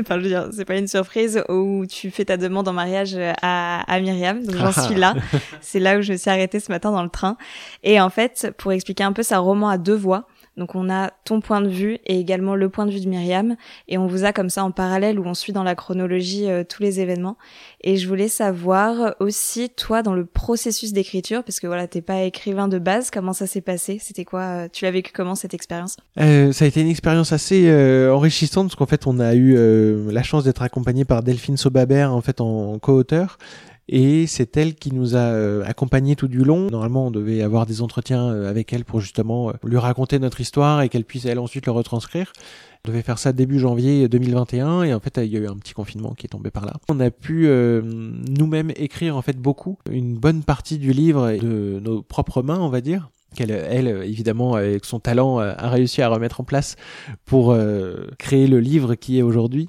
enfin, 0.00 0.18
je 0.18 0.22
veux 0.22 0.28
dire, 0.28 0.48
c'est 0.52 0.64
pas 0.64 0.76
une 0.76 0.88
surprise 0.88 1.42
où 1.48 1.86
tu 1.86 2.10
fais 2.10 2.26
ta 2.26 2.36
demande 2.36 2.68
en 2.68 2.72
mariage 2.72 3.16
à, 3.42 3.80
à 3.90 4.00
Myriam. 4.00 4.44
Donc 4.44 4.56
j'en 4.56 4.72
suis 4.72 4.96
là. 4.96 5.14
c'est 5.60 5.80
là 5.80 5.98
où 5.98 6.02
je 6.02 6.12
me 6.12 6.18
suis 6.18 6.30
arrêtée 6.30 6.60
ce 6.60 6.70
matin 6.70 6.90
dans 6.90 7.02
le 7.02 7.08
train. 7.08 7.36
Et 7.82 8.00
en 8.00 8.10
fait, 8.10 8.52
pour 8.58 8.72
expliquer 8.72 9.04
un 9.04 9.12
peu, 9.12 9.22
c'est 9.22 9.34
un 9.34 9.38
roman 9.38 9.68
à 9.68 9.78
deux 9.78 9.96
voix 9.96 10.26
Donc 10.56 10.74
on 10.74 10.88
a 10.88 11.10
ton 11.24 11.40
point 11.40 11.60
de 11.60 11.68
vue 11.68 11.98
et 12.06 12.18
également 12.18 12.54
le 12.54 12.68
point 12.68 12.86
de 12.86 12.92
vue 12.92 13.00
de 13.00 13.08
Myriam. 13.08 13.56
Et 13.88 13.98
on 13.98 14.06
vous 14.06 14.24
a 14.24 14.32
comme 14.32 14.50
ça 14.50 14.64
en 14.64 14.70
parallèle 14.70 15.18
où 15.18 15.24
on 15.24 15.34
suit 15.34 15.52
dans 15.52 15.64
la 15.64 15.74
chronologie 15.74 16.48
euh, 16.48 16.62
tous 16.68 16.82
les 16.82 17.00
événements. 17.00 17.36
Et 17.82 17.96
je 17.96 18.06
voulais 18.08 18.28
savoir 18.28 19.14
aussi 19.20 19.70
toi 19.70 20.02
dans 20.02 20.14
le 20.14 20.24
processus 20.24 20.92
d'écriture 20.92 21.42
parce 21.42 21.60
que 21.60 21.66
voilà 21.66 21.88
t'es 21.88 22.02
pas 22.02 22.22
écrivain 22.22 22.68
de 22.68 22.78
base, 22.78 23.10
comment 23.10 23.32
ça 23.32 23.46
s'est 23.46 23.60
passé? 23.60 23.98
C'était 24.00 24.24
quoi 24.24 24.40
euh, 24.42 24.68
Tu 24.72 24.84
l'as 24.84 24.90
vécu 24.90 25.12
comment 25.12 25.34
cette 25.34 25.54
expérience? 25.54 25.96
Euh, 26.20 26.52
Ça 26.52 26.64
a 26.64 26.68
été 26.68 26.80
une 26.80 26.88
expérience 26.88 27.32
assez 27.32 27.64
enrichissante 28.10 28.68
parce 28.68 28.76
qu'en 28.76 28.86
fait 28.86 29.06
on 29.06 29.18
a 29.18 29.34
eu 29.34 29.56
la 30.10 30.22
chance 30.22 30.44
d'être 30.44 30.62
accompagné 30.62 31.04
par 31.04 31.22
Delphine 31.22 31.56
Sobabert 31.56 32.12
en 32.14 32.20
fait 32.20 32.40
en 32.40 32.78
co-auteur 32.78 33.38
et 33.88 34.26
c'est 34.26 34.56
elle 34.56 34.74
qui 34.74 34.92
nous 34.92 35.14
a 35.14 35.20
euh, 35.20 35.62
accompagnés 35.64 36.16
tout 36.16 36.28
du 36.28 36.42
long. 36.42 36.70
Normalement, 36.70 37.06
on 37.06 37.10
devait 37.10 37.42
avoir 37.42 37.66
des 37.66 37.82
entretiens 37.82 38.30
euh, 38.30 38.48
avec 38.48 38.72
elle 38.72 38.84
pour 38.84 39.00
justement 39.00 39.50
euh, 39.50 39.52
lui 39.64 39.76
raconter 39.76 40.18
notre 40.18 40.40
histoire 40.40 40.80
et 40.82 40.88
qu'elle 40.88 41.04
puisse 41.04 41.26
elle 41.26 41.38
ensuite 41.38 41.66
le 41.66 41.72
retranscrire. 41.72 42.32
On 42.86 42.90
devait 42.90 43.02
faire 43.02 43.18
ça 43.18 43.32
début 43.32 43.58
janvier 43.58 44.08
2021 44.08 44.82
et 44.82 44.94
en 44.94 45.00
fait 45.00 45.18
il 45.18 45.32
y 45.32 45.36
a 45.36 45.40
eu 45.40 45.46
un 45.46 45.56
petit 45.56 45.72
confinement 45.72 46.12
qui 46.12 46.26
est 46.26 46.28
tombé 46.28 46.50
par 46.50 46.66
là. 46.66 46.74
On 46.88 47.00
a 47.00 47.10
pu 47.10 47.48
nous-mêmes 47.48 48.72
écrire 48.76 49.16
en 49.16 49.22
fait 49.22 49.38
beaucoup, 49.38 49.78
une 49.90 50.18
bonne 50.18 50.42
partie 50.42 50.76
du 50.76 50.92
livre 50.92 51.32
de 51.32 51.80
nos 51.80 52.02
propres 52.02 52.42
mains 52.42 52.60
on 52.60 52.68
va 52.68 52.82
dire 52.82 53.08
qu'elle, 53.34 53.50
elle, 53.50 53.88
évidemment, 54.04 54.54
avec 54.54 54.84
son 54.84 55.00
talent, 55.00 55.38
a 55.38 55.68
réussi 55.68 56.02
à 56.02 56.08
remettre 56.08 56.40
en 56.40 56.44
place 56.44 56.76
pour 57.24 57.52
euh, 57.52 58.06
créer 58.18 58.46
le 58.46 58.60
livre 58.60 58.94
qui 58.94 59.18
est 59.18 59.22
aujourd'hui. 59.22 59.66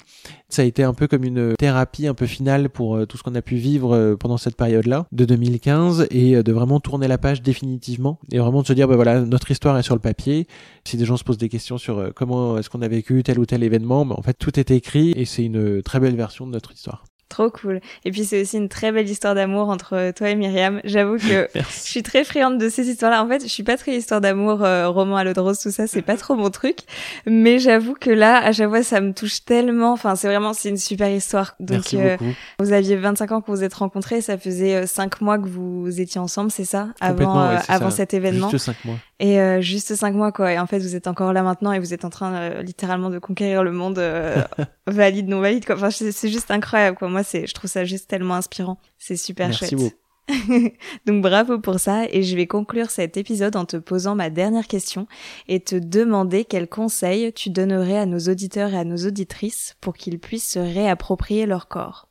Ça 0.49 0.61
a 0.61 0.65
été 0.65 0.83
un 0.83 0.93
peu 0.93 1.07
comme 1.07 1.23
une 1.23 1.55
thérapie 1.57 2.07
un 2.07 2.13
peu 2.13 2.25
finale 2.25 2.69
pour 2.69 2.95
euh, 2.95 3.05
tout 3.05 3.17
ce 3.17 3.23
qu'on 3.23 3.35
a 3.35 3.41
pu 3.41 3.55
vivre 3.55 3.95
euh, 3.95 4.15
pendant 4.15 4.37
cette 4.37 4.55
période-là, 4.55 5.07
de 5.11 5.25
2015, 5.25 6.07
et 6.11 6.41
de 6.41 6.51
vraiment 6.51 6.79
tourner 6.79 7.07
la 7.07 7.17
page 7.17 7.41
définitivement, 7.41 8.19
et 8.31 8.39
vraiment 8.39 8.61
de 8.61 8.67
se 8.67 8.73
dire, 8.73 8.87
ben 8.87 8.95
voilà, 8.95 9.21
notre 9.21 9.51
histoire 9.51 9.77
est 9.77 9.83
sur 9.83 9.95
le 9.95 10.01
papier. 10.01 10.47
Si 10.85 10.97
des 10.97 11.05
gens 11.05 11.17
se 11.17 11.23
posent 11.23 11.37
des 11.37 11.49
questions 11.49 11.77
sur 11.77 12.11
comment 12.15 12.57
est-ce 12.57 12.69
qu'on 12.69 12.81
a 12.81 12.87
vécu 12.87 13.23
tel 13.23 13.39
ou 13.39 13.45
tel 13.45 13.63
événement, 13.63 14.05
ben, 14.05 14.15
en 14.17 14.21
fait, 14.21 14.33
tout 14.33 14.59
est 14.59 14.71
écrit, 14.71 15.11
et 15.15 15.25
c'est 15.25 15.43
une 15.43 15.81
très 15.81 15.99
belle 15.99 16.15
version 16.15 16.45
de 16.45 16.51
notre 16.51 16.71
histoire. 16.71 17.03
Trop 17.27 17.49
cool. 17.49 17.81
Et 18.05 18.11
puis 18.11 18.23
c'est 18.23 18.41
aussi 18.43 18.57
une 18.57 18.69
très 18.69 18.91
belle 18.91 19.09
histoire 19.09 19.33
d'amour 19.33 19.69
entre 19.69 20.11
toi 20.11 20.29
et 20.29 20.35
Myriam. 20.35 20.79
J'avoue 20.83 21.17
que 21.17 21.47
je 21.55 21.63
suis 21.69 22.03
très 22.03 22.23
friande 22.23 22.59
de 22.59 22.69
ces 22.69 22.87
histoires-là. 22.87 23.23
En 23.23 23.27
fait, 23.27 23.41
je 23.41 23.47
suis 23.47 23.63
pas 23.63 23.77
très 23.77 23.95
histoire 23.95 24.21
d'amour, 24.21 24.63
euh, 24.63 24.89
roman 24.89 25.17
à 25.17 25.23
l'eau 25.23 25.33
de 25.33 25.39
rose, 25.39 25.59
tout 25.59 25.71
ça, 25.71 25.87
c'est 25.87 26.03
pas 26.03 26.17
trop 26.17 26.35
mon 26.35 26.51
truc. 26.51 26.79
Mais 27.25 27.57
j'avoue 27.57 27.95
que 27.95 28.11
là, 28.11 28.37
à 28.37 28.51
chaque 28.51 28.69
fois, 28.69 28.83
ça 28.83 29.01
me 29.01 29.11
touche 29.11 29.43
tellement. 29.43 29.93
Enfin, 29.93 30.15
c'est 30.15 30.27
vraiment, 30.27 30.53
c'est 30.53 30.69
une 30.69 30.77
super 30.77 31.09
histoire. 31.09 31.55
Donc, 31.59 31.93
Merci 31.93 31.97
euh, 31.97 32.17
vous 32.59 32.73
aviez 32.73 32.95
25 32.95 33.31
ans 33.31 33.41
que 33.41 33.47
vous 33.47 33.57
vous 33.57 33.63
êtes 33.63 33.73
rencontrés. 33.73 34.21
Ça 34.21 34.37
faisait 34.37 34.85
5 34.85 35.13
euh, 35.13 35.25
mois 35.25 35.39
que 35.39 35.47
vous 35.47 35.99
étiez 35.99 36.21
ensemble, 36.21 36.51
c'est 36.51 36.63
ça? 36.63 36.89
Avant, 37.01 37.57
avant 37.67 37.89
cet 37.89 38.13
événement. 38.13 38.51
Juste 38.51 38.65
5 38.65 38.85
mois. 38.85 38.97
Et 39.19 39.61
juste 39.61 39.95
5 39.95 40.13
mois, 40.13 40.31
quoi. 40.31 40.53
Et 40.53 40.59
en 40.59 40.67
fait, 40.67 40.77
vous 40.77 40.95
êtes 40.95 41.07
encore 41.07 41.33
là 41.33 41.41
maintenant 41.41 41.71
et 41.71 41.79
vous 41.79 41.93
êtes 41.93 42.05
en 42.05 42.09
train 42.09 42.61
littéralement 42.61 43.09
de 43.09 43.17
conquérir 43.17 43.63
le 43.63 43.71
monde 43.71 43.99
valide, 44.87 45.27
non 45.27 45.41
valide, 45.41 45.65
quoi. 45.65 45.75
Enfin, 45.75 45.89
c'est 45.89 46.29
juste 46.29 46.51
incroyable, 46.51 46.97
quoi. 46.97 47.09
Moi, 47.15 47.23
c'est, 47.23 47.47
je 47.47 47.53
trouve 47.53 47.71
ça 47.71 47.85
juste 47.85 48.09
tellement 48.09 48.33
inspirant. 48.33 48.77
C'est 48.97 49.15
super 49.15 49.47
Merci 49.47 49.69
chouette. 49.69 49.79
Beaucoup. 49.79 49.95
Donc 51.05 51.21
bravo 51.21 51.59
pour 51.59 51.79
ça 51.79 52.09
et 52.09 52.23
je 52.23 52.35
vais 52.35 52.45
conclure 52.45 52.89
cet 52.89 53.15
épisode 53.15 53.55
en 53.55 53.63
te 53.63 53.77
posant 53.77 54.15
ma 54.15 54.29
dernière 54.29 54.67
question 54.67 55.07
et 55.47 55.61
te 55.61 55.77
demander 55.77 56.43
quels 56.43 56.67
conseils 56.67 57.31
tu 57.31 57.49
donnerais 57.51 57.99
à 57.99 58.05
nos 58.05 58.19
auditeurs 58.19 58.73
et 58.73 58.77
à 58.77 58.83
nos 58.83 58.97
auditrices 58.97 59.77
pour 59.79 59.93
qu'ils 59.93 60.19
puissent 60.19 60.49
se 60.49 60.59
réapproprier 60.59 61.45
leur 61.45 61.69
corps. 61.69 62.09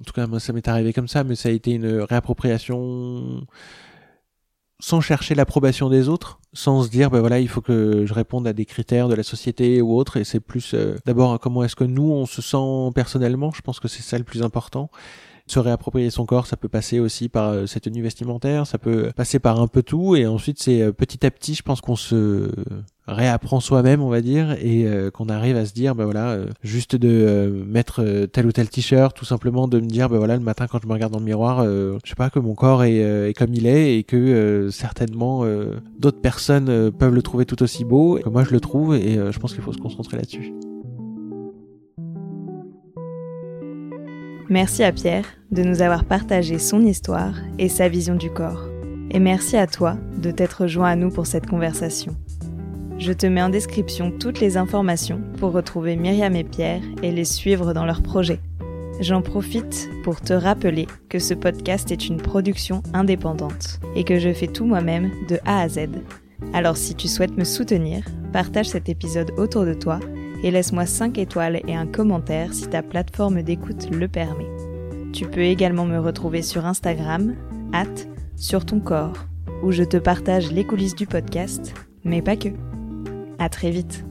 En 0.00 0.04
tout 0.04 0.12
cas, 0.12 0.28
moi 0.28 0.38
ça 0.38 0.52
m'est 0.52 0.68
arrivé 0.68 0.92
comme 0.92 1.08
ça, 1.08 1.24
mais 1.24 1.34
ça 1.34 1.48
a 1.48 1.52
été 1.52 1.72
une 1.72 2.02
réappropriation 2.02 3.44
sans 4.80 5.00
chercher 5.00 5.34
l'approbation 5.34 5.88
des 5.88 6.08
autres, 6.08 6.40
sans 6.52 6.82
se 6.82 6.88
dire 6.88 7.10
ben 7.10 7.20
voilà 7.20 7.40
il 7.40 7.48
faut 7.48 7.60
que 7.60 8.04
je 8.06 8.14
réponde 8.14 8.46
à 8.46 8.52
des 8.52 8.64
critères 8.64 9.08
de 9.08 9.14
la 9.14 9.22
société 9.22 9.80
ou 9.80 9.96
autre. 9.96 10.16
Et 10.16 10.24
c'est 10.24 10.40
plus 10.40 10.74
euh, 10.74 10.96
d'abord 11.06 11.38
comment 11.40 11.64
est-ce 11.64 11.76
que 11.76 11.84
nous 11.84 12.10
on 12.10 12.26
se 12.26 12.42
sent 12.42 12.92
personnellement, 12.94 13.52
je 13.54 13.62
pense 13.62 13.80
que 13.80 13.88
c'est 13.88 14.02
ça 14.02 14.18
le 14.18 14.24
plus 14.24 14.42
important 14.42 14.90
se 15.46 15.58
réapproprier 15.58 16.10
son 16.10 16.24
corps, 16.24 16.46
ça 16.46 16.56
peut 16.56 16.68
passer 16.68 17.00
aussi 17.00 17.28
par 17.28 17.50
euh, 17.50 17.66
cette 17.66 17.84
tenue 17.84 18.02
vestimentaire, 18.02 18.66
ça 18.66 18.78
peut 18.78 19.10
passer 19.14 19.38
par 19.38 19.60
un 19.60 19.66
peu 19.66 19.82
tout, 19.82 20.16
et 20.16 20.26
ensuite 20.26 20.62
c'est 20.62 20.80
euh, 20.80 20.92
petit 20.92 21.26
à 21.26 21.30
petit, 21.30 21.54
je 21.54 21.62
pense 21.62 21.82
qu'on 21.82 21.96
se 21.96 22.50
réapprend 23.06 23.60
soi-même, 23.60 24.00
on 24.00 24.08
va 24.08 24.22
dire, 24.22 24.52
et 24.52 24.86
euh, 24.86 25.10
qu'on 25.10 25.28
arrive 25.28 25.56
à 25.56 25.66
se 25.66 25.74
dire, 25.74 25.94
ben 25.94 26.04
voilà, 26.04 26.38
juste 26.62 26.96
de 26.96 27.62
mettre 27.66 28.26
tel 28.32 28.46
ou 28.46 28.52
tel 28.52 28.70
t-shirt, 28.70 29.14
tout 29.14 29.26
simplement 29.26 29.68
de 29.68 29.80
me 29.80 29.86
dire, 29.86 30.08
ben 30.08 30.16
voilà, 30.16 30.36
le 30.36 30.42
matin 30.42 30.66
quand 30.66 30.80
je 30.82 30.88
me 30.88 30.94
regarde 30.94 31.12
dans 31.12 31.18
le 31.18 31.26
miroir, 31.26 31.62
je 31.64 32.08
sais 32.08 32.14
pas 32.16 32.30
que 32.30 32.38
mon 32.38 32.54
corps 32.54 32.82
est, 32.82 33.28
est 33.28 33.34
comme 33.34 33.52
il 33.52 33.66
est, 33.66 33.98
et 33.98 34.04
que 34.04 34.70
certainement 34.72 35.44
d'autres 35.98 36.22
personnes 36.22 36.90
peuvent 36.90 37.14
le 37.14 37.22
trouver 37.22 37.44
tout 37.44 37.62
aussi 37.62 37.84
beau, 37.84 38.18
que 38.24 38.30
moi 38.30 38.44
je 38.44 38.52
le 38.52 38.60
trouve, 38.60 38.94
et 38.94 39.18
je 39.30 39.38
pense 39.38 39.52
qu'il 39.52 39.62
faut 39.62 39.74
se 39.74 39.78
concentrer 39.78 40.16
là-dessus. 40.16 40.54
Merci 44.50 44.82
à 44.84 44.92
Pierre 44.92 45.24
de 45.50 45.62
nous 45.62 45.80
avoir 45.80 46.04
partagé 46.04 46.58
son 46.58 46.84
histoire 46.84 47.34
et 47.58 47.70
sa 47.70 47.88
vision 47.88 48.14
du 48.14 48.30
corps. 48.30 48.68
Et 49.10 49.18
merci 49.18 49.56
à 49.56 49.66
toi 49.66 49.96
de 50.18 50.30
t'être 50.30 50.66
joint 50.66 50.90
à 50.90 50.96
nous 50.96 51.10
pour 51.10 51.26
cette 51.26 51.46
conversation. 51.46 52.14
Je 52.98 53.12
te 53.12 53.26
mets 53.26 53.42
en 53.42 53.48
description 53.48 54.10
toutes 54.10 54.40
les 54.40 54.58
informations 54.58 55.22
pour 55.38 55.52
retrouver 55.52 55.96
Myriam 55.96 56.36
et 56.36 56.44
Pierre 56.44 56.82
et 57.02 57.10
les 57.10 57.24
suivre 57.24 57.72
dans 57.72 57.86
leurs 57.86 58.02
projets. 58.02 58.40
J'en 59.00 59.22
profite 59.22 59.88
pour 60.04 60.20
te 60.20 60.34
rappeler 60.34 60.86
que 61.08 61.18
ce 61.18 61.32
podcast 61.32 61.90
est 61.90 62.06
une 62.06 62.18
production 62.18 62.82
indépendante 62.92 63.80
et 63.96 64.04
que 64.04 64.18
je 64.18 64.32
fais 64.32 64.46
tout 64.46 64.66
moi-même 64.66 65.10
de 65.28 65.38
A 65.46 65.62
à 65.62 65.68
Z. 65.68 65.88
Alors 66.52 66.76
si 66.76 66.94
tu 66.94 67.08
souhaites 67.08 67.36
me 67.38 67.44
soutenir, 67.44 68.04
partage 68.32 68.68
cet 68.68 68.90
épisode 68.90 69.32
autour 69.38 69.64
de 69.64 69.74
toi 69.74 70.00
et 70.44 70.50
laisse-moi 70.50 70.86
5 70.86 71.16
étoiles 71.18 71.60
et 71.66 71.74
un 71.74 71.86
commentaire 71.86 72.52
si 72.52 72.68
ta 72.68 72.82
plateforme 72.82 73.42
d'écoute 73.42 73.88
le 73.90 74.06
permet. 74.06 74.46
Tu 75.12 75.26
peux 75.26 75.40
également 75.40 75.86
me 75.86 75.98
retrouver 75.98 76.42
sur 76.42 76.66
Instagram, 76.66 77.34
at 77.72 77.86
sur 78.36 78.66
ton 78.66 78.78
corps, 78.78 79.26
où 79.62 79.72
je 79.72 79.84
te 79.84 79.96
partage 79.96 80.52
les 80.52 80.64
coulisses 80.64 80.94
du 80.94 81.06
podcast, 81.06 81.74
mais 82.04 82.20
pas 82.20 82.36
que. 82.36 82.50
À 83.38 83.48
très 83.48 83.70
vite. 83.70 84.04